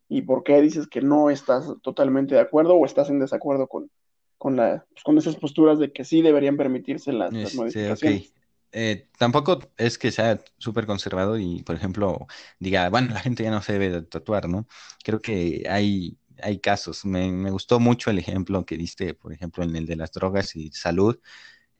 y 0.08 0.22
por 0.22 0.44
qué 0.44 0.62
dices 0.62 0.88
que 0.88 1.02
no 1.02 1.32
estás 1.32 1.66
totalmente 1.82 2.36
de 2.36 2.42
acuerdo 2.42 2.76
o 2.76 2.86
estás 2.86 3.10
en 3.10 3.20
desacuerdo 3.20 3.66
con, 3.66 3.90
con, 4.38 4.56
la, 4.56 4.86
pues, 4.92 5.04
con 5.04 5.18
esas 5.18 5.36
posturas 5.36 5.80
de 5.80 5.92
que 5.92 6.06
sí 6.06 6.22
deberían 6.22 6.58
permitirse 6.58 7.12
las, 7.12 7.34
este, 7.34 7.58
modificaciones. 7.58 8.34
Eh, 8.72 9.10
tampoco 9.18 9.60
es 9.78 9.98
que 9.98 10.12
sea 10.12 10.40
súper 10.60 10.86
conservador 10.86 11.40
y, 11.42 11.64
por 11.64 11.76
ejemplo, 11.76 12.28
diga, 12.60 12.90
bueno, 12.90 13.10
la 13.14 13.20
gente 13.22 13.44
ya 13.44 13.52
no 13.52 13.62
se 13.62 13.74
debe 13.74 13.90
de 13.90 14.02
tatuar, 14.04 14.48
¿no? 14.50 14.68
Creo 15.04 15.22
que 15.22 15.66
hay, 15.70 16.20
hay 16.42 16.60
casos. 16.60 17.06
Me, 17.06 17.32
me 17.32 17.52
gustó 17.52 17.80
mucho 17.80 18.10
el 18.12 18.20
ejemplo 18.20 18.66
que 18.66 18.78
diste, 18.78 19.14
por 19.16 19.34
ejemplo, 19.34 19.64
en 19.64 19.76
el 19.76 19.86
de 19.86 19.96
las 19.96 20.12
drogas 20.12 20.56
y 20.56 20.72
salud. 20.72 21.20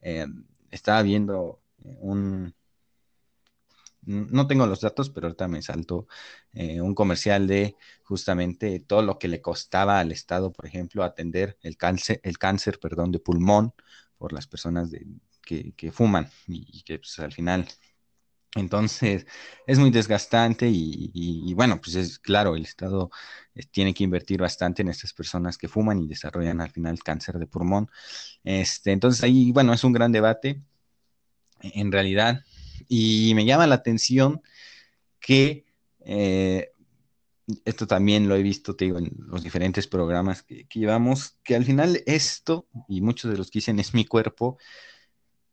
Eh, 0.02 0.26
estaba 0.70 1.02
viendo 1.02 1.62
un, 1.78 2.54
no 4.02 4.46
tengo 4.46 4.66
los 4.66 4.80
datos, 4.80 5.10
pero 5.10 5.26
ahorita 5.26 5.48
me 5.48 5.62
saltó 5.62 6.06
eh, 6.52 6.80
un 6.80 6.94
comercial 6.94 7.46
de 7.46 7.76
justamente 8.02 8.80
todo 8.80 9.02
lo 9.02 9.18
que 9.18 9.28
le 9.28 9.40
costaba 9.42 10.00
al 10.00 10.12
Estado, 10.12 10.52
por 10.52 10.66
ejemplo, 10.66 11.04
atender 11.04 11.58
el 11.62 11.76
cáncer, 11.76 12.20
el 12.24 12.38
cáncer 12.38 12.78
perdón, 12.80 13.12
de 13.12 13.20
pulmón 13.20 13.74
por 14.18 14.32
las 14.32 14.46
personas 14.46 14.90
que, 15.40 15.92
fuman 15.92 16.30
y, 16.46 16.82
que 16.82 16.98
pues, 16.98 17.18
al 17.18 17.32
final 17.32 17.66
entonces, 18.56 19.26
es 19.66 19.78
muy 19.78 19.90
desgastante 19.90 20.68
y, 20.68 21.54
bueno, 21.54 21.80
pues 21.80 21.94
es 21.94 22.18
claro, 22.18 22.56
el 22.56 22.64
Estado 22.64 23.10
eh, 23.54 23.62
tiene 23.70 23.94
que 23.94 24.02
invertir 24.04 24.40
bastante 24.40 24.82
en 24.82 24.88
estas 24.88 25.12
personas 25.12 25.56
que 25.56 25.68
fuman 25.68 26.00
y 26.00 26.08
desarrollan 26.08 26.60
al 26.60 26.70
final 26.70 26.98
cáncer 27.02 27.38
de 27.38 27.46
pulmón. 27.46 27.88
Este, 28.42 28.92
entonces 28.92 29.22
ahí, 29.22 29.52
bueno, 29.52 29.72
es 29.72 29.84
un 29.84 29.92
gran 29.92 30.10
debate. 30.12 30.60
En 31.62 31.92
realidad, 31.92 32.44
y 32.88 33.32
me 33.34 33.44
llama 33.44 33.66
la 33.66 33.76
atención 33.76 34.42
que 35.20 35.66
eh, 36.00 36.72
esto 37.64 37.86
también 37.86 38.28
lo 38.28 38.36
he 38.36 38.42
visto, 38.42 38.76
te 38.76 38.86
digo, 38.86 38.98
en 38.98 39.10
los 39.18 39.42
diferentes 39.42 39.86
programas 39.86 40.42
que, 40.42 40.66
llevamos, 40.74 41.38
que 41.44 41.54
al 41.54 41.64
final 41.64 42.02
esto, 42.06 42.66
y 42.88 43.00
muchos 43.00 43.30
de 43.30 43.36
los 43.36 43.50
que 43.50 43.58
dicen 43.58 43.78
es 43.78 43.94
mi 43.94 44.04
cuerpo, 44.04 44.58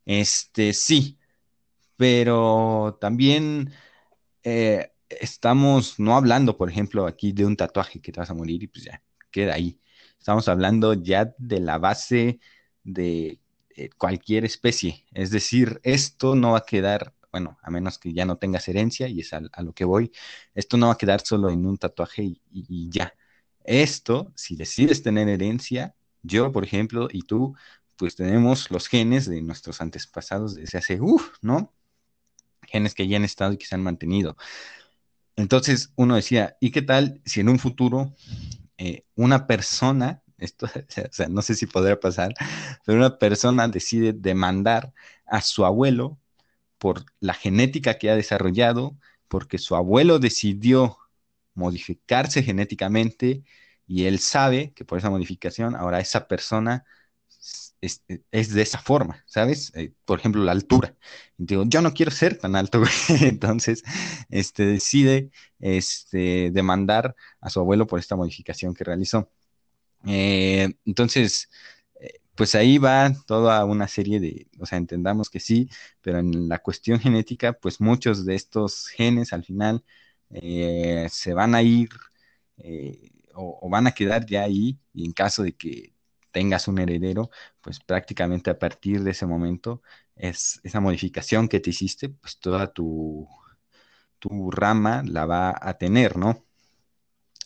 este 0.08 0.74
sí, 0.74 1.20
pero 1.98 2.98
también 3.00 3.72
eh, 4.44 4.92
estamos 5.10 6.00
no 6.00 6.16
hablando, 6.16 6.58
por 6.58 6.70
ejemplo, 6.70 7.08
aquí 7.08 7.34
de 7.34 7.46
un 7.46 7.56
tatuaje 7.56 8.02
que 8.02 8.12
te 8.12 8.20
vas 8.20 8.32
a 8.32 8.34
morir 8.34 8.64
y 8.64 8.68
pues 8.68 8.86
ya 8.86 9.04
queda 9.32 9.54
ahí. 9.56 9.80
Estamos 10.20 10.48
hablando 10.48 10.94
ya 10.94 11.34
de 11.38 11.60
la 11.60 11.78
base 11.78 12.40
de 12.84 13.40
eh, 13.76 13.90
cualquier 13.98 14.46
especie. 14.46 15.06
Es 15.14 15.32
decir, 15.32 15.80
esto 15.84 16.36
no 16.36 16.54
va 16.54 16.60
a 16.60 16.66
quedar 16.66 17.14
bueno, 17.32 17.58
a 17.62 17.70
menos 17.70 18.00
que 18.00 18.14
ya 18.14 18.26
no 18.26 18.38
tengas 18.38 18.68
herencia, 18.68 19.08
y 19.08 19.20
es 19.20 19.34
a, 19.34 19.42
lo 19.62 19.74
que 19.74 19.86
voy, 19.86 20.12
esto 20.56 20.78
no 20.78 20.88
va 20.88 20.94
a 20.94 20.98
quedar 20.98 21.22
solo 21.22 21.50
en 21.50 21.66
un 21.66 21.78
tatuaje 21.78 22.24
y, 22.52 22.90
ya. 22.90 23.14
Esto, 23.64 24.32
si 24.36 24.56
decides 24.56 25.04
tener 25.04 25.28
herencia, 25.28 25.96
yo, 26.24 26.52
por 26.52 26.64
ejemplo, 26.64 27.08
y 27.12 27.24
tú, 27.24 27.56
pues 27.98 28.16
tenemos 28.16 28.72
los 28.72 28.88
genes 28.88 29.30
de 29.30 29.42
nuestros 29.42 29.82
antepasados 29.82 30.56
desde 30.56 30.78
hace, 30.78 31.02
uff, 31.02 31.32
¿no? 31.42 31.74
Genes 32.64 32.94
que 32.94 33.08
ya 33.08 33.18
han 33.18 33.24
estado 33.24 33.54
y 33.54 33.58
que 33.58 33.66
se 33.66 33.76
han 33.76 33.84
mantenido. 33.84 34.38
Entonces 35.36 35.92
uno 35.96 36.16
decía, 36.16 36.58
¿y 36.60 36.72
qué 36.72 36.82
tal 36.82 37.22
si 37.26 37.42
en 37.42 37.50
un 37.50 37.60
futuro 37.60 38.16
eh, 38.78 39.06
una 39.16 39.48
persona, 39.48 40.24
esto, 40.38 40.68
o 40.68 41.14
sea, 41.14 41.28
no 41.30 41.42
sé 41.42 41.56
si 41.56 41.66
podrá 41.66 42.00
pasar, 42.00 42.34
pero 42.86 42.98
una 42.98 43.18
persona 43.18 43.68
decide 43.68 44.14
demandar 44.14 44.94
a 45.26 45.42
su 45.42 45.66
abuelo 45.66 46.20
por 46.78 47.06
la 47.20 47.34
genética 47.34 47.98
que 47.98 48.10
ha 48.10 48.16
desarrollado, 48.16 48.98
porque 49.28 49.58
su 49.58 49.76
abuelo 49.76 50.20
decidió 50.20 50.98
modificarse 51.54 52.44
genéticamente 52.44 53.44
y 53.88 54.06
él 54.06 54.20
sabe 54.20 54.74
que 54.74 54.86
por 54.86 55.00
esa 55.00 55.10
modificación 55.10 55.76
ahora 55.76 56.00
esa 56.00 56.28
persona 56.28 56.86
es, 57.82 58.04
de 58.08 58.62
esa 58.62 58.80
forma, 58.80 59.24
¿sabes? 59.28 59.72
Eh, 59.76 59.94
por 60.06 60.20
ejemplo, 60.20 60.44
la 60.44 60.52
altura. 60.52 60.96
Digo, 61.38 61.64
yo 61.68 61.82
no 61.82 61.94
quiero 61.94 62.12
ser 62.12 62.38
tan 62.38 62.56
alto, 62.56 62.82
entonces 63.22 63.84
este, 64.30 64.66
decide 64.66 65.32
este, 65.60 66.52
demandar 66.52 67.16
a 67.42 67.50
su 67.50 67.60
abuelo 67.60 67.88
por 67.88 68.00
esta 68.00 68.16
modificación 68.16 68.74
que 68.74 68.84
realizó. 68.84 69.32
Eh, 70.06 70.76
entonces, 70.86 71.50
pues 72.38 72.56
ahí 72.56 72.78
va 72.78 73.14
toda 73.26 73.66
una 73.66 73.88
serie 73.88 74.20
de, 74.20 74.48
o 74.60 74.66
sea, 74.68 74.78
entendamos 74.78 75.30
que 75.30 75.40
sí, 75.40 75.70
pero 76.02 76.20
en 76.20 76.48
la 76.50 76.60
cuestión 76.60 77.00
genética, 77.00 77.54
pues 77.54 77.82
muchos 77.82 78.26
de 78.26 78.36
estos 78.36 78.88
genes 78.90 79.34
al 79.34 79.44
final 79.44 79.84
eh, 80.30 81.08
se 81.10 81.34
van 81.34 81.56
a 81.56 81.64
ir 81.64 81.90
eh, 82.58 83.12
o, 83.34 83.68
van 83.70 83.88
a 83.88 83.92
quedar 83.94 84.26
ya 84.26 84.44
ahí 84.44 84.80
y 84.94 85.06
en 85.06 85.14
caso 85.14 85.44
de 85.44 85.54
que 85.54 85.94
tengas 86.38 86.68
un 86.68 86.78
heredero, 86.78 87.32
pues 87.62 87.80
prácticamente 87.80 88.52
a 88.52 88.60
partir 88.60 89.02
de 89.04 89.10
ese 89.10 89.26
momento 89.26 89.82
es 90.16 90.60
esa 90.64 90.80
modificación 90.80 91.48
que 91.48 91.60
te 91.60 91.72
hiciste, 91.72 92.10
pues 92.10 92.38
toda 92.40 92.72
tu, 92.72 93.28
tu 94.20 94.52
rama 94.52 95.02
la 95.04 95.26
va 95.26 95.58
a 95.60 95.80
tener, 95.80 96.16
¿no? 96.16 96.44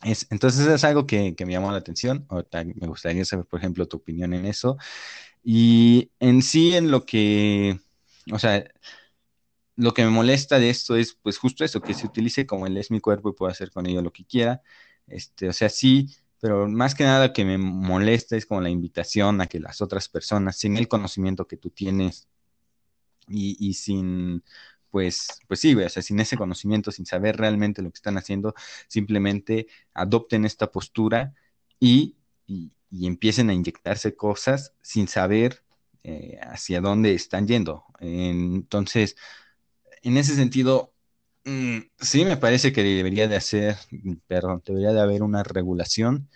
entonces 0.04 0.68
es 0.68 0.84
algo 0.84 1.08
que, 1.08 1.34
me 1.46 1.54
llamó 1.54 1.72
la 1.72 1.78
atención. 1.78 2.28
me 2.76 2.88
gustaría 2.88 3.24
saber, 3.24 3.46
por 3.46 3.60
ejemplo, 3.60 3.88
tu 3.88 3.98
opinión 3.98 4.34
en 4.34 4.46
eso. 4.46 4.78
Y 5.44 6.12
en 6.20 6.42
sí, 6.42 6.76
en 6.76 6.92
lo 6.92 7.06
que, 7.06 7.80
o 8.32 8.40
sea, 8.40 8.66
lo 9.78 9.94
que 9.94 10.04
me 10.04 10.10
molesta 10.10 10.60
de 10.60 10.70
esto 10.70 10.96
es, 10.98 11.14
pues, 11.22 11.38
justo 11.38 11.64
eso, 11.64 11.82
que 11.82 11.94
se 11.94 12.08
utilice 12.08 12.46
como 12.46 12.68
él 12.68 12.78
es 12.78 12.92
mi 12.92 13.00
cuerpo 13.00 13.30
y 13.30 13.34
puedo 13.34 13.52
hacer 13.52 13.72
con 13.72 13.86
ello 13.86 14.02
lo 14.02 14.12
que 14.12 14.26
quiera. 14.26 14.62
Este, 15.08 15.48
o 15.50 15.54
sea, 15.54 15.70
sí, 15.70 16.10
pero 16.42 16.68
más 16.68 16.96
que 16.96 17.06
nada 17.06 17.34
que 17.34 17.46
me 17.46 17.58
molesta 17.58 18.36
es 18.36 18.46
como 18.46 18.62
la 18.62 18.70
invitación 18.70 19.42
a 19.42 19.48
que 19.48 19.60
las 19.60 19.82
otras 19.82 20.10
personas, 20.10 20.58
sin 20.58 20.78
el 20.78 20.88
conocimiento 20.88 21.48
que 21.48 21.58
tú 21.58 21.70
tienes 21.70 22.28
y 23.28 23.74
sin 23.76 24.44
pues, 24.92 25.40
pues 25.48 25.62
sí, 25.62 25.74
o 25.74 25.90
sea, 25.90 26.04
sin 26.04 26.20
ese 26.20 26.38
conocimiento, 26.38 26.92
sin 26.92 27.06
saber 27.06 27.38
realmente 27.38 27.82
lo 27.82 27.90
que 27.90 27.98
están 27.98 28.18
haciendo, 28.18 28.54
simplemente 28.88 29.68
adopten 29.94 30.46
esta 30.46 30.72
postura 30.72 31.34
y, 31.80 32.18
empiecen 32.92 33.50
a 33.50 33.54
inyectarse 33.54 34.18
cosas 34.18 34.74
sin 34.82 35.08
saber 35.08 35.64
eh, 36.04 36.38
hacia 36.42 36.82
dónde 36.82 37.14
están 37.14 37.48
yendo. 37.48 37.86
Entonces, 38.00 39.16
en 40.04 40.18
ese 40.18 40.36
sentido, 40.36 40.94
sí 42.00 42.26
me 42.26 42.38
parece 42.38 42.72
que 42.74 42.84
debería 42.84 43.28
de 43.28 43.36
hacer, 43.36 43.78
perdón, 44.28 44.62
debería 44.66 44.92
de 44.94 45.02
haber 45.02 45.24
una 45.24 45.44
regulación 45.44 46.30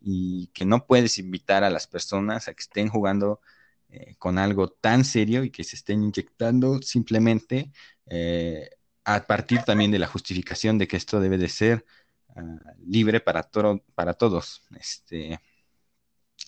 y 0.00 0.48
que 0.54 0.64
no 0.64 0.86
puedes 0.86 1.18
invitar 1.18 1.64
a 1.64 1.70
las 1.70 1.86
personas 1.86 2.48
a 2.48 2.54
que 2.54 2.62
estén 2.62 2.88
jugando 2.88 3.40
eh, 3.88 4.16
con 4.18 4.38
algo 4.38 4.68
tan 4.68 5.04
serio 5.04 5.44
y 5.44 5.50
que 5.50 5.64
se 5.64 5.76
estén 5.76 6.02
inyectando 6.02 6.80
simplemente 6.82 7.72
eh, 8.06 8.70
a 9.04 9.26
partir 9.26 9.62
también 9.62 9.90
de 9.90 9.98
la 9.98 10.08
justificación 10.08 10.78
de 10.78 10.88
que 10.88 10.96
esto 10.96 11.20
debe 11.20 11.38
de 11.38 11.48
ser 11.48 11.86
ah, 12.36 12.42
libre 12.86 13.20
para, 13.20 13.48
para 13.94 14.14
todos. 14.14 14.62
Este, 14.78 15.40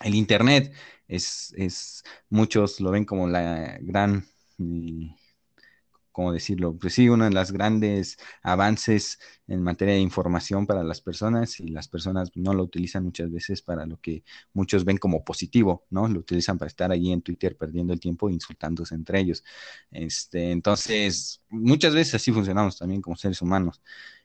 el 0.00 0.14
Internet 0.14 0.72
es, 1.06 1.52
es, 1.56 2.02
muchos 2.28 2.80
lo 2.80 2.90
ven 2.90 3.04
como 3.04 3.28
la 3.28 3.78
gran 3.80 4.26
mm, 4.58 5.10
¿cómo 6.18 6.32
decirlo? 6.32 6.76
Pues 6.76 6.94
sí, 6.94 7.08
uno 7.08 7.26
de 7.26 7.30
los 7.30 7.52
grandes 7.52 8.18
avances 8.42 9.20
en 9.46 9.62
materia 9.62 9.94
de 9.94 10.00
información 10.00 10.66
para 10.66 10.82
las 10.82 11.00
personas 11.00 11.60
y 11.60 11.68
las 11.68 11.86
personas 11.86 12.32
no 12.34 12.54
lo 12.54 12.64
utilizan 12.64 13.04
muchas 13.04 13.30
veces 13.30 13.62
para 13.62 13.86
lo 13.86 14.00
que 14.00 14.24
muchos 14.52 14.84
ven 14.84 14.96
como 14.98 15.22
positivo, 15.22 15.86
¿no? 15.90 16.08
Lo 16.08 16.18
utilizan 16.18 16.58
para 16.58 16.66
estar 16.66 16.90
ahí 16.90 17.12
en 17.12 17.22
Twitter 17.22 17.56
perdiendo 17.56 17.92
el 17.92 18.00
tiempo 18.00 18.28
insultándose 18.30 18.96
entre 18.96 19.20
ellos. 19.20 19.44
Este, 19.92 20.50
entonces, 20.50 21.40
muchas 21.50 21.94
veces 21.94 22.16
así 22.16 22.32
funcionamos 22.32 22.76
también 22.76 23.00
como 23.00 23.14
seres 23.14 23.40
humanos. 23.40 23.80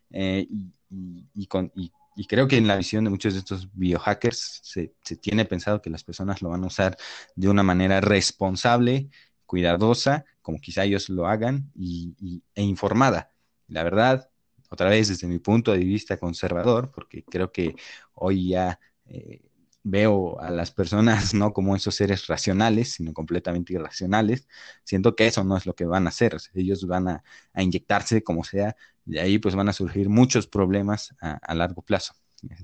Eh, 0.10 0.48
y, 0.50 2.26
creo 2.28 2.48
que 2.48 2.58
en 2.58 2.68
la 2.68 2.76
visión 2.76 3.04
de 3.04 3.12
muchos 3.12 3.34
de 3.34 3.40
estos 3.40 3.70
biohackers 3.72 4.62
se, 4.64 4.96
tiene 5.22 5.46
pensado 5.46 5.80
que 5.80 5.92
las 5.92 6.04
personas 6.04 6.42
lo 6.42 6.50
van 6.50 6.64
a 6.64 6.68
usar 6.68 6.98
de 7.36 7.50
una 7.50 7.62
manera 7.62 8.02
responsable 8.02 9.12
cuidadosa, 9.54 10.26
como 10.42 10.60
quizá 10.60 10.84
ellos 10.84 11.10
lo 11.10 11.28
hagan, 11.28 11.72
y, 11.76 12.42
e 12.56 12.64
informada. 12.64 13.32
La 13.68 13.84
verdad, 13.84 14.32
otra 14.72 14.90
vez 14.90 15.10
desde 15.10 15.28
mi 15.28 15.38
punto 15.38 15.74
de 15.74 15.78
vista 15.78 16.18
conservador, 16.18 16.92
porque 16.92 17.24
creo 17.24 17.52
que 17.52 17.76
hoy 18.16 18.50
ya 18.50 18.80
eh, 19.06 19.44
veo 19.84 20.40
a 20.40 20.50
las 20.50 20.72
personas 20.72 21.34
no 21.36 21.54
como 21.54 21.76
esos 21.76 21.94
seres 21.94 22.26
racionales, 22.26 22.94
sino 22.94 23.14
completamente 23.14 23.74
irracionales, 23.74 24.48
siento 24.84 25.16
que 25.16 25.28
eso 25.28 25.44
no 25.44 25.56
es 25.56 25.68
lo 25.68 25.76
que 25.76 25.86
van 25.86 26.08
a 26.08 26.10
hacer. 26.10 26.36
ellos 26.56 26.88
van 26.88 27.08
a, 27.10 27.24
inyectarse 27.56 28.24
como 28.24 28.44
sea, 28.44 28.76
y 29.06 29.20
ahí 29.20 29.38
pues 29.38 29.54
van 29.54 29.70
a 29.70 29.74
surgir 29.74 30.10
muchos 30.10 30.48
problemas 30.48 31.14
a, 31.22 31.54
largo 31.54 31.84
plazo. 31.84 32.16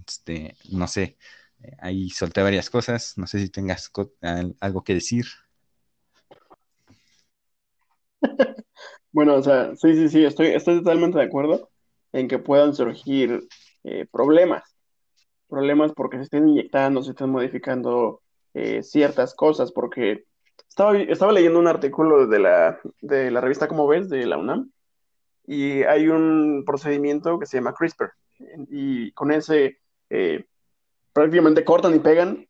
Este, 0.07 0.55
no 0.71 0.87
sé, 0.87 1.19
eh, 1.61 1.77
ahí 1.81 2.09
solté 2.09 2.41
varias 2.41 2.71
cosas, 2.71 3.13
no 3.15 3.27
sé 3.27 3.37
si 3.37 3.49
tengas 3.49 3.91
algo 4.59 4.83
que 4.83 4.95
decir. 4.95 5.27
Bueno, 9.11 9.35
o 9.35 9.41
sea, 9.41 9.75
sí, 9.75 9.95
sí, 9.95 10.09
sí, 10.09 10.23
estoy, 10.23 10.47
estoy 10.47 10.79
totalmente 10.79 11.17
de 11.17 11.25
acuerdo. 11.25 11.69
en 12.11 12.27
que 12.27 12.39
puedan 12.39 12.73
surgir 12.73 13.47
eh, 13.83 14.05
problemas. 14.11 14.63
Problemas 15.47 15.93
porque 15.93 16.17
se 16.17 16.23
estén 16.23 16.49
inyectando, 16.49 17.01
se 17.01 17.11
estén 17.11 17.29
modificando 17.29 18.21
eh, 18.53 18.83
ciertas 18.83 19.33
cosas, 19.35 19.71
porque 19.71 20.25
estaba, 20.67 20.97
estaba 20.97 21.31
leyendo 21.31 21.59
un 21.59 21.67
artículo 21.67 22.27
de 22.27 22.39
la, 22.39 22.79
de 23.01 23.31
la 23.31 23.41
revista 23.41 23.67
Como 23.67 23.87
ves, 23.87 24.09
de 24.09 24.25
la 24.25 24.37
UNAM, 24.37 24.71
y 25.47 25.83
hay 25.83 26.07
un 26.07 26.63
procedimiento 26.65 27.39
que 27.39 27.45
se 27.45 27.57
llama 27.57 27.73
CRISPR, 27.73 28.11
y 28.69 29.11
con 29.13 29.31
ese 29.31 29.79
eh, 30.09 30.45
prácticamente 31.13 31.65
cortan 31.65 31.95
y 31.95 31.99
pegan 31.99 32.47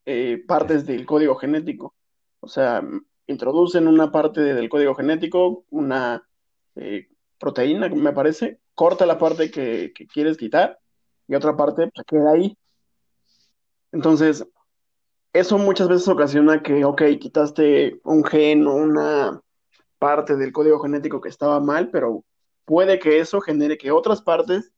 partes 0.47 0.86
del 0.86 1.05
código 1.05 1.36
genético. 1.36 1.95
O 2.41 2.47
sea, 2.47 2.84
introducen 3.30 3.88
una 3.88 4.11
parte 4.11 4.41
del 4.41 4.69
código 4.69 4.95
genético, 4.95 5.65
una 5.69 6.27
eh, 6.75 7.07
proteína, 7.39 7.88
me 7.89 8.11
parece, 8.11 8.59
corta 8.73 9.05
la 9.05 9.17
parte 9.17 9.51
que, 9.51 9.93
quieres 10.11 10.38
quitar 10.38 10.80
y 11.27 11.36
otra 11.36 11.55
parte 11.55 11.89
pues, 11.93 12.05
queda 12.07 12.32
ahí. 12.32 12.57
Entonces, 13.91 14.45
eso 15.34 15.57
muchas 15.57 15.88
veces 15.88 16.07
ocasiona 16.07 16.63
que, 16.63 16.84
ok, 16.84 17.03
quitaste 17.19 17.99
un 18.03 18.23
gen 18.23 18.65
o 18.65 18.75
una 18.75 19.41
parte 19.99 20.36
del 20.36 20.51
código 20.51 20.80
genético 20.80 21.21
que 21.21 21.30
estaba 21.30 21.59
mal, 21.59 21.89
pero 21.91 22.23
puede 22.65 22.99
que 22.99 23.19
eso 23.19 23.41
genere 23.41 23.77
que 23.77 23.91
otras 23.91 24.21
partes 24.21 24.73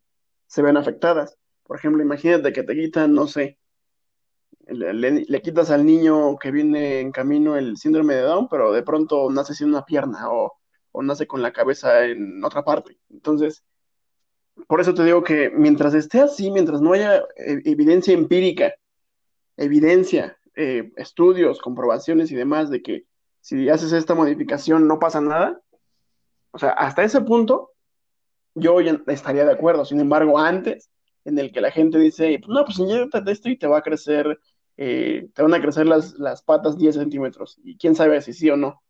se 0.47 0.61
vean 0.61 0.77
afectadas. 0.77 1.37
Por 1.63 1.77
ejemplo, 1.77 2.03
imagínate 2.03 2.51
que 2.51 2.63
te 2.63 2.75
quitan, 2.75 3.13
no 3.13 3.27
sé, 3.27 3.57
le, 4.67 5.41
quitas 5.41 5.69
al 5.71 5.85
niño 5.85 6.37
que 6.37 6.51
viene 6.51 6.99
en 6.99 7.11
camino 7.11 7.57
el 7.57 7.77
síndrome 7.77 8.15
de 8.15 8.21
Down, 8.21 8.47
pero 8.49 8.71
de 8.71 8.83
pronto 8.83 9.29
nace 9.29 9.53
sin 9.53 9.69
una 9.69 9.85
pierna 9.85 10.29
o, 10.31 10.57
nace 11.01 11.27
con 11.27 11.41
la 11.41 11.53
cabeza 11.53 12.05
en 12.05 12.43
otra 12.43 12.63
parte. 12.63 12.97
Entonces, 13.09 13.63
por 14.67 14.81
eso 14.81 14.93
te 14.93 15.03
digo 15.03 15.23
que 15.23 15.49
mientras 15.49 15.93
esté 15.93 16.21
así, 16.21 16.51
mientras 16.51 16.81
no 16.81 16.93
haya 16.93 17.17
eh, 17.37 17.61
evidencia 17.65 18.13
empírica, 18.13 18.73
evidencia, 19.57 20.37
eh, 20.55 20.91
estudios, 20.97 21.59
comprobaciones 21.59 22.31
y 22.31 22.35
demás 22.35 22.69
de 22.69 22.81
que 22.81 23.05
si 23.39 23.69
haces 23.69 23.93
esta 23.93 24.15
modificación 24.15 24.87
no 24.87 24.99
pasa 24.99 25.21
nada, 25.21 25.61
o 26.51 26.59
sea, 26.59 26.71
hasta 26.71 27.03
ese 27.03 27.21
punto 27.21 27.71
yo 28.53 28.81
ya 28.81 29.01
estaría 29.07 29.45
de 29.45 29.53
acuerdo. 29.53 29.85
Sin 29.85 29.99
embargo, 29.99 30.37
antes, 30.37 30.89
en 31.25 31.39
el 31.39 31.51
que 31.51 31.61
la 31.61 31.71
gente 31.71 31.97
dice, 31.97 32.39
no, 32.47 32.65
pues 32.65 32.79
inyectate 32.79 33.31
esto 33.31 33.49
y 33.49 33.57
te 33.57 33.67
va 33.67 33.79
a 33.79 33.83
crecer 33.83 34.39
eh, 34.77 35.29
te 35.33 35.41
van 35.41 35.53
a 35.53 35.61
crecer 35.61 35.85
las, 35.85 36.41
patas 36.43 36.77
10 36.77 36.95
centímetros 36.95 37.59
y 37.63 37.77
quién 37.77 37.95
sabe 37.95 38.21
si 38.21 38.33
sí 38.33 38.49
o 38.49 38.57
no. 38.57 38.81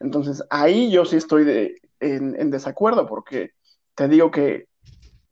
Entonces 0.00 0.42
ahí 0.50 0.90
yo 0.90 1.04
sí 1.04 1.16
estoy 1.16 1.44
de, 1.44 1.76
en, 2.00 2.50
desacuerdo 2.50 3.06
porque 3.06 3.52
te 3.94 4.08
digo 4.08 4.30
que 4.30 4.68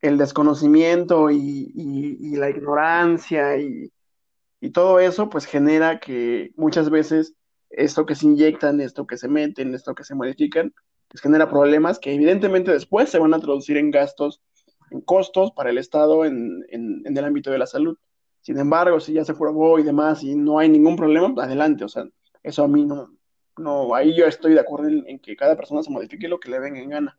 el 0.00 0.18
desconocimiento 0.18 1.30
y, 1.30 2.36
la 2.36 2.50
ignorancia 2.50 3.56
y, 3.58 3.90
todo 4.72 5.00
eso 5.00 5.28
pues 5.28 5.44
genera 5.44 5.98
que 5.98 6.52
muchas 6.56 6.88
veces 6.88 7.34
esto 7.70 8.06
que 8.06 8.14
se 8.14 8.26
inyectan, 8.26 8.80
esto 8.80 9.06
que 9.06 9.16
se 9.16 9.28
meten, 9.28 9.74
esto 9.74 9.94
que 9.94 10.04
se 10.04 10.14
modifican, 10.14 10.72
pues 11.08 11.20
genera 11.20 11.50
problemas 11.50 11.98
que 11.98 12.14
evidentemente 12.14 12.70
después 12.70 13.10
se 13.10 13.18
van 13.18 13.34
a 13.34 13.40
traducir 13.40 13.76
en 13.76 13.90
gastos, 13.90 14.40
en 14.90 15.00
costos 15.00 15.50
para 15.52 15.70
el 15.70 15.78
Estado 15.78 16.24
en 16.24 16.62
el 16.70 17.24
ámbito 17.24 17.50
de 17.50 17.58
la 17.58 17.66
salud. 17.66 17.98
Sin 18.42 18.58
embargo, 18.58 19.00
si 19.00 19.14
ya 19.14 19.24
se 19.24 19.34
probó 19.34 19.78
y 19.78 19.84
demás 19.84 20.22
y 20.24 20.34
no 20.34 20.58
hay 20.58 20.68
ningún 20.68 20.96
problema, 20.96 21.42
adelante. 21.42 21.84
O 21.84 21.88
sea, 21.88 22.04
eso 22.42 22.64
a 22.64 22.68
mí 22.68 22.84
no, 22.84 23.16
no, 23.56 23.94
ahí 23.94 24.14
yo 24.16 24.26
estoy 24.26 24.54
de 24.54 24.60
acuerdo 24.60 24.88
en, 24.88 25.18
que 25.20 25.36
cada 25.36 25.56
persona 25.56 25.82
se 25.82 25.90
modifique 25.90 26.28
lo 26.28 26.40
que 26.40 26.50
le 26.50 26.58
venga 26.58 26.80
en 26.80 26.90
gana. 26.90 27.18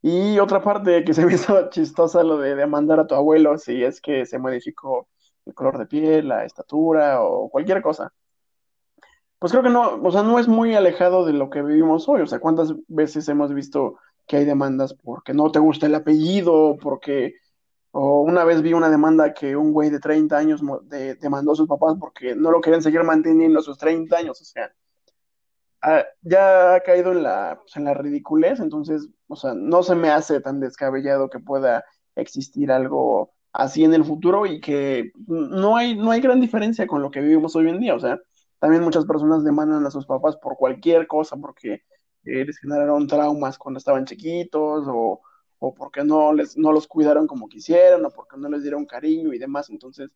Y 0.00 0.38
otra 0.38 0.62
parte 0.62 1.04
que 1.04 1.12
se 1.12 1.26
me 1.26 1.34
hizo 1.34 1.68
chistosa, 1.70 2.22
lo 2.22 2.38
de 2.38 2.54
demandar 2.54 3.00
a 3.00 3.06
tu 3.06 3.14
abuelo 3.14 3.58
si 3.58 3.82
es 3.84 4.00
que 4.00 4.24
se 4.24 4.38
modificó 4.38 5.08
el 5.44 5.54
color 5.54 5.78
de 5.78 5.86
piel, 5.86 6.28
la 6.28 6.44
estatura 6.44 7.22
o 7.22 7.50
cualquier 7.50 7.82
cosa. 7.82 8.12
Pues 9.40 9.50
creo 9.50 9.64
que 9.64 9.70
no, 9.70 10.00
o 10.00 10.12
sea, 10.12 10.22
no 10.22 10.38
es 10.38 10.46
muy 10.46 10.74
alejado 10.76 11.24
de 11.26 11.32
lo 11.32 11.50
que 11.50 11.62
vivimos 11.62 12.08
hoy. 12.08 12.20
O 12.20 12.26
sea, 12.28 12.38
¿cuántas 12.38 12.74
veces 12.86 13.28
hemos 13.28 13.52
visto 13.52 13.98
que 14.26 14.36
hay 14.36 14.44
demandas 14.44 14.94
porque 14.94 15.34
no 15.34 15.50
te 15.50 15.58
gusta 15.58 15.86
el 15.86 15.96
apellido, 15.96 16.76
porque 16.80 17.34
o 17.92 18.22
una 18.22 18.44
vez 18.44 18.62
vi 18.62 18.72
una 18.72 18.90
demanda 18.90 19.34
que 19.34 19.54
un 19.54 19.72
güey 19.72 19.90
de 19.90 20.00
30 20.00 20.36
años 20.36 20.62
demandó 21.20 21.52
a 21.52 21.56
sus 21.56 21.68
papás 21.68 21.94
porque 22.00 22.34
no 22.34 22.50
lo 22.50 22.60
querían 22.60 22.82
seguir 22.82 23.02
manteniendo 23.04 23.60
a 23.60 23.62
sus 23.62 23.78
30 23.78 24.16
años. 24.16 24.40
O 24.40 24.44
sea, 24.44 24.72
ya 26.22 26.74
ha 26.74 26.80
caído 26.80 27.12
en 27.12 27.22
la, 27.22 27.58
pues, 27.60 27.76
en 27.76 27.84
la 27.84 27.94
ridiculez, 27.94 28.60
entonces, 28.60 29.08
o 29.28 29.36
sea, 29.36 29.52
no 29.54 29.82
se 29.82 29.94
me 29.94 30.10
hace 30.10 30.40
tan 30.40 30.60
descabellado 30.60 31.28
que 31.28 31.38
pueda 31.38 31.84
existir 32.16 32.70
algo 32.70 33.32
así 33.52 33.84
en 33.84 33.92
el 33.92 34.04
futuro 34.04 34.46
y 34.46 34.60
que 34.60 35.12
no 35.26 35.76
hay, 35.76 35.96
no 35.96 36.10
hay 36.10 36.20
gran 36.20 36.40
diferencia 36.40 36.86
con 36.86 37.02
lo 37.02 37.10
que 37.10 37.20
vivimos 37.20 37.54
hoy 37.56 37.68
en 37.68 37.80
día. 37.80 37.94
O 37.94 38.00
sea, 38.00 38.18
también 38.58 38.82
muchas 38.84 39.04
personas 39.04 39.44
demandan 39.44 39.84
a 39.84 39.90
sus 39.90 40.06
papás 40.06 40.36
por 40.36 40.56
cualquier 40.56 41.06
cosa, 41.06 41.36
porque 41.36 41.82
eh, 42.24 42.44
les 42.46 42.58
generaron 42.58 43.06
traumas 43.06 43.58
cuando 43.58 43.78
estaban 43.78 44.06
chiquitos 44.06 44.84
o 44.88 45.20
o 45.64 45.72
porque 45.72 46.02
no, 46.02 46.32
les, 46.32 46.56
no 46.56 46.72
los 46.72 46.88
cuidaron 46.88 47.28
como 47.28 47.48
quisieran, 47.48 48.04
o 48.04 48.10
porque 48.10 48.36
no 48.36 48.48
les 48.48 48.62
dieron 48.62 48.84
cariño 48.84 49.32
y 49.32 49.38
demás. 49.38 49.70
Entonces, 49.70 50.10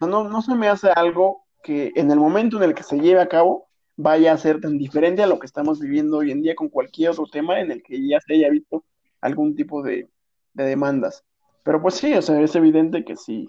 no, 0.00 0.28
no 0.28 0.42
se 0.42 0.56
me 0.56 0.66
hace 0.66 0.90
algo 0.90 1.44
que 1.62 1.92
en 1.94 2.10
el 2.10 2.18
momento 2.18 2.56
en 2.56 2.64
el 2.64 2.74
que 2.74 2.82
se 2.82 2.98
lleve 2.98 3.20
a 3.20 3.28
cabo 3.28 3.68
vaya 3.94 4.32
a 4.32 4.38
ser 4.38 4.60
tan 4.60 4.76
diferente 4.76 5.22
a 5.22 5.28
lo 5.28 5.38
que 5.38 5.46
estamos 5.46 5.78
viviendo 5.78 6.18
hoy 6.18 6.32
en 6.32 6.42
día 6.42 6.56
con 6.56 6.68
cualquier 6.68 7.10
otro 7.10 7.26
tema 7.26 7.60
en 7.60 7.70
el 7.70 7.80
que 7.84 8.08
ya 8.08 8.20
se 8.20 8.34
haya 8.34 8.50
visto 8.50 8.84
algún 9.20 9.54
tipo 9.54 9.84
de, 9.84 10.08
demandas. 10.52 11.22
Pero 11.62 11.80
pues 11.80 11.94
sí, 11.94 12.12
o 12.14 12.22
sea, 12.22 12.40
es 12.40 12.56
evidente 12.56 13.04
que 13.04 13.14
si, 13.14 13.48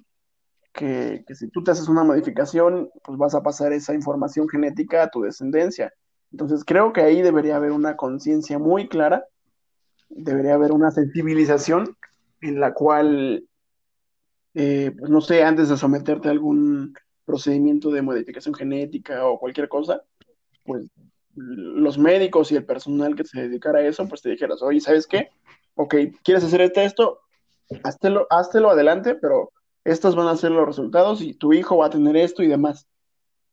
que, 0.72 1.24
que 1.26 1.34
si 1.34 1.49
tú 1.49 1.63
te 1.63 1.72
haces 1.72 1.89
una 1.89 2.03
modificación, 2.03 2.91
pues 3.03 3.18
vas 3.18 3.34
a 3.34 3.41
pasar 3.41 3.74
esa 3.74 3.95
información 3.95 4.47
genética 4.47 5.01
a 5.01 5.09
tu 5.09 5.24
descendencia. 5.24 5.91
Entonces 6.32 6.63
creo 6.63 6.93
que 6.93 7.01
ahí 7.01 7.24
debería 7.24 7.55
haber 7.55 7.72
una 7.72 7.95
conciencia 7.95 8.59
muy 8.59 8.88
clara 8.88 9.26
debería 10.10 10.55
haber 10.55 10.72
una 10.72 10.91
sensibilización 10.91 11.95
en 12.41 12.60
la 12.60 12.74
cual, 12.74 13.47
eh, 14.53 14.91
pues 14.97 15.12
no 15.12 15.22
sé, 15.22 15.43
antes 15.43 15.70
de 15.70 15.78
someterte 15.78 16.28
a 16.28 16.32
algún 16.32 16.93
procedimiento 17.26 17.91
de 17.91 18.01
modificación 18.01 18.55
genética 18.55 19.26
o 19.26 19.39
cualquier 19.39 19.68
cosa, 19.68 20.01
pues 20.64 20.86
los 21.36 21.97
médicos 21.97 22.51
y 22.51 22.55
el 22.55 22.66
personal 22.66 23.16
que 23.16 23.24
se 23.24 23.41
dedicara 23.41 23.80
a 23.80 23.88
eso, 23.88 24.08
pues 24.08 24.22
te 24.22 24.30
dijeras, 24.30 24.62
oye, 24.62 24.80
¿sabes 24.80 25.05
qué? 25.05 25.30
Ok, 25.76 25.95
¿quieres 26.24 26.43
hacer 26.43 26.62
este, 26.62 26.84
esto? 26.86 27.20
Háztelo, 27.84 28.26
háztelo 28.30 28.72
adelante, 28.72 29.16
pero 29.16 29.51
estos 29.84 30.16
van 30.16 30.28
a 30.28 30.38
ser 30.38 30.51
los 30.51 30.66
resultados 30.66 31.22
y 31.22 31.34
tu 31.34 31.53
hijo 31.53 31.78
va 31.78 31.88
a 31.88 31.91
tener 31.91 32.18
esto 32.18 32.43
y 32.43 32.47
demás. 32.47 32.88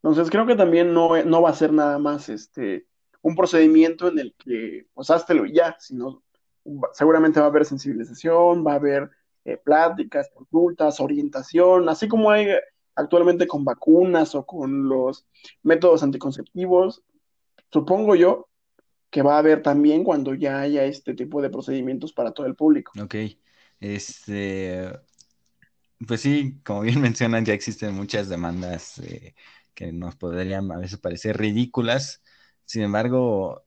Entonces 0.02 0.30
creo 0.30 0.46
que 0.46 0.57
también 0.57 0.94
no, 0.94 1.22
no 1.24 1.42
va 1.42 1.50
a 1.50 1.55
ser 1.55 1.72
nada 1.72 1.98
más 1.98 2.28
este 2.28 2.86
un 3.22 3.36
procedimiento 3.36 4.09
en 4.09 4.18
el 4.18 4.34
que, 4.38 4.86
pues 4.92 5.11
háztelo 5.11 5.46
ya, 5.46 5.76
sino 5.78 6.23
seguramente 6.92 7.40
va 7.40 7.46
a 7.46 7.48
haber 7.48 7.64
sensibilización, 7.64 8.66
va 8.66 8.72
a 8.72 8.76
haber 8.76 9.10
eh, 9.44 9.56
pláticas, 9.56 10.30
consultas, 10.34 11.00
orientación, 11.00 11.88
así 11.88 12.08
como 12.08 12.30
hay 12.30 12.48
actualmente 12.94 13.46
con 13.46 13.64
vacunas 13.64 14.34
o 14.34 14.46
con 14.46 14.88
los 14.88 15.26
métodos 15.62 16.02
anticonceptivos, 16.02 17.02
supongo 17.70 18.14
yo 18.14 18.48
que 19.10 19.22
va 19.22 19.36
a 19.36 19.38
haber 19.38 19.62
también 19.62 20.02
cuando 20.02 20.34
ya 20.34 20.60
haya 20.60 20.84
este 20.84 21.14
tipo 21.14 21.40
de 21.40 21.50
procedimientos 21.50 22.12
para 22.12 22.32
todo 22.32 22.46
el 22.46 22.56
público. 22.56 22.92
Ok, 23.00 23.14
este, 23.78 24.90
pues 26.06 26.20
sí, 26.20 26.60
como 26.64 26.80
bien 26.80 27.00
mencionan, 27.00 27.44
ya 27.44 27.52
existen 27.52 27.94
muchas 27.94 28.28
demandas 28.28 28.98
eh, 28.98 29.34
que 29.74 29.92
nos 29.92 30.16
podrían 30.16 30.70
a 30.72 30.78
veces 30.78 30.98
parecer 30.98 31.36
ridículas, 31.36 32.22
sin 32.64 32.82
embargo, 32.82 33.63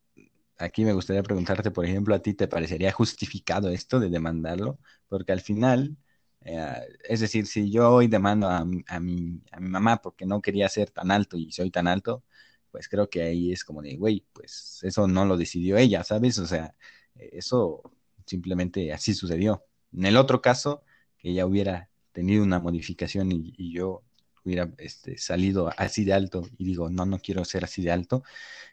aquí 0.58 0.86
me 0.86 0.94
gustaría 0.94 1.24
preguntarte, 1.24 1.72
por 1.72 1.86
ejemplo, 1.86 2.16
¿a 2.16 2.20
ti 2.22 2.34
te 2.34 2.48
parecería 2.48 2.92
justificado 2.92 3.70
esto 3.70 4.00
de 4.00 4.10
demandarlo? 4.10 4.80
Porque 5.08 5.32
al 5.32 5.42
final, 5.42 5.98
eh, 6.42 6.74
es 7.08 7.20
decir, 7.20 7.48
si 7.48 7.72
yo 7.72 7.92
hoy 7.92 8.08
demando 8.08 8.50
a, 8.50 8.64
mi, 8.66 8.84
a 8.88 9.00
mi 9.00 9.42
mamá 9.70 9.98
porque 10.02 10.26
no 10.26 10.42
quería 10.42 10.70
ser 10.70 10.90
tan 10.92 11.12
alto 11.12 11.38
y 11.38 11.52
soy 11.52 11.72
tan 11.72 11.88
alto, 11.88 12.24
pues 12.72 12.88
creo 12.90 13.10
que 13.10 13.24
ahí 13.24 13.52
es 13.52 13.64
como 13.64 13.82
de, 13.82 13.96
güey, 13.98 14.26
pues 14.34 14.80
eso 14.84 15.08
no 15.08 15.26
lo 15.26 15.38
decidió 15.38 15.78
ella, 15.78 16.04
¿sabes? 16.04 16.38
O 16.40 16.46
sea, 16.48 16.76
eso 17.16 17.82
simplemente 18.26 18.92
así 18.94 19.14
sucedió. 19.14 19.66
En 19.94 20.06
el 20.06 20.18
otro 20.18 20.42
caso, 20.42 20.84
que 21.18 21.30
ella 21.32 21.46
hubiera 21.46 21.90
tenido 22.12 22.44
una 22.44 22.60
modificación 22.60 23.32
y 23.32 23.74
yo 23.74 24.04
hubiera 24.48 24.72
este, 24.78 25.18
salido 25.18 25.72
así 25.78 26.06
de 26.06 26.14
alto 26.14 26.48
y 26.58 26.66
digo, 26.66 26.90
no, 26.90 27.06
no 27.06 27.20
quiero 27.20 27.46
ser 27.46 27.64
así 27.66 27.82
de 27.84 27.92
alto, 27.92 28.24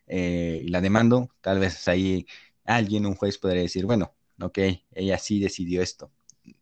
eh, 0.07 0.61
y 0.64 0.68
la 0.68 0.81
demando, 0.81 1.31
tal 1.41 1.59
vez 1.61 1.87
ahí 1.89 2.27
alguien, 2.64 3.07
un 3.07 3.14
juez 3.16 3.39
podría 3.39 3.62
decir, 3.62 3.87
bueno, 3.87 4.14
ok, 4.41 4.59
ella 4.93 5.18
sí 5.18 5.41
decidió 5.41 5.83
esto. 5.83 6.12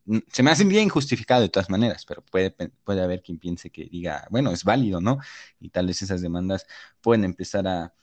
Mm, 0.04 0.18
se 0.32 0.42
me 0.42 0.50
hace 0.50 0.64
bien 0.64 0.88
justificado 0.88 1.42
de 1.42 1.48
todas 1.48 1.70
maneras, 1.70 2.04
pero 2.06 2.22
puede, 2.24 2.50
puede 2.84 3.02
haber 3.02 3.22
quien 3.22 3.38
piense 3.38 3.70
que 3.70 3.86
diga, 3.86 4.26
bueno, 4.30 4.52
es 4.52 4.64
válido, 4.64 5.00
¿no? 5.00 5.18
Y 5.60 5.70
tal 5.70 5.86
vez 5.86 6.02
esas 6.02 6.22
demandas 6.22 6.66
pueden 7.00 7.24
empezar 7.24 7.66
a, 7.68 7.94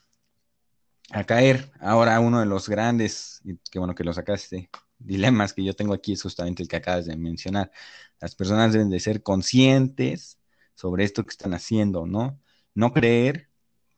a 1.12 1.24
caer. 1.26 1.72
Ahora 1.80 2.20
uno 2.20 2.40
de 2.40 2.46
los 2.46 2.70
grandes, 2.70 3.42
y 3.44 3.58
qué 3.72 3.80
bueno 3.80 3.96
que 3.96 4.04
lo 4.04 4.14
sacaste, 4.14 4.70
dilemas 4.98 5.54
que 5.54 5.64
yo 5.64 5.74
tengo 5.74 5.94
aquí 5.94 6.14
es 6.14 6.22
justamente 6.22 6.64
el 6.64 6.70
que 6.70 6.78
acabas 6.78 7.06
de 7.06 7.16
mencionar. 7.18 7.72
Las 8.20 8.36
personas 8.36 8.74
deben 8.74 8.90
de 8.90 9.00
ser 9.00 9.24
conscientes 9.24 10.39
sobre 10.80 11.04
esto 11.04 11.26
que 11.26 11.32
están 11.32 11.54
haciendo, 11.54 12.06
¿no? 12.06 12.40
No 12.74 12.94
creer, 12.94 13.50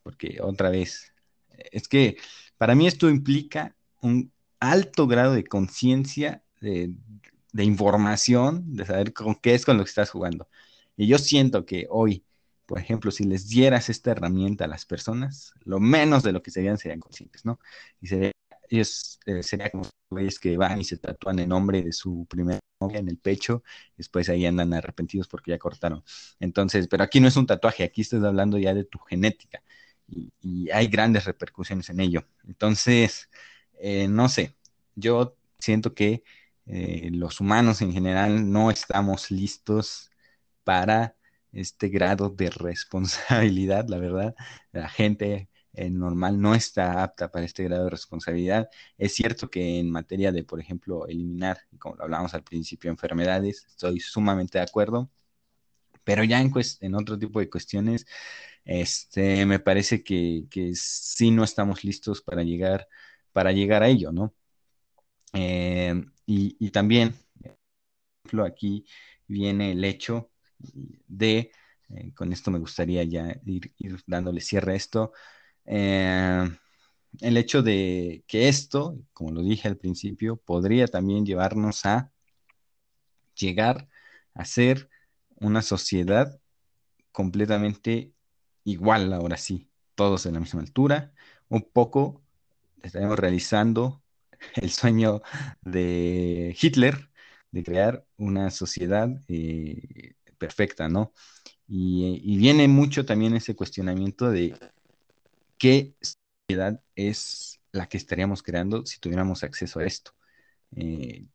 porque 0.02 0.40
otra 0.42 0.72
vez, 0.72 1.14
es 1.72 1.88
que 1.88 2.18
para 2.58 2.74
mí 2.74 2.88
esto 2.88 3.08
implica 3.08 3.76
un 4.02 4.34
alto 4.60 5.06
grado 5.06 5.34
de 5.34 5.44
conciencia, 5.44 6.44
de, 6.60 6.96
información, 7.54 8.76
de 8.76 8.86
saber 8.88 9.14
con 9.14 9.36
qué 9.36 9.54
es 9.54 9.64
con 9.64 9.78
lo 9.78 9.84
que 9.84 9.90
estás 9.90 10.10
jugando. 10.10 10.50
Y 10.98 11.06
yo 11.06 11.20
siento 11.20 11.68
que 11.68 11.86
hoy, 11.92 12.26
por 12.66 12.80
ejemplo, 12.80 13.12
si 13.12 13.26
les 13.26 13.48
dieras 13.48 13.90
esta 13.90 14.12
herramienta 14.12 14.66
a 14.66 14.68
las 14.68 14.86
personas, 14.88 15.54
lo 15.64 15.80
menos 15.80 16.24
de 16.24 16.32
lo 16.32 16.42
que 16.42 16.50
serían 16.50 16.80
serían 16.80 17.00
conscientes, 17.00 17.46
¿no? 17.46 17.60
Y 18.02 18.08
sería, 18.08 18.31
ellos 18.72 19.20
eh, 19.26 19.44
sería 19.44 19.70
como 19.70 19.86
güeyes 20.10 20.40
que 20.40 20.58
van 20.58 20.82
y 20.82 20.84
se 20.86 20.98
tatúan 20.98 21.40
el 21.40 21.50
nombre 21.50 21.82
de 21.84 21.92
su 21.94 22.26
primera 22.30 22.60
novia 22.80 23.00
en 23.00 23.10
el 23.10 23.18
pecho, 23.18 23.64
después 23.98 24.30
ahí 24.30 24.46
andan 24.46 24.74
arrepentidos 24.74 25.28
porque 25.28 25.52
ya 25.52 25.60
cortaron. 25.60 26.04
Entonces, 26.40 26.88
pero 26.88 27.04
aquí 27.04 27.20
no 27.20 27.28
es 27.28 27.38
un 27.38 27.46
tatuaje, 27.48 27.84
aquí 27.84 28.02
estás 28.02 28.24
hablando 28.24 28.58
ya 28.58 28.74
de 28.74 28.84
tu 28.86 29.00
genética 29.00 29.64
y, 30.08 30.32
y 30.42 30.70
hay 30.72 30.88
grandes 30.88 31.26
repercusiones 31.26 31.90
en 31.90 32.00
ello. 32.00 32.26
Entonces, 32.46 33.30
eh, 33.80 34.08
no 34.08 34.30
sé, 34.30 34.56
yo 34.96 35.38
siento 35.60 35.94
que 35.94 36.24
eh, 36.66 37.10
los 37.12 37.40
humanos 37.42 37.82
en 37.82 37.92
general 37.94 38.52
no 38.52 38.72
estamos 38.72 39.32
listos 39.32 40.12
para 40.64 41.16
este 41.52 41.90
grado 41.90 42.30
de 42.30 42.50
responsabilidad, 42.52 43.86
la 43.90 43.98
verdad. 43.98 44.36
La 44.72 44.90
gente 44.90 45.50
eh, 45.74 45.90
normal 45.90 46.40
no 46.42 46.56
está 46.56 47.04
apta 47.04 47.32
para 47.32 47.46
este 47.46 47.64
grado 47.64 47.86
de 47.86 47.90
responsabilidad. 47.92 48.70
Es 48.98 49.14
cierto 49.16 49.50
que 49.50 49.80
en 49.80 49.90
materia 49.92 50.32
de, 50.32 50.44
por 50.44 50.60
ejemplo, 50.60 51.08
eliminar, 51.08 51.60
como 51.80 51.96
lo 51.96 52.04
hablábamos 52.04 52.34
al 52.34 52.44
principio, 52.44 52.92
enfermedades, 52.92 53.66
estoy 53.68 54.00
sumamente 54.00 54.58
de 54.58 54.64
acuerdo, 54.66 55.10
pero 56.04 56.24
ya 56.24 56.42
en, 56.42 56.52
en 56.82 56.96
otro 56.96 57.18
tipo 57.20 57.40
de 57.40 57.50
cuestiones, 57.50 58.06
este, 58.66 59.46
me 59.46 59.60
parece 59.60 60.04
que, 60.04 60.46
que 60.50 60.74
sí 60.76 61.32
no 61.32 61.44
estamos 61.44 61.84
listos 61.84 62.22
para 62.22 62.44
llegar, 62.44 62.88
para 63.32 63.52
llegar 63.52 63.84
a 63.84 63.88
ello, 63.88 64.12
¿no? 64.12 64.34
Eh, 65.34 65.94
y, 66.26 66.58
y, 66.60 66.72
también, 66.72 67.16
aquí 68.46 68.86
viene 69.28 69.72
el 69.72 69.84
hecho 69.84 70.32
de, 71.08 71.52
eh, 71.90 72.14
con 72.14 72.32
esto 72.32 72.52
me 72.52 72.60
gustaría 72.60 73.04
ya 73.04 73.36
ir, 73.46 73.74
ir 73.78 74.00
dándole 74.08 74.42
cierre 74.42 74.74
a 74.74 74.76
esto, 74.76 75.14
eh, 75.66 76.50
el 77.20 77.38
hecho 77.38 77.62
de 77.62 78.24
que 78.28 78.48
esto, 78.48 78.98
como 79.14 79.32
lo 79.32 79.42
dije 79.42 79.68
al 79.68 79.78
principio, 79.78 80.38
podría 80.38 80.88
también 80.88 81.26
llevarnos 81.26 81.86
a 81.86 82.12
llegar 83.36 83.90
a 84.34 84.46
ser 84.46 84.90
una 85.36 85.62
sociedad 85.62 86.40
completamente 87.12 88.14
igual 88.64 89.12
ahora 89.14 89.38
sí, 89.38 89.70
todos 89.96 90.26
en 90.26 90.36
la 90.36 90.40
misma 90.40 90.62
altura, 90.62 91.14
un 91.50 91.62
poco 91.64 92.22
estaremos 92.84 93.20
realizando 93.20 94.02
el 94.56 94.72
sueño 94.72 95.22
de 95.62 96.56
Hitler 96.60 97.10
de 97.52 97.64
crear 97.64 98.06
una 98.18 98.50
sociedad 98.50 99.10
eh, 99.28 100.14
perfecta, 100.38 100.88
¿no? 100.88 101.14
Y, 101.68 102.22
y, 102.24 102.38
viene 102.38 102.68
mucho 102.68 103.06
también 103.06 103.36
ese 103.36 103.56
cuestionamiento 103.56 104.30
de 104.30 104.56
qué 105.62 105.94
sociedad 106.02 106.82
es 106.96 107.60
la 107.72 107.88
que 107.88 107.98
estaríamos 107.98 108.42
creando 108.42 108.84
si 108.88 109.00
tuviéramos 109.00 109.44
acceso 109.44 109.80
a 109.80 109.86
esto. 109.86 110.12
Eh, 110.76 111.28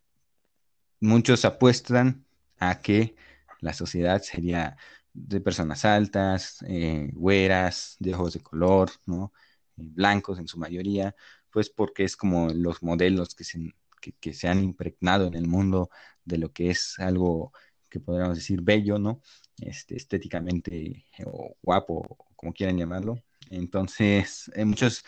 muchos 1.01 1.45
apuestan 1.45 2.27
a 2.59 2.81
que 2.81 3.15
la 3.61 3.73
sociedad 3.73 4.21
sería 4.23 4.77
de 5.13 5.41
personas 5.41 5.85
altas, 5.85 6.59
eh, 6.67 7.09
güeras, 7.13 7.97
de 8.01 8.15
ojos 8.15 8.33
de 8.35 8.41
color, 8.41 8.91
¿no? 9.07 9.33
Eh, 9.77 9.83
blancos 9.95 10.41
en 10.41 10.49
su 10.49 10.59
mayoría, 10.59 11.15
pues 11.51 11.71
porque 11.71 12.03
es 12.03 12.17
como 12.17 12.49
los 12.51 12.83
modelos 12.83 13.35
que 13.37 13.45
se, 13.45 14.49
han 14.49 14.65
impregnado 14.65 15.29
en 15.29 15.35
el 15.35 15.47
mundo 15.47 15.89
de 16.25 16.39
lo 16.39 16.53
que 16.53 16.71
es 16.71 16.99
algo 16.99 17.53
que 17.89 18.01
podríamos 18.01 18.37
decir 18.37 18.61
bello, 18.63 18.99
¿no? 18.99 19.23
Este, 19.59 19.97
estéticamente 19.97 21.07
o 21.27 21.57
guapo, 21.63 22.27
como 22.35 22.53
quieran 22.53 22.77
llamarlo. 22.79 23.23
Entonces, 23.51 24.51
eh, 24.55 24.65
muchos 24.65 25.05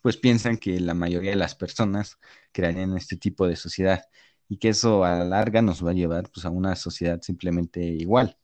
pues 0.00 0.16
piensan 0.16 0.58
que 0.58 0.80
la 0.80 0.94
mayoría 0.94 1.30
de 1.30 1.36
las 1.36 1.54
personas 1.54 2.18
crearían 2.50 2.96
este 2.96 3.16
tipo 3.16 3.46
de 3.46 3.56
sociedad 3.56 4.02
y 4.48 4.58
que 4.58 4.70
eso 4.70 5.04
a 5.04 5.18
la 5.18 5.24
larga 5.24 5.62
nos 5.62 5.84
va 5.84 5.90
a 5.90 5.94
llevar 5.94 6.28
pues 6.30 6.44
a 6.44 6.50
una 6.50 6.76
sociedad 6.76 7.20
simplemente 7.22 7.80
igual. 7.80 8.36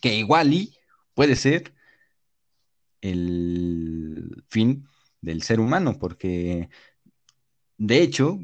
Que 0.00 0.16
igual 0.16 0.52
y 0.52 0.76
puede 1.14 1.36
ser 1.36 1.74
el 3.00 4.44
fin 4.48 4.88
del 5.20 5.42
ser 5.42 5.60
humano, 5.60 5.98
porque 5.98 6.68
de 7.78 8.02
hecho, 8.02 8.38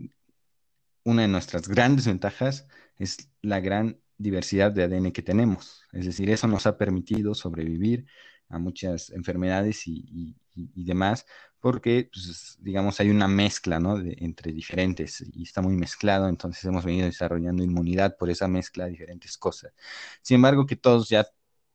una 1.05 1.23
de 1.23 1.29
nuestras 1.29 1.69
grandes 1.69 2.07
ventajas 2.07 2.67
es 2.97 3.31
la 3.43 3.61
gran 3.61 4.01
diversidad 4.19 4.73
de 4.73 4.83
ADN 4.83 5.13
que 5.13 5.23
tenemos. 5.23 5.83
Es 5.93 6.07
decir, 6.07 6.31
eso 6.31 6.47
nos 6.47 6.67
ha 6.67 6.77
permitido 6.77 7.35
sobrevivir 7.35 8.07
a 8.51 8.59
muchas 8.59 9.11
enfermedades 9.11 9.87
y, 9.87 10.37
y, 10.55 10.85
demás, 10.85 11.25
porque, 11.61 12.11
pues, 12.13 12.59
digamos, 12.61 13.01
hay 13.01 13.11
una 13.11 13.29
mezcla, 13.29 13.79
¿no? 13.81 13.99
Entre 13.99 14.53
diferentes 14.53 15.25
y 15.33 15.45
está 15.45 15.63
muy 15.63 15.75
mezclado, 15.77 16.29
entonces 16.29 16.65
hemos 16.65 16.85
venido 16.85 17.07
desarrollando 17.07 17.63
inmunidad 17.63 18.17
por 18.19 18.31
esa 18.31 18.49
mezcla 18.49 18.85
de 18.85 18.91
diferentes 18.93 19.39
cosas. 19.39 19.73
Sin 20.23 20.37
embargo, 20.37 20.67
que 20.67 20.77
todos 20.77 21.09
ya 21.09 21.27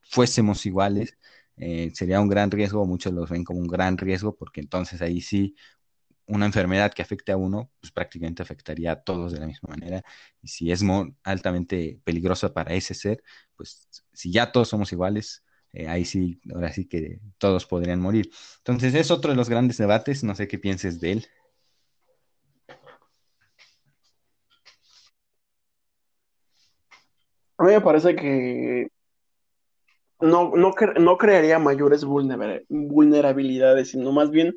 fuésemos 0.01 0.65
iguales, 0.65 1.17
eh, 1.57 1.91
sería 1.93 2.19
un 2.21 2.27
gran 2.29 2.51
riesgo, 2.51 2.85
muchos 2.85 3.13
los 3.13 3.29
ven 3.29 3.43
como 3.43 3.59
un 3.59 3.67
gran 3.67 3.97
riesgo, 3.97 4.35
porque 4.35 4.61
entonces 4.61 5.01
ahí 5.01 5.21
sí 5.21 5.55
una 6.27 6.45
enfermedad 6.45 6.93
que 6.93 7.01
afecte 7.01 7.31
a 7.31 7.37
uno, 7.37 7.71
pues 7.79 7.91
prácticamente 7.91 8.41
afectaría 8.43 8.93
a 8.93 9.03
todos 9.03 9.31
de 9.33 9.39
la 9.39 9.47
misma 9.47 9.69
manera. 9.69 10.03
Y 10.41 10.47
si 10.47 10.71
es 10.71 10.81
altamente 11.23 11.99
peligrosa 12.03 12.53
para 12.53 12.73
ese 12.73 12.93
ser, 12.93 13.23
pues 13.55 13.87
si 14.13 14.31
ya 14.31 14.51
todos 14.51 14.69
somos 14.69 14.91
iguales, 14.91 15.43
eh, 15.75 15.87
ahí 15.89 16.05
sí, 16.05 16.39
ahora 16.53 16.71
sí 16.71 16.87
que 16.87 17.19
todos 17.37 17.65
podrían 17.65 17.99
morir. 17.99 18.31
Entonces 18.59 18.95
es 18.95 19.11
otro 19.11 19.31
de 19.31 19.37
los 19.37 19.49
grandes 19.49 19.77
debates, 19.77 20.23
no 20.23 20.33
sé 20.33 20.47
qué 20.47 20.57
pienses 20.57 21.01
de 21.01 21.11
él. 21.11 21.27
A 27.57 27.63
mí 27.63 27.71
me 27.71 27.81
parece 27.81 28.15
que 28.15 28.87
no, 30.21 30.51
no, 30.55 30.73
no 30.99 31.17
crearía 31.17 31.59
mayores 31.59 32.05
vulnerabilidades, 32.05 33.91
sino 33.91 34.11
más 34.11 34.31
bien 34.31 34.55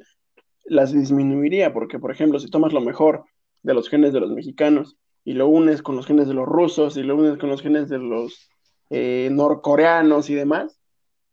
las 0.64 0.92
disminuiría, 0.92 1.72
porque 1.72 1.98
por 1.98 2.12
ejemplo, 2.12 2.38
si 2.38 2.48
tomas 2.48 2.72
lo 2.72 2.80
mejor 2.80 3.24
de 3.62 3.74
los 3.74 3.88
genes 3.88 4.12
de 4.12 4.20
los 4.20 4.30
mexicanos 4.30 4.96
y 5.24 5.32
lo 5.34 5.48
unes 5.48 5.82
con 5.82 5.96
los 5.96 6.06
genes 6.06 6.28
de 6.28 6.34
los 6.34 6.46
rusos 6.46 6.96
y 6.96 7.02
lo 7.02 7.16
unes 7.16 7.38
con 7.38 7.50
los 7.50 7.60
genes 7.60 7.88
de 7.88 7.98
los 7.98 8.50
eh, 8.90 9.28
norcoreanos 9.32 10.30
y 10.30 10.34
demás, 10.34 10.77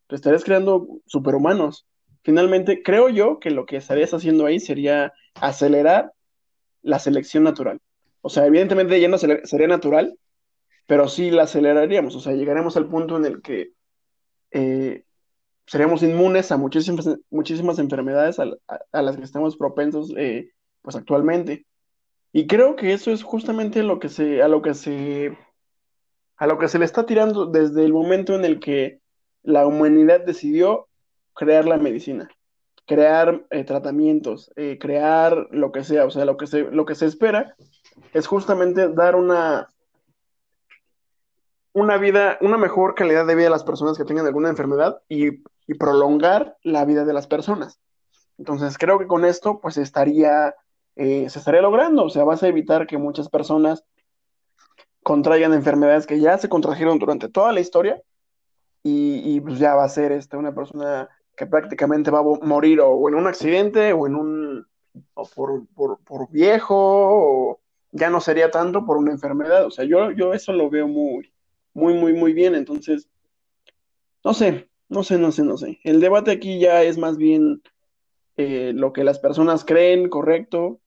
pues 0.08 0.20
estarías 0.20 0.44
creando 0.44 0.88
superhumanos. 1.06 1.88
Finalmente, 2.24 2.82
creo 2.84 3.10
yo 3.10 3.40
que 3.40 3.52
lo 3.52 3.66
que 3.66 3.78
estarías 3.78 4.14
haciendo 4.14 4.46
ahí 4.46 4.60
sería 4.60 5.14
acelerar 5.36 6.12
la 6.82 7.00
selección 7.00 7.44
natural. 7.44 7.80
O 8.22 8.30
sea, 8.30 8.46
evidentemente 8.46 9.00
ya 9.00 9.08
no 9.08 9.18
sería 9.18 9.68
natural, 9.68 10.18
pero 10.88 11.08
sí 11.08 11.32
la 11.32 11.44
aceleraríamos. 11.44 12.16
O 12.16 12.20
sea, 12.20 12.34
llegaremos 12.34 12.78
al 12.78 12.88
punto 12.88 13.18
en 13.18 13.26
el 13.26 13.42
que 13.42 13.72
eh, 14.52 15.04
seríamos 15.68 16.04
inmunes 16.04 16.52
a 16.52 16.58
muchísimas, 16.58 17.08
muchísimas 17.30 17.80
enfermedades 17.80 18.40
a 18.40 19.02
las 19.02 19.18
que 19.18 19.24
estamos 19.24 19.58
propensos 19.58 20.14
eh, 20.18 20.50
pues 20.82 20.96
actualmente. 20.96 21.66
Y 22.32 22.48
creo 22.48 22.76
que 22.76 22.94
eso 22.94 23.12
es 23.12 23.24
justamente 23.24 23.82
lo 23.84 24.00
que 24.00 24.10
se, 24.10 24.42
a 24.42 24.48
lo 24.48 24.62
que 24.62 24.74
se, 24.74 25.38
a 26.38 26.48
lo 26.48 26.58
que 26.58 26.68
se 26.68 26.80
le 26.80 26.86
está 26.86 27.06
tirando 27.06 27.46
desde 27.46 27.86
el 27.86 27.94
momento 27.94 28.36
en 28.36 28.46
el 28.46 28.60
que 28.60 29.00
la 29.46 29.66
humanidad 29.66 30.22
decidió 30.22 30.88
crear 31.34 31.66
la 31.66 31.78
medicina, 31.78 32.30
crear 32.86 33.46
eh, 33.52 33.64
tratamientos, 33.64 34.52
eh, 34.56 34.78
crear 34.80 35.48
lo 35.52 35.72
que 35.72 35.84
sea, 35.84 36.06
o 36.06 36.12
sea, 36.12 36.26
lo 36.26 36.36
que 36.36 36.48
se, 36.48 36.64
lo 36.64 36.86
que 36.86 36.96
se 36.96 37.06
espera 37.06 37.56
es 38.14 38.28
justamente 38.28 38.90
dar 38.90 39.16
una, 39.16 39.70
una 41.74 41.98
vida, 41.98 42.38
una 42.42 42.58
mejor 42.58 42.96
calidad 42.96 43.26
de 43.26 43.36
vida 43.36 43.48
a 43.48 43.52
las 43.52 43.64
personas 43.64 43.98
que 43.98 44.04
tengan 44.04 44.26
alguna 44.26 44.50
enfermedad 44.50 45.02
y, 45.08 45.44
y 45.68 45.74
prolongar 45.78 46.58
la 46.64 46.84
vida 46.86 47.06
de 47.06 47.14
las 47.14 47.28
personas. 47.28 47.80
Entonces 48.38 48.78
creo 48.78 48.98
que 48.98 49.08
con 49.08 49.26
esto 49.26 49.60
pues 49.62 49.78
estaría, 49.78 50.56
eh, 50.96 51.30
se 51.30 51.40
estaría 51.40 51.62
logrando, 51.62 52.04
o 52.04 52.10
sea, 52.10 52.24
vas 52.24 52.42
a 52.42 52.48
evitar 52.48 52.88
que 52.88 52.98
muchas 52.98 53.30
personas 53.30 53.86
contraigan 55.04 55.54
enfermedades 55.54 56.08
que 56.08 56.20
ya 56.20 56.36
se 56.40 56.50
contrajeron 56.50 56.98
durante 56.98 57.30
toda 57.30 57.54
la 57.54 57.60
historia 57.60 58.02
y, 58.88 59.42
pues 59.42 59.58
ya 59.58 59.74
va 59.74 59.84
a 59.84 59.90
ser 59.90 60.12
este, 60.12 60.38
una 60.38 60.54
persona 60.54 61.10
que 61.36 61.48
prácticamente 61.48 62.12
va 62.12 62.20
a 62.20 62.46
morir 62.46 62.80
o, 62.82 62.92
o 62.92 63.10
en 63.10 63.16
un 63.16 63.26
accidente 63.26 63.94
o 63.94 64.06
en 64.06 64.16
un 64.16 64.68
o 65.16 65.28
por, 65.28 65.66
por, 65.70 66.00
por 66.04 66.30
viejo 66.30 66.76
o 66.78 67.60
ya 67.92 68.12
no 68.12 68.22
sería 68.22 68.52
tanto 68.52 68.86
por 68.86 68.98
una 68.98 69.12
enfermedad. 69.12 69.66
O 69.66 69.72
sea, 69.72 69.86
yo, 69.86 70.12
yo 70.12 70.34
eso 70.34 70.54
lo 70.54 70.70
veo 70.70 70.88
muy, 70.88 71.34
muy, 71.74 71.96
muy, 71.96 72.14
muy 72.14 72.34
bien. 72.34 72.54
Entonces, 72.54 73.10
no 74.24 74.36
sé, 74.36 74.70
no 74.88 75.04
sé, 75.04 75.18
no 75.18 75.32
sé, 75.32 75.44
no 75.44 75.58
sé. 75.58 75.80
El 75.84 76.00
debate 76.00 76.32
aquí 76.32 76.60
ya 76.60 76.84
es 76.84 77.00
más 77.00 77.18
bien 77.18 77.64
eh, 78.38 78.72
lo 78.76 78.94
que 78.94 79.04
las 79.04 79.18
personas 79.18 79.66
creen 79.66 80.10
correcto, 80.10 80.80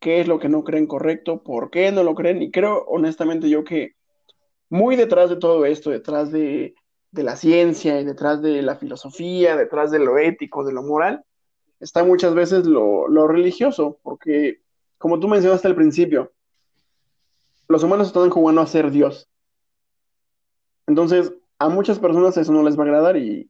qué 0.00 0.20
es 0.20 0.26
lo 0.26 0.40
que 0.40 0.48
no 0.48 0.64
creen 0.64 0.88
correcto, 0.88 1.44
por 1.44 1.70
qué 1.70 1.92
no 1.92 2.02
lo 2.02 2.16
creen. 2.16 2.42
Y 2.42 2.50
creo 2.50 2.84
honestamente 2.86 3.48
yo 3.48 3.62
que 3.62 3.94
muy 4.70 4.96
detrás 4.96 5.30
de 5.30 5.36
todo 5.36 5.66
esto, 5.66 5.90
detrás 5.90 6.32
de, 6.32 6.74
la 7.22 7.36
ciencia 7.36 8.00
y 8.00 8.04
detrás 8.04 8.42
de 8.42 8.62
la 8.62 8.76
filosofía, 8.76 9.56
detrás 9.56 9.90
de 9.90 9.98
lo 10.00 10.18
ético, 10.18 10.64
de 10.64 10.72
lo 10.72 10.82
moral, 10.82 11.24
está 11.80 12.04
muchas 12.04 12.34
veces 12.34 12.66
lo, 12.66 13.08
lo 13.08 13.28
religioso, 13.28 13.98
porque 14.02 14.60
como 14.98 15.20
tú 15.20 15.28
mencionaste 15.28 15.68
al 15.68 15.74
principio, 15.74 16.32
los 17.68 17.82
humanos 17.82 18.08
están 18.08 18.30
jugando 18.30 18.60
a 18.60 18.66
ser 18.66 18.90
Dios. 18.90 19.28
Entonces, 20.86 21.32
a 21.58 21.68
muchas 21.68 21.98
personas 21.98 22.36
eso 22.36 22.52
no 22.52 22.62
les 22.62 22.78
va 22.78 22.82
a 22.82 22.86
agradar 22.86 23.16
y, 23.16 23.46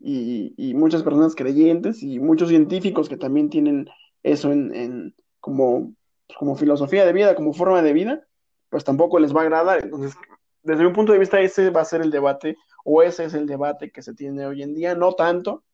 muchas 0.74 1.02
personas 1.02 1.34
creyentes 1.34 2.02
y 2.02 2.18
muchos 2.20 2.48
científicos 2.48 3.08
que 3.08 3.16
también 3.16 3.50
tienen 3.50 3.88
eso 4.22 4.52
en, 4.52 5.14
como, 5.40 5.94
como 6.38 6.56
filosofía 6.56 7.06
de 7.06 7.12
vida, 7.12 7.34
como 7.34 7.52
forma 7.52 7.82
de 7.82 7.92
vida, 7.92 8.26
pues 8.68 8.84
tampoco 8.84 9.18
les 9.18 9.34
va 9.34 9.40
a 9.40 9.44
agradar. 9.44 9.84
Entonces, 9.84 10.14
desde 10.62 10.84
mi 10.84 10.92
punto 10.92 11.12
de 11.12 11.18
vista, 11.18 11.40
ese 11.40 11.70
va 11.70 11.80
a 11.80 11.86
ser 11.86 12.02
el 12.02 12.10
debate, 12.10 12.56
o 12.85 13.03
ese 13.03 13.24
es 13.24 13.35
el 13.35 13.47
debate 13.47 13.91
que 13.91 14.03
se 14.03 14.14
tiene 14.14 14.47
hoy 14.47 14.62
en 14.62 14.74
día, 14.74 14.95
no 14.95 15.14
tanto 15.14 15.64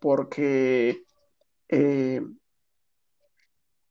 porque, 0.00 1.04
eh, 1.68 2.22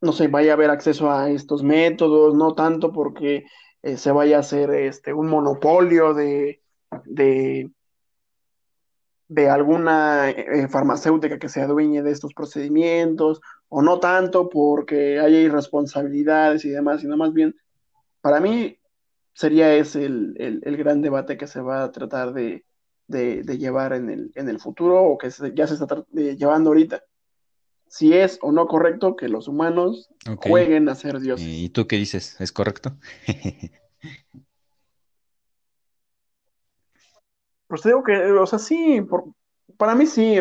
no 0.01 0.11
sé, 0.11 0.27
vaya 0.27 0.51
a 0.51 0.55
haber 0.55 0.71
acceso 0.71 1.11
a 1.11 1.29
estos 1.29 1.63
métodos, 1.63 2.35
no 2.35 2.55
tanto 2.55 2.91
porque 2.91 3.45
eh, 3.83 3.97
se 3.97 4.11
vaya 4.11 4.37
a 4.37 4.39
hacer 4.41 4.71
este, 4.71 5.13
un 5.13 5.27
monopolio 5.27 6.13
de, 6.13 6.61
de, 7.05 7.69
alguna 9.49 10.29
eh, 10.31 10.67
farmacéutica 10.67 11.37
que 11.37 11.49
se 11.49 11.61
adueñe 11.61 12.01
de 12.01 12.11
estos 12.11 12.33
procedimientos, 12.33 13.39
o 13.69 13.81
no 13.83 13.99
tanto 13.99 14.49
porque 14.49 15.19
haya 15.19 15.39
irresponsabilidades 15.39 16.65
y 16.65 16.69
demás, 16.69 17.01
sino 17.01 17.15
más 17.15 17.33
bien, 17.33 17.55
para 18.21 18.39
mí 18.39 18.78
sería 19.39 19.73
ese 19.73 20.03
el, 20.03 20.75
gran 20.77 21.01
debate 21.01 21.37
que 21.37 21.47
se 21.47 21.61
va 21.61 21.83
a 21.85 21.91
tratar 21.93 22.33
de, 22.33 22.65
llevar 23.07 23.93
en 23.93 24.09
el, 24.09 24.31
en 24.35 24.49
el, 24.49 24.59
futuro 24.59 25.01
o 25.01 25.17
que 25.17 25.29
ya 25.53 25.65
se 25.65 25.75
está 25.75 26.05
llevando 26.11 26.71
ahorita. 26.71 27.05
Si 27.87 28.11
es 28.11 28.37
o 28.41 28.51
no 28.51 28.67
correcto 28.67 29.15
que 29.15 29.29
los 29.29 29.47
humanos 29.47 30.09
jueguen 30.45 30.89
a 30.89 30.95
ser 30.95 31.21
dioses. 31.21 31.47
¿Y 31.47 31.69
tú 31.69 31.87
qué 31.87 31.95
dices? 31.95 32.35
¿Es 32.41 32.51
correcto? 32.51 32.97
Pues 37.67 37.83
te 37.83 37.89
digo 37.89 38.03
que, 38.03 38.19
o 38.31 38.47
sea, 38.47 38.57
sí, 38.57 38.99
para 39.77 39.93
mí 39.93 40.07
sí, 40.07 40.37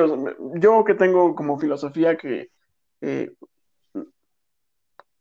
yo 0.55 0.85
que 0.87 0.95
tengo 0.95 1.35
como 1.35 1.59
filosofía 1.59 2.17
que 2.17 2.51
eh, 3.03 3.35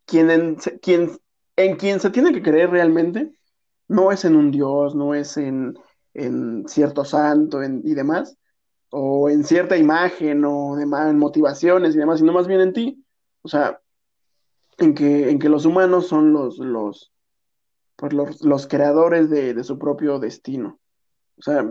quien, 0.06 0.32
en, 0.32 0.56
quien, 0.56 1.20
en 1.58 1.76
quien 1.76 2.00
se 2.00 2.10
tiene 2.10 2.32
que 2.32 2.42
creer 2.42 2.70
realmente 2.70 3.37
no 3.88 4.12
es 4.12 4.26
en 4.26 4.36
un 4.36 4.52
Dios, 4.52 4.96
no 4.96 5.14
es 5.14 5.38
en, 5.38 5.78
cierto 6.68 7.06
santo 7.06 7.64
y 7.64 7.94
demás, 7.94 8.38
o 8.90 9.30
en 9.30 9.44
cierta 9.44 9.78
imagen 9.78 10.44
o 10.46 10.76
demás, 10.76 11.10
en 11.10 11.20
motivaciones 11.20 11.96
y 11.96 12.00
demás, 12.00 12.20
sino 12.20 12.34
más 12.34 12.48
bien 12.48 12.62
en 12.62 12.74
ti. 12.74 13.06
O 13.44 13.48
sea, 13.48 13.80
en 14.78 14.94
que, 14.94 15.30
en 15.30 15.40
que 15.40 15.50
los 15.50 15.66
humanos 15.66 16.08
son 16.08 16.34
los, 16.34 16.58
los, 16.58 17.12
pues 17.96 18.14
los, 18.14 18.68
creadores 18.68 19.30
de, 19.30 19.54
de, 19.54 19.64
su 19.64 19.78
propio 19.78 20.20
destino. 20.20 20.80
O 21.38 21.42
sea, 21.42 21.66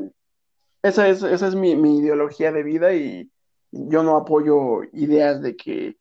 esa 0.83 1.09
es, 1.09 1.23
esa 1.23 1.49
es 1.49 1.55
mi, 1.55 1.73
ideología 1.99 2.53
de 2.53 2.63
vida 2.63 2.95
y 2.95 3.31
yo 3.71 4.03
no 4.03 4.17
apoyo 4.17 4.85
ideas 4.93 5.43
de 5.43 5.57
que 5.57 5.97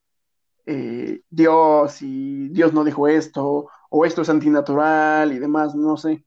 eh, 0.66 1.22
Dios 1.30 2.01
y 2.01 2.49
Dios 2.49 2.74
no 2.74 2.84
dijo 2.84 3.07
esto, 3.07 3.68
o 3.97 4.03
esto 4.03 4.23
es 4.23 4.29
antinatural 4.29 5.31
y 5.31 5.39
demás, 5.39 5.73
no 5.73 5.95
sé. 5.95 6.25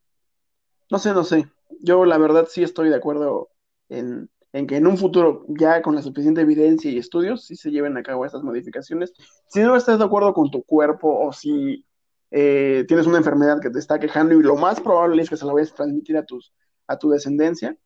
No 0.91 0.99
sé, 0.99 1.13
no 1.13 1.23
sé. 1.23 1.51
Yo 1.81 2.07
la 2.07 2.17
verdad 2.17 2.49
sí 2.49 2.63
estoy 2.63 2.89
de 2.89 2.97
acuerdo 2.97 3.51
en, 3.91 4.31
que 4.53 4.77
en 4.77 4.87
un 4.87 4.97
futuro, 4.97 5.45
ya 5.49 5.83
con 5.83 5.95
la 5.95 6.01
suficiente 6.01 6.41
evidencia 6.41 6.91
y 6.91 6.97
estudios, 6.97 7.45
sí 7.45 7.57
se 7.57 7.71
lleven 7.71 7.95
a 7.99 8.03
cabo 8.03 8.25
estas 8.25 8.43
modificaciones. 8.43 9.13
Si 9.49 9.61
no 9.61 9.77
estás 9.77 9.99
de 9.99 10.07
acuerdo 10.07 10.33
con 10.33 10.51
tu 10.51 10.63
cuerpo 10.63 11.15
o 11.15 11.31
si 11.35 11.85
eh, 12.31 12.87
tienes 12.89 13.07
una 13.07 13.19
enfermedad 13.19 13.61
que 13.61 13.69
te 13.69 13.79
está 13.79 14.01
quejando 14.01 14.33
y 14.33 14.43
lo 14.43 14.57
más 14.57 14.81
probable 14.81 15.21
es 15.21 15.29
que 15.29 15.37
se 15.37 15.45
la 15.45 15.53
vayas 15.53 15.73
a 15.73 15.77
transmitir 15.77 16.17
a, 16.17 16.25
tus, 16.25 16.55
a 16.87 16.99
tu 16.99 17.11
descendencia, 17.11 17.77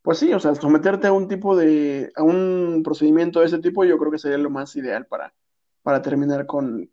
pues 0.00 0.20
sí, 0.20 0.32
o 0.32 0.40
sea, 0.40 0.54
someterte 0.54 1.06
a 1.06 1.12
un 1.12 1.28
tipo 1.28 1.54
de, 1.54 2.10
a 2.16 2.22
un 2.22 2.80
procedimiento 2.82 3.40
de 3.40 3.46
ese 3.46 3.58
tipo, 3.58 3.84
yo 3.84 3.98
creo 3.98 4.10
que 4.10 4.18
sería 4.18 4.38
lo 4.38 4.48
más 4.48 4.74
ideal 4.74 5.04
para, 5.04 5.34
para 5.82 6.00
terminar 6.00 6.46
con, 6.46 6.90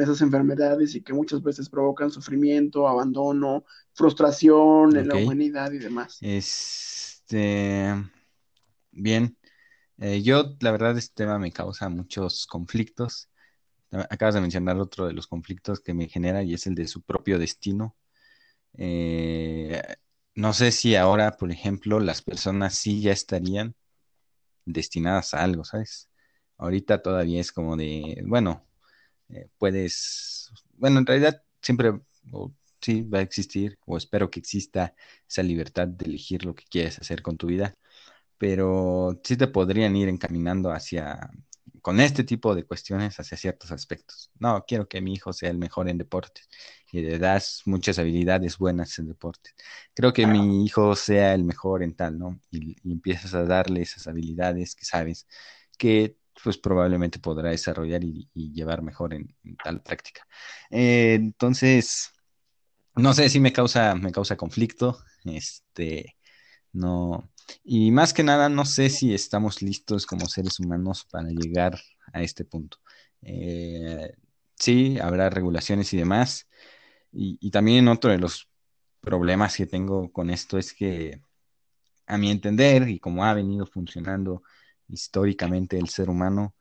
esas 0.00 0.20
enfermedades 0.22 0.94
y 0.94 1.02
que 1.02 1.12
muchas 1.12 1.42
veces 1.42 1.68
provocan 1.68 2.10
sufrimiento, 2.10 2.88
abandono, 2.88 3.64
frustración 3.92 4.96
en 4.96 5.08
la 5.08 5.16
humanidad 5.16 5.72
y 5.72 5.78
demás. 5.78 6.18
Este, 6.20 7.94
bien, 8.90 9.36
eh, 9.98 10.22
yo 10.22 10.56
la 10.60 10.72
verdad 10.72 10.96
este 10.96 11.14
tema 11.14 11.38
me 11.38 11.52
causa 11.52 11.88
muchos 11.88 12.46
conflictos. 12.46 13.28
Acabas 13.90 14.34
de 14.34 14.40
mencionar 14.40 14.78
otro 14.78 15.06
de 15.06 15.12
los 15.12 15.26
conflictos 15.26 15.80
que 15.80 15.94
me 15.94 16.08
genera 16.08 16.42
y 16.42 16.54
es 16.54 16.66
el 16.66 16.74
de 16.74 16.88
su 16.88 17.02
propio 17.02 17.38
destino. 17.38 17.94
Eh, 18.76 19.80
no 20.34 20.52
sé 20.52 20.72
si 20.72 20.96
ahora, 20.96 21.36
por 21.36 21.52
ejemplo, 21.52 22.00
las 22.00 22.22
personas 22.22 22.74
sí 22.74 23.00
ya 23.00 23.12
estarían 23.12 23.76
destinadas 24.64 25.34
a 25.34 25.44
algo, 25.44 25.64
¿sabes? 25.64 26.10
Ahorita 26.58 27.02
todavía 27.02 27.40
es 27.40 27.52
como 27.52 27.76
de, 27.76 28.22
bueno, 28.26 28.66
eh, 29.34 29.48
puedes, 29.58 30.52
bueno, 30.76 31.00
en 31.00 31.06
realidad 31.06 31.42
siempre, 31.62 31.92
sí, 32.80 33.02
va 33.02 33.18
a 33.18 33.22
existir, 33.22 33.78
o 33.86 33.96
espero 33.96 34.30
que 34.30 34.40
exista 34.40 34.94
esa 35.28 35.42
libertad 35.42 35.88
de 35.88 36.06
elegir 36.06 36.44
lo 36.44 36.54
que 36.54 36.64
quieres 36.70 36.98
hacer 36.98 37.22
con 37.22 37.36
tu 37.36 37.48
vida, 37.48 37.74
pero 38.38 39.20
sí 39.24 39.36
te 39.36 39.48
podrían 39.48 39.96
ir 39.96 40.08
encaminando 40.08 40.72
hacia 40.72 41.30
con 41.84 42.00
este 42.00 42.24
tipo 42.24 42.54
de 42.54 42.64
cuestiones 42.64 43.20
hacia 43.20 43.36
ciertos 43.36 43.70
aspectos. 43.70 44.30
No, 44.38 44.64
quiero 44.66 44.88
que 44.88 45.02
mi 45.02 45.14
hijo 45.14 45.34
sea 45.34 45.50
el 45.50 45.58
mejor 45.58 45.88
en 45.90 45.98
deportes 45.98 46.48
y 46.90 47.02
le 47.02 47.18
das 47.18 47.62
muchas 47.66 47.98
habilidades 47.98 48.56
buenas 48.58 48.98
en 48.98 49.08
deportes. 49.08 49.54
Creo 49.94 50.12
que 50.14 50.26
mi 50.26 50.64
hijo 50.64 50.96
sea 50.96 51.34
el 51.34 51.44
mejor 51.44 51.82
en 51.82 51.94
tal, 51.94 52.18
¿no? 52.18 52.40
Y, 52.50 52.76
empiezas 52.90 53.34
a 53.34 53.44
darle 53.44 53.82
esas 53.82 54.06
habilidades 54.06 54.74
que 54.74 54.86
sabes 54.86 55.26
que 55.76 56.16
pues 56.42 56.58
probablemente 56.58 57.18
podrá 57.18 57.50
desarrollar 57.50 58.02
y, 58.04 58.28
llevar 58.34 58.82
mejor 58.82 59.14
en, 59.14 59.34
tal 59.62 59.82
práctica. 59.82 60.26
Eh, 60.70 61.14
entonces, 61.14 62.12
no 62.96 63.12
sé 63.14 63.28
si 63.28 63.40
me 63.40 63.52
causa, 63.52 63.94
me 63.94 64.12
causa 64.12 64.36
conflicto. 64.36 64.98
Este, 65.24 66.16
no, 66.72 67.30
y 67.62 67.90
más 67.90 68.12
que 68.12 68.22
nada, 68.22 68.48
no 68.48 68.64
sé 68.64 68.90
si 68.90 69.14
estamos 69.14 69.62
listos 69.62 70.06
como 70.06 70.26
seres 70.26 70.60
humanos 70.60 71.06
para 71.10 71.28
llegar 71.28 71.80
a 72.12 72.22
este 72.22 72.44
punto. 72.44 72.78
Eh, 73.22 74.12
sí, 74.56 74.98
habrá 75.00 75.30
regulaciones 75.30 75.92
y 75.92 75.96
demás. 75.98 76.48
Y, 77.12 77.50
también 77.50 77.88
otro 77.88 78.10
de 78.10 78.18
los 78.18 78.48
problemas 79.00 79.56
que 79.56 79.66
tengo 79.66 80.10
con 80.12 80.30
esto 80.30 80.58
es 80.58 80.74
que, 80.74 81.20
a 82.06 82.18
mi 82.18 82.30
entender, 82.30 82.88
y 82.88 82.98
como 83.00 83.24
ha 83.24 83.34
venido 83.34 83.66
funcionando 83.66 84.42
históricamente 84.88 85.78
el 85.78 85.88
ser 85.88 86.10
humano, 86.10 86.54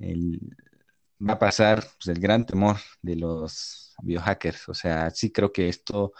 va 0.00 1.34
a 1.34 1.38
pasar 1.38 1.84
pues, 1.98 2.16
el 2.16 2.20
gran 2.20 2.46
temor 2.46 2.76
de 3.02 3.16
los 3.16 3.94
biohackers. 4.02 4.68
O 4.68 4.74
sea, 4.74 5.10
sí 5.10 5.30
creo 5.30 5.52
que 5.52 5.68
esto 5.68 6.12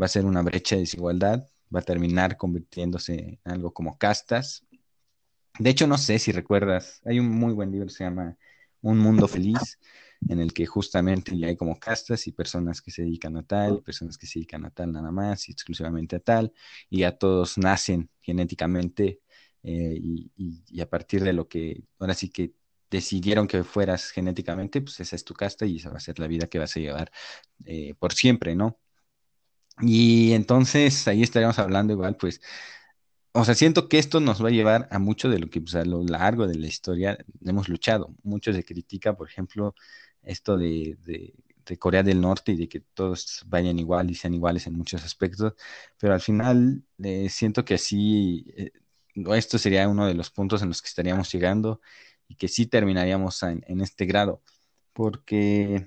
va 0.00 0.06
a 0.06 0.08
ser 0.08 0.24
una 0.24 0.42
brecha 0.42 0.76
de 0.76 0.82
desigualdad 0.82 1.44
va 1.74 1.80
a 1.80 1.82
terminar 1.82 2.36
convirtiéndose 2.36 3.40
en 3.44 3.52
algo 3.52 3.72
como 3.72 3.96
castas. 3.96 4.66
De 5.58 5.70
hecho, 5.70 5.86
no 5.86 5.98
sé 5.98 6.18
si 6.18 6.32
recuerdas, 6.32 7.00
hay 7.04 7.18
un 7.18 7.28
muy 7.28 7.52
buen 7.52 7.70
libro 7.70 7.86
que 7.86 7.94
se 7.94 8.04
llama 8.04 8.36
Un 8.80 8.98
Mundo 8.98 9.28
Feliz, 9.28 9.78
en 10.28 10.40
el 10.40 10.52
que 10.52 10.66
justamente 10.66 11.32
hay 11.44 11.56
como 11.56 11.78
castas 11.78 12.26
y 12.26 12.32
personas 12.32 12.80
que 12.80 12.90
se 12.90 13.02
dedican 13.02 13.36
a 13.36 13.42
tal, 13.42 13.82
personas 13.82 14.18
que 14.18 14.26
se 14.26 14.38
dedican 14.38 14.64
a 14.64 14.70
tal 14.70 14.92
nada 14.92 15.10
más 15.10 15.48
y 15.48 15.52
exclusivamente 15.52 16.16
a 16.16 16.20
tal, 16.20 16.52
y 16.88 17.04
a 17.04 17.16
todos 17.16 17.56
nacen 17.58 18.10
genéticamente 18.20 19.20
eh, 19.62 19.98
y, 20.00 20.80
a 20.80 20.88
partir 20.88 21.22
de 21.24 21.32
lo 21.32 21.48
que 21.48 21.84
ahora 21.98 22.14
sí 22.14 22.30
que 22.30 22.54
decidieron 22.90 23.46
que 23.48 23.64
fueras 23.64 24.10
genéticamente, 24.10 24.80
pues 24.82 25.00
esa 25.00 25.16
es 25.16 25.24
tu 25.24 25.34
casta 25.34 25.66
y 25.66 25.76
esa 25.76 25.90
va 25.90 25.98
a 25.98 26.00
ser 26.00 26.18
la 26.18 26.26
vida 26.26 26.48
que 26.48 26.58
vas 26.58 26.76
a 26.76 26.80
llevar 26.80 27.12
eh, 27.64 27.94
por 27.98 28.12
siempre, 28.14 28.54
¿no? 28.56 28.78
Y 29.80 30.32
entonces 30.32 31.06
ahí 31.08 31.22
estaríamos 31.22 31.58
hablando 31.58 31.92
igual, 31.92 32.16
pues, 32.16 32.40
o 33.32 33.44
sea, 33.44 33.54
siento 33.54 33.88
que 33.88 33.98
esto 33.98 34.20
nos 34.20 34.42
va 34.44 34.48
a 34.48 34.50
llevar 34.52 34.88
a 34.90 34.98
mucho 34.98 35.28
de 35.30 35.38
lo 35.38 35.48
que 35.50 35.60
pues, 35.60 35.74
a 35.76 35.84
lo 35.84 36.02
largo 36.04 36.46
de 36.46 36.56
la 36.58 36.66
historia 36.66 37.18
hemos 37.44 37.68
luchado. 37.68 38.14
Mucho 38.22 38.52
se 38.52 38.64
critica, 38.64 39.16
por 39.16 39.28
ejemplo, 39.28 39.74
esto 40.22 40.56
de, 40.58 40.98
este, 41.70 41.78
Corea 41.78 42.02
del 42.02 42.20
Norte 42.20 42.52
y 42.52 42.56
de 42.56 42.68
que 42.68 42.80
todos 42.80 43.42
vayan 43.46 43.78
igual 43.78 44.10
y 44.10 44.14
sean 44.14 44.34
iguales 44.34 44.66
en 44.66 44.74
muchos 44.74 45.04
aspectos, 45.04 45.54
pero 45.98 46.14
al 46.14 46.20
final 46.20 46.84
eh, 47.02 47.28
siento 47.28 47.64
que 47.64 47.74
así, 47.74 48.46
eh, 48.56 48.72
esto 49.34 49.58
sería 49.58 49.88
uno 49.88 50.06
de 50.06 50.14
los 50.14 50.30
puntos 50.30 50.62
en 50.62 50.68
los 50.68 50.82
que 50.82 50.88
estaríamos 50.88 51.30
llegando 51.32 51.80
y 52.28 52.36
que 52.36 52.48
sí 52.48 52.66
terminaríamos 52.66 53.42
en, 53.42 53.80
este 53.80 54.06
grado, 54.06 54.42
porque 54.92 55.86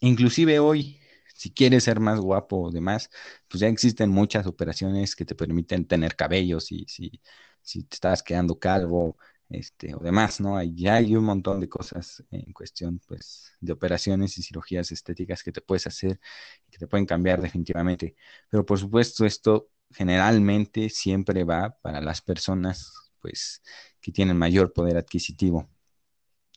inclusive 0.00 0.58
hoy, 0.58 1.00
si 1.34 1.52
quieres 1.52 1.84
ser 1.84 2.00
más 2.00 2.20
guapo 2.20 2.60
o 2.62 2.70
demás, 2.72 3.10
pues 3.48 3.60
ya 3.60 3.68
existen 3.68 4.10
muchas 4.10 4.46
operaciones 4.46 5.16
que 5.16 5.24
te 5.24 5.34
permiten 5.34 5.86
tener 5.86 6.16
cabellos 6.16 6.72
y 6.72 6.84
si, 6.88 7.20
si 7.62 7.84
te 7.84 7.94
estás 7.96 8.22
quedando 8.22 8.58
calvo 8.58 9.16
este, 9.48 9.94
o 9.94 9.98
demás, 9.98 10.40
¿no? 10.40 10.56
Hay, 10.56 10.74
ya 10.74 10.94
hay 10.96 11.14
un 11.14 11.24
montón 11.24 11.60
de 11.60 11.68
cosas 11.68 12.24
en 12.30 12.52
cuestión, 12.52 13.00
pues, 13.06 13.52
de 13.60 13.72
operaciones 13.72 14.38
y 14.38 14.42
cirugías 14.42 14.90
estéticas 14.92 15.42
que 15.42 15.52
te 15.52 15.60
puedes 15.60 15.86
hacer 15.86 16.18
que 16.70 16.78
te 16.78 16.86
pueden 16.88 17.06
cambiar 17.06 17.40
definitivamente. 17.40 18.16
Pero 18.50 18.64
por 18.66 18.78
supuesto, 18.78 19.26
esto 19.26 19.68
generalmente 19.94 20.88
siempre 20.90 21.44
va 21.44 21.76
para 21.82 22.00
las 22.00 22.20
personas, 22.22 22.92
pues, 23.20 23.62
que 24.00 24.12
tienen 24.12 24.36
mayor 24.36 24.72
poder 24.72 24.96
adquisitivo. 24.96 25.68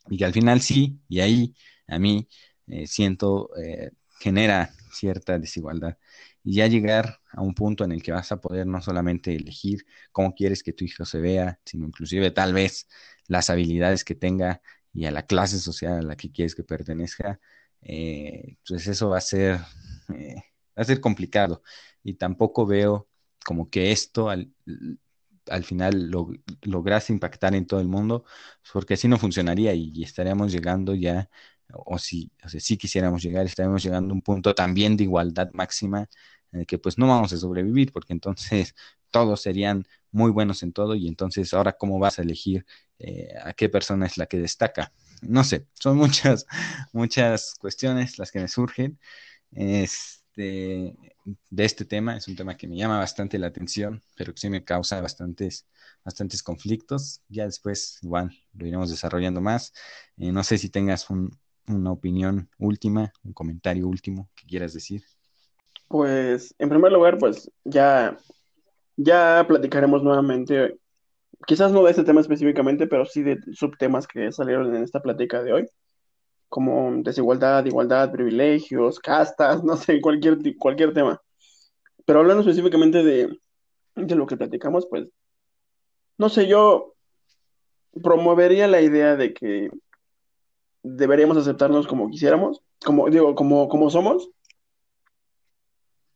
Y 0.09 0.17
que 0.17 0.25
al 0.25 0.33
final 0.33 0.61
sí, 0.61 0.99
y 1.09 1.19
ahí 1.19 1.55
a 1.87 1.99
mí 1.99 2.27
eh, 2.67 2.87
siento, 2.87 3.49
eh, 3.57 3.91
genera 4.19 4.71
cierta 4.91 5.37
desigualdad 5.39 5.97
y 6.43 6.55
ya 6.55 6.67
llegar 6.67 7.19
a 7.31 7.41
un 7.41 7.53
punto 7.53 7.83
en 7.83 7.91
el 7.91 8.01
que 8.03 8.11
vas 8.11 8.31
a 8.31 8.39
poder 8.39 8.67
no 8.67 8.81
solamente 8.81 9.35
elegir 9.35 9.85
cómo 10.11 10.33
quieres 10.35 10.63
que 10.63 10.73
tu 10.73 10.85
hijo 10.85 11.03
se 11.05 11.19
vea, 11.19 11.59
sino 11.65 11.85
inclusive 11.87 12.31
tal 12.31 12.53
vez 12.53 12.87
las 13.27 13.49
habilidades 13.49 14.03
que 14.05 14.15
tenga 14.15 14.61
y 14.93 15.05
a 15.05 15.11
la 15.11 15.25
clase 15.25 15.59
social 15.59 15.93
a 15.99 16.01
la 16.03 16.15
que 16.15 16.31
quieres 16.31 16.55
que 16.55 16.63
pertenezca, 16.63 17.39
eh, 17.81 18.57
pues 18.67 18.87
eso 18.87 19.09
va 19.09 19.17
a 19.17 19.21
ser, 19.21 19.59
eh, 20.13 20.35
va 20.77 20.81
a 20.83 20.85
ser 20.85 21.01
complicado. 21.01 21.63
Y 22.03 22.13
tampoco 22.15 22.65
veo 22.65 23.07
como 23.45 23.69
que 23.69 23.91
esto 23.93 24.29
al, 24.29 24.51
al 25.49 25.63
final 25.63 26.09
lo, 26.11 26.29
lograse 26.63 27.13
impactar 27.13 27.55
en 27.55 27.67
todo 27.67 27.79
el 27.79 27.87
mundo, 27.87 28.25
porque 28.73 28.95
así 28.95 29.07
no 29.07 29.17
funcionaría 29.19 29.73
y, 29.73 30.03
estaríamos 30.03 30.51
llegando 30.51 30.95
ya, 30.95 31.29
o 31.73 31.97
si, 31.99 32.31
o 32.43 32.49
sea, 32.49 32.59
si 32.59 32.77
quisiéramos 32.77 33.23
llegar, 33.23 33.45
estaríamos 33.45 33.83
llegando 33.83 34.11
a 34.13 34.15
un 34.15 34.21
punto 34.21 34.55
también 34.55 34.97
de 34.97 35.05
igualdad 35.05 35.51
máxima 35.53 36.09
que 36.67 36.77
pues 36.77 36.97
no 36.97 37.07
vamos 37.07 37.33
a 37.33 37.37
sobrevivir, 37.37 37.91
porque 37.91 38.13
entonces 38.13 38.75
todos 39.11 39.41
serían 39.41 39.85
muy 40.11 40.31
buenos 40.31 40.63
en 40.63 40.71
todo 40.71 40.95
y 40.95 41.07
entonces 41.07 41.53
ahora 41.53 41.73
cómo 41.73 41.99
vas 41.99 42.19
a 42.19 42.21
elegir 42.21 42.65
eh, 42.99 43.33
a 43.43 43.53
qué 43.53 43.67
persona 43.69 44.05
es 44.05 44.17
la 44.17 44.27
que 44.27 44.39
destaca. 44.39 44.93
No 45.21 45.43
sé, 45.43 45.67
son 45.73 45.97
muchas, 45.97 46.45
muchas 46.93 47.55
cuestiones 47.59 48.17
las 48.19 48.31
que 48.31 48.39
me 48.39 48.47
surgen 48.47 48.99
este, 50.35 50.95
de 51.23 51.65
este 51.65 51.85
tema. 51.85 52.17
Es 52.17 52.27
un 52.27 52.35
tema 52.35 52.57
que 52.57 52.67
me 52.67 52.75
llama 52.75 52.99
bastante 52.99 53.39
la 53.39 53.47
atención, 53.47 54.01
pero 54.17 54.33
que 54.33 54.39
sí 54.39 54.49
me 54.49 54.63
causa 54.63 55.01
bastantes, 55.01 55.65
bastantes 56.03 56.43
conflictos. 56.43 57.21
Ya 57.29 57.45
después, 57.45 57.99
igual, 58.01 58.31
lo 58.53 58.67
iremos 58.67 58.89
desarrollando 58.89 59.41
más. 59.41 59.73
Eh, 60.17 60.31
no 60.31 60.43
sé 60.43 60.57
si 60.57 60.69
tengas 60.69 61.07
una 61.09 61.91
opinión 61.91 62.49
última, 62.59 63.13
un 63.23 63.33
comentario 63.33 63.87
último 63.87 64.29
que 64.35 64.45
quieras 64.45 64.73
decir. 64.73 65.03
Pues, 65.87 66.53
en 66.59 66.69
primer 66.69 66.91
lugar, 66.91 67.17
pues 67.17 67.49
ya, 67.63 68.17
ya 68.97 69.45
platicaremos 69.47 70.03
nuevamente, 70.03 70.77
quizás 71.47 71.71
no 71.71 71.83
de 71.83 71.91
este 71.91 72.03
tema 72.03 72.21
específicamente, 72.21 72.87
pero 72.87 73.05
sí 73.05 73.21
de 73.21 73.37
subtemas 73.53 74.07
que 74.07 74.31
salieron 74.31 74.75
en 74.75 74.83
esta 74.83 75.01
plática 75.01 75.43
de 75.43 75.53
hoy, 75.53 75.69
como 76.55 77.03
desigualdad, 77.03 77.65
igualdad, 77.65 78.13
privilegios, 78.13 78.97
castas, 78.97 79.61
no 79.65 79.75
sé, 79.75 79.99
cualquier, 79.99 80.37
cualquier 80.57 80.93
tema. 80.93 81.21
Pero 82.05 82.19
hablando 82.19 82.43
específicamente 82.43 83.03
de, 83.03 83.37
de 83.95 84.15
lo 84.15 84.25
que 84.25 84.37
platicamos, 84.37 84.87
pues, 84.89 85.05
no 86.17 86.29
sé, 86.29 86.47
yo 86.47 86.93
promovería 88.01 88.69
la 88.69 88.79
idea 88.79 89.17
de 89.17 89.33
que 89.33 89.69
deberíamos 90.81 91.35
aceptarnos 91.35 91.87
como 91.87 92.09
quisiéramos, 92.09 92.61
como 92.85 93.09
digo, 93.09 93.35
como, 93.35 93.67
como 93.67 93.89
somos, 93.89 94.29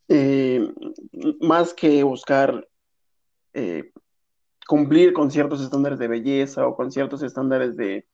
eh, 0.07 0.71
más 1.41 1.73
que 1.73 2.01
buscar 2.03 2.65
eh, 3.51 3.91
cumplir 4.65 5.11
con 5.11 5.31
ciertos 5.31 5.59
estándares 5.59 5.99
de 5.99 6.07
belleza 6.07 6.65
o 6.65 6.77
con 6.77 6.93
ciertos 6.93 7.23
estándares 7.23 7.75
de, 7.75 8.07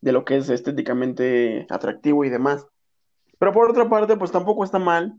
lo 0.00 0.24
que 0.24 0.36
es 0.36 0.48
estéticamente 0.48 1.66
atractivo 1.70 2.24
y 2.24 2.30
demás. 2.30 2.66
Pero 3.38 3.52
por 3.52 3.70
otra 3.70 3.88
parte, 3.88 4.16
pues 4.16 4.32
tampoco 4.32 4.64
está 4.64 4.78
mal 4.78 5.14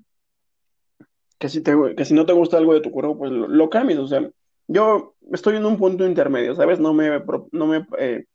que 1.38 1.50
si, 1.50 1.62
te, 1.62 1.76
que 1.96 2.06
si 2.06 2.14
no 2.14 2.26
te 2.26 2.34
gusta 2.34 2.58
algo 2.58 2.74
de 2.74 2.82
tu 2.82 2.92
cuerpo, 2.92 3.18
pues 3.18 3.32
lo, 3.32 3.70
cambies. 3.70 4.00
O 4.00 4.08
sea, 4.08 4.28
yo 4.68 5.16
estoy 5.32 5.58
en 5.58 5.66
un 5.66 5.78
punto 5.78 6.06
intermedio, 6.06 6.56
¿sabes? 6.56 6.80
No 6.80 6.94
me, 6.94 7.22
no 7.52 7.68
me, 7.68 7.86
eh, 8.00 8.26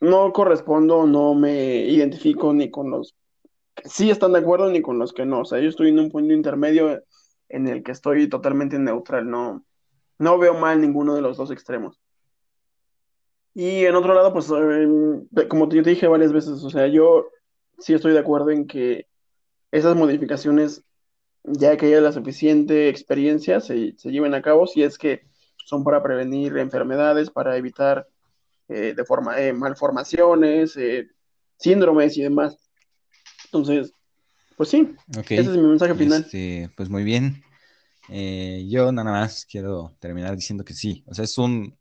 no 0.00 0.32
correspondo, 0.32 1.06
no 1.06 1.34
me 1.34 1.84
identifico 1.84 2.52
ni 2.52 2.70
con 2.70 2.90
los 2.90 3.14
sí 3.84 4.10
están 4.10 4.32
de 4.32 4.40
acuerdo 4.40 4.70
ni 4.70 4.82
con 4.82 4.98
los 4.98 5.12
que 5.12 5.26
no. 5.26 5.40
O 5.40 5.44
sea, 5.44 5.60
yo 5.60 5.68
estoy 5.68 5.90
en 5.90 5.98
un 5.98 6.10
punto 6.10 6.32
intermedio 6.32 7.02
en 7.48 7.68
el 7.68 7.82
que 7.82 7.92
estoy 7.92 8.28
totalmente 8.28 8.78
neutral. 8.78 9.28
No, 9.28 9.64
no 10.18 10.38
veo 10.38 10.54
mal 10.54 10.80
ninguno 10.80 11.14
de 11.14 11.22
los 11.22 11.36
dos 11.36 11.50
extremos. 11.50 12.00
Y 13.58 13.86
en 13.86 13.96
otro 13.96 14.14
lado, 14.14 14.32
pues, 14.32 14.48
eh, 14.50 15.48
como 15.48 15.68
te 15.68 15.82
dije 15.82 16.06
varias 16.06 16.32
veces, 16.32 16.62
o 16.62 16.70
sea, 16.70 16.86
yo 16.86 17.26
sí 17.80 17.92
estoy 17.92 18.12
de 18.12 18.20
acuerdo 18.20 18.52
en 18.52 18.68
que 18.68 19.08
esas 19.72 19.96
modificaciones, 19.96 20.84
ya 21.42 21.76
que 21.76 21.86
haya 21.86 22.00
la 22.00 22.12
suficiente 22.12 22.88
experiencia, 22.88 23.58
se, 23.58 23.96
lleven 24.04 24.34
a 24.34 24.42
cabo 24.42 24.68
si 24.68 24.84
es 24.84 24.96
que 24.96 25.22
son 25.66 25.82
para 25.82 26.04
prevenir 26.04 26.56
enfermedades, 26.56 27.30
para 27.30 27.56
evitar 27.56 28.06
eh, 28.68 28.94
de 28.96 29.04
forma, 29.04 29.40
eh, 29.40 29.52
malformaciones, 29.52 30.78
síndromes 31.56 32.16
y 32.16 32.22
demás. 32.22 32.56
Entonces, 33.46 33.92
pues 34.56 34.68
sí, 34.68 34.94
ese 35.30 35.40
es 35.40 35.48
mi 35.48 35.66
mensaje 35.66 35.96
final. 35.96 36.22
Este, 36.22 36.70
pues 36.76 36.88
muy 36.88 37.02
bien. 37.02 37.42
Eh, 38.08 38.68
yo 38.68 38.92
nada 38.92 39.10
más 39.10 39.44
quiero 39.50 39.96
terminar 39.98 40.36
diciendo 40.36 40.64
que 40.64 40.74
sí, 40.74 41.02
o 41.08 41.14
sea, 41.14 41.24
es 41.24 41.36
un, 41.38 41.76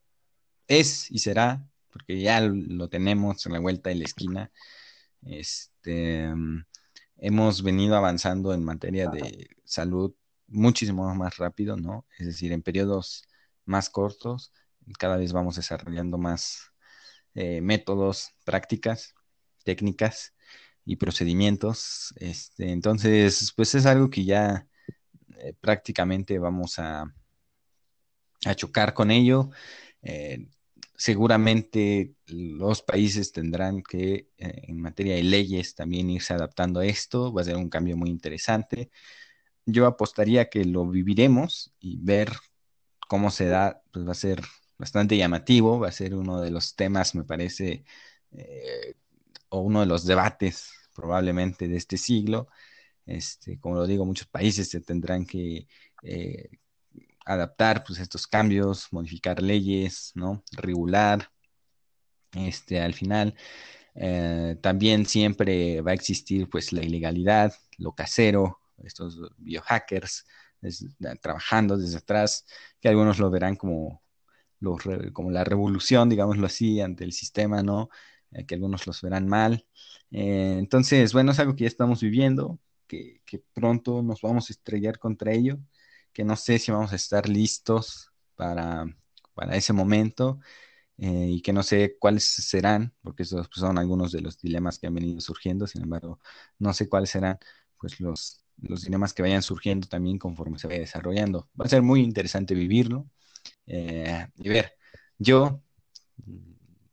es 0.68 1.12
y 1.12 1.20
será, 1.20 1.68
porque 1.92 2.20
ya 2.20 2.42
lo 2.42 2.90
tenemos 2.90 3.46
en 3.46 3.54
la 3.54 3.60
vuelta 3.60 3.90
de 3.90 3.96
la 3.96 4.06
esquina. 4.06 4.52
Este, 5.24 6.32
hemos 7.18 7.64
venido 7.64 7.96
avanzando 7.96 8.54
en 8.54 8.64
materia 8.64 9.10
de 9.10 9.50
salud 9.64 10.14
muchísimo 10.48 11.14
más 11.16 11.38
rápido, 11.38 11.78
¿no? 11.78 12.06
Es 12.18 12.28
decir, 12.28 12.52
en 12.52 12.62
periodos 12.62 13.24
más 13.66 13.90
cortos, 13.90 14.54
cada 15.00 15.18
vez 15.18 15.34
vamos 15.34 15.56
desarrollando 15.58 16.18
más 16.18 16.72
eh, 17.34 17.62
métodos, 17.62 18.32
prácticas, 18.46 19.14
técnicas 19.64 20.34
y 20.86 20.96
procedimientos. 20.96 22.14
Este, 22.18 22.72
entonces, 22.72 23.54
pues 23.56 23.76
es 23.76 23.86
algo 23.86 24.10
que 24.10 24.26
ya 24.26 24.68
eh, 25.40 25.54
prácticamente 25.60 26.40
vamos 26.40 26.80
a, 26.80 27.14
a, 28.46 28.56
chocar 28.56 28.94
con 28.94 29.12
ello. 29.12 29.50
Eh, 30.02 30.48
seguramente 30.98 32.16
los 32.28 32.82
países 32.82 33.32
tendrán 33.32 33.84
que, 33.84 34.30
eh, 34.38 34.62
en 34.68 34.82
materia 34.82 35.16
de 35.16 35.24
leyes, 35.24 35.76
también 35.76 36.10
irse 36.10 36.34
adaptando 36.34 36.80
a 36.82 36.86
esto. 36.86 37.34
Va 37.34 37.42
a 37.42 37.46
ser 37.46 37.58
un 37.58 37.70
cambio 37.70 37.98
muy 37.98 38.10
interesante. 38.10 38.92
Yo 39.66 39.86
apostaría 39.88 40.50
que 40.50 40.66
lo 40.66 40.88
viviremos 40.88 41.74
y 41.80 41.98
ver 42.02 42.32
cómo 43.08 43.32
se 43.32 43.48
da, 43.48 43.82
pues 43.92 44.08
va 44.08 44.12
a 44.12 44.16
ser 44.16 44.42
bastante 44.78 45.18
llamativo, 45.18 45.80
va 45.80 45.90
a 45.90 45.92
ser 45.92 46.16
uno 46.16 46.42
de 46.42 46.52
los 46.52 46.76
temas, 46.76 47.16
me 47.16 47.24
parece, 47.24 47.86
o 49.50 49.60
uno 49.62 49.82
de 49.82 49.86
los 49.88 50.06
debates 50.06 50.72
probablemente 50.94 51.68
de 51.68 51.78
este 51.78 51.98
siglo. 51.98 52.48
Este, 53.06 53.60
como 53.60 53.76
lo 53.76 53.88
digo, 53.88 54.06
muchos 54.06 54.28
países 54.28 54.70
se 54.70 54.82
tendrán 54.82 55.26
que 55.26 55.68
eh, 56.04 56.50
adaptar 57.28 57.84
pues, 57.84 58.00
estos 58.00 58.28
cambios, 58.28 58.88
modificar 58.92 59.42
leyes, 59.42 60.12
¿no? 60.16 60.44
Regular. 60.52 61.30
Este, 62.34 62.80
al 62.82 62.94
final, 62.94 63.36
eh, 63.96 64.58
también 64.62 65.06
siempre 65.06 65.82
va 65.82 65.92
a 65.92 65.94
existir 65.96 66.50
pues 66.50 66.74
la 66.74 66.84
ilegalidad, 66.84 67.54
lo 67.78 67.94
casero, 67.94 68.60
estos 68.78 69.20
biohackers 69.38 70.26
trabajando 71.22 71.78
desde 71.78 71.98
atrás, 71.98 72.46
que 72.80 72.90
algunos 72.90 73.20
lo 73.20 73.30
verán 73.30 73.56
como, 73.56 74.02
como 75.14 75.32
la 75.32 75.44
revolución, 75.44 76.10
digámoslo 76.10 76.48
así, 76.48 76.82
ante 76.82 77.04
el 77.04 77.14
sistema, 77.14 77.64
¿no? 77.64 77.90
Eh, 78.32 78.46
que 78.46 78.56
algunos 78.56 78.88
los 78.88 79.02
verán 79.02 79.28
mal. 79.28 79.66
Eh, 80.12 80.56
entonces, 80.60 81.14
bueno, 81.14 81.32
es 81.32 81.40
algo 81.40 81.56
que 81.56 81.64
ya 81.64 81.68
estamos 81.68 82.02
viviendo, 82.02 82.60
que, 82.88 83.22
pronto 83.54 84.02
nos 84.04 84.22
vamos 84.22 84.50
a 84.50 84.54
estrellar 84.54 85.00
contra 85.00 85.34
ello, 85.34 85.60
que 86.18 86.26
no 86.26 86.36
sé 86.38 86.60
si 86.60 86.74
vamos 86.74 86.94
a 86.94 86.98
estar 86.98 87.30
listos 87.30 88.12
para, 88.36 88.88
para 89.36 89.56
ese 89.58 89.74
momento. 89.74 90.42
eh, 90.98 91.28
y 91.32 91.42
que 91.42 91.54
no 91.54 91.64
sé 91.64 91.98
cuáles 92.00 92.26
serán, 92.26 92.94
porque 93.02 93.24
esos 93.24 93.48
son 93.54 93.78
algunos 93.80 94.12
de 94.14 94.22
los 94.22 94.40
dilemas 94.40 94.80
que 94.80 94.88
han 94.88 94.96
venido 94.96 95.22
surgiendo, 95.22 95.68
sin 95.68 95.84
embargo, 95.84 96.20
no 96.60 96.74
sé 96.74 96.90
cuáles 96.90 97.10
serán 97.12 97.40
pues 97.80 98.00
los, 98.00 98.44
los 98.62 98.84
dilemas 98.84 99.14
que 99.14 99.24
vayan 99.24 99.44
surgiendo 99.44 99.88
también 99.88 100.20
conforme 100.20 100.60
se 100.60 100.68
vaya 100.68 100.82
desarrollando. 100.82 101.50
Va 101.60 101.66
a 101.66 101.70
ser 101.70 101.82
muy 101.84 102.02
interesante 102.02 102.56
vivirlo 102.56 103.10
eh, 103.68 104.28
y 104.38 104.50
ver, 104.50 104.74
yo, 105.20 105.62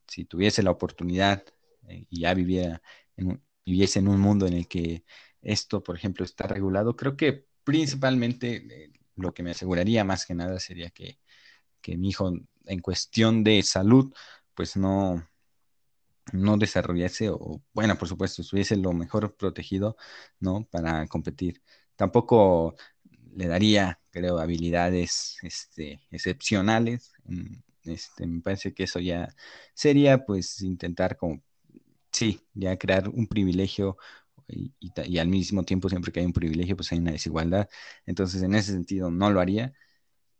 si 0.08 0.24
tuviese 0.24 0.62
la 0.62 0.70
oportunidad 0.70 1.44
eh, 1.88 2.06
y 2.10 2.20
ya 2.20 2.34
viviera 2.34 2.82
en 3.16 3.42
viviese 3.66 3.98
en 3.98 4.08
un 4.08 4.20
mundo 4.20 4.46
en 4.46 4.52
el 4.54 4.68
que 4.68 5.04
esto, 5.42 5.82
por 5.82 5.96
ejemplo, 5.96 6.24
está 6.24 6.46
regulado, 6.46 6.96
creo 6.96 7.16
que 7.16 7.46
principalmente 7.64 8.90
lo 9.16 9.32
que 9.34 9.42
me 9.42 9.52
aseguraría 9.52 10.04
más 10.04 10.26
que 10.26 10.34
nada 10.34 10.58
sería 10.60 10.90
que, 10.90 11.18
que 11.80 11.96
mi 11.96 12.08
hijo 12.10 12.32
en 12.66 12.80
cuestión 12.80 13.44
de 13.44 13.62
salud, 13.62 14.12
pues 14.54 14.76
no, 14.76 15.28
no 16.32 16.56
desarrollase 16.56 17.30
o, 17.30 17.62
bueno, 17.72 17.96
por 17.98 18.08
supuesto, 18.08 18.42
estuviese 18.42 18.76
lo 18.76 18.92
mejor 18.92 19.36
protegido, 19.36 19.96
¿no? 20.40 20.66
Para 20.70 21.06
competir. 21.06 21.62
Tampoco 21.96 22.76
le 23.34 23.46
daría, 23.46 24.00
creo, 24.10 24.38
habilidades 24.38 25.38
este, 25.42 26.00
excepcionales. 26.10 27.12
Mm, 27.24 27.56
este, 27.84 28.26
me 28.26 28.40
parece 28.40 28.72
que 28.74 28.84
eso 28.84 29.00
ya 29.00 29.34
sería, 29.74 30.24
pues, 30.24 30.62
intentar 30.62 31.16
como, 31.16 31.42
sí, 32.12 32.40
ya 32.54 32.78
crear 32.78 33.08
un 33.08 33.26
privilegio 33.26 33.98
y, 34.48 35.18
al 35.18 35.28
mismo 35.28 35.64
tiempo 35.64 35.88
siempre 35.88 36.12
que 36.12 36.20
hay 36.20 36.26
un 36.26 36.32
privilegio, 36.32 36.76
pues 36.76 36.92
hay 36.92 36.98
una 36.98 37.12
desigualdad. 37.12 37.68
Entonces, 38.06 38.42
en 38.42 38.54
ese 38.54 38.72
sentido, 38.72 39.10
no 39.10 39.30
lo 39.30 39.40
haría. 39.40 39.72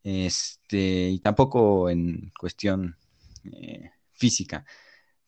Este, 0.02 1.10
y 1.10 1.18
tampoco 1.20 1.90
en 1.90 2.32
cuestión 2.38 2.96
eh, 3.44 3.90
física, 4.12 4.64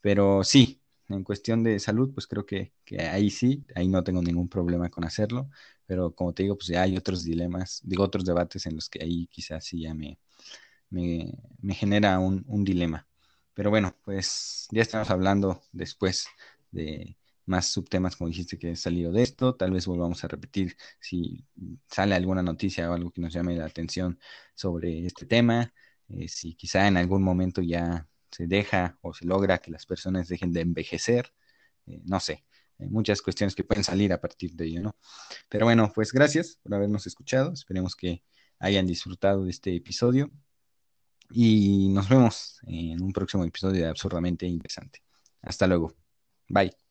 pero 0.00 0.44
sí, 0.44 0.80
en 1.08 1.24
cuestión 1.24 1.62
de 1.62 1.78
salud, 1.80 2.12
pues 2.14 2.26
creo 2.26 2.46
que, 2.46 2.72
ahí 3.10 3.30
sí, 3.30 3.64
ahí 3.74 3.88
no 3.88 4.04
tengo 4.04 4.22
ningún 4.22 4.48
problema 4.48 4.90
con 4.90 5.04
hacerlo, 5.04 5.50
pero 5.86 6.14
como 6.14 6.32
te 6.34 6.42
digo, 6.44 6.56
pues 6.56 6.68
ya 6.68 6.82
hay 6.82 6.96
otros 6.96 7.24
dilemas, 7.24 7.80
digo, 7.84 8.04
otros 8.04 8.24
debates 8.24 8.66
en 8.66 8.76
los 8.76 8.88
que 8.88 9.02
ahí 9.02 9.26
quizás 9.28 9.64
sí 9.64 9.82
ya 9.82 9.94
me, 9.94 10.18
me, 10.90 11.74
genera 11.74 12.18
un, 12.18 12.44
un 12.48 12.64
dilema. 12.64 13.06
Pero 13.54 13.70
bueno, 13.70 13.96
pues 14.04 14.68
ya 14.70 14.82
estamos 14.82 15.10
hablando 15.10 15.62
después 15.72 16.26
de 16.70 17.16
más 17.47 17.66
subtemas, 17.66 18.16
como 18.16 18.28
dijiste, 18.28 18.59
que 18.59 18.72
he 18.72 18.76
salido 18.76 19.12
de 19.12 19.22
esto. 19.22 19.55
Tal 19.55 19.70
vez 19.70 19.86
volvamos 19.86 20.22
a 20.24 20.28
repetir 20.28 20.76
si 21.01 21.44
sale 21.88 22.14
alguna 22.14 22.42
noticia 22.42 22.90
o 22.90 22.94
algo 22.94 23.11
que 23.12 23.20
nos 23.20 23.32
llame 23.32 23.57
la 23.57 23.66
atención 23.66 24.18
sobre 24.55 25.07
este 25.07 25.26
tema. 25.26 25.72
Eh, 26.09 26.28
si 26.28 26.55
quizá 26.55 26.86
en 26.88 26.97
algún 26.97 27.22
momento 27.22 27.62
ya 27.62 28.09
se 28.30 28.47
deja 28.47 28.99
o 29.03 29.14
se 29.14 29.24
logra 29.26 29.59
que 29.59 29.70
las 29.70 29.86
personas 29.86 30.28
dejen 30.28 30.53
de 30.53 30.61
envejecer. 30.61 31.32
Eh, 31.86 32.03
no 32.05 32.20
sé, 32.20 32.44
hay 32.78 32.88
muchas 32.88 33.22
cuestiones 33.22 33.55
que 33.55 33.64
pueden 33.64 33.84
salir 33.84 34.12
a 34.12 34.20
partir 34.20 34.55
de 34.55 34.66
ello, 34.66 34.82
¿no? 34.82 34.97
Pero 35.49 35.66
bueno, 35.66 35.90
pues 35.94 36.12
gracias 36.12 36.59
por 36.62 36.74
habernos 36.74 37.07
escuchado. 37.07 37.53
Esperemos 37.53 37.97
que 37.97 38.22
hayan 38.59 38.86
disfrutado 38.86 39.44
de 39.44 39.51
este 39.51 39.74
episodio. 39.74 40.30
Y 41.30 41.88
nos 41.88 42.09
vemos 42.09 42.61
en 42.66 43.03
un 43.03 43.12
próximo 43.12 43.44
episodio 43.44 43.82
de 43.82 43.88
Absurdamente 43.88 44.47
Interesante. 44.47 45.03
Hasta 45.42 45.66
luego. 45.66 45.94
Bye. 46.49 46.86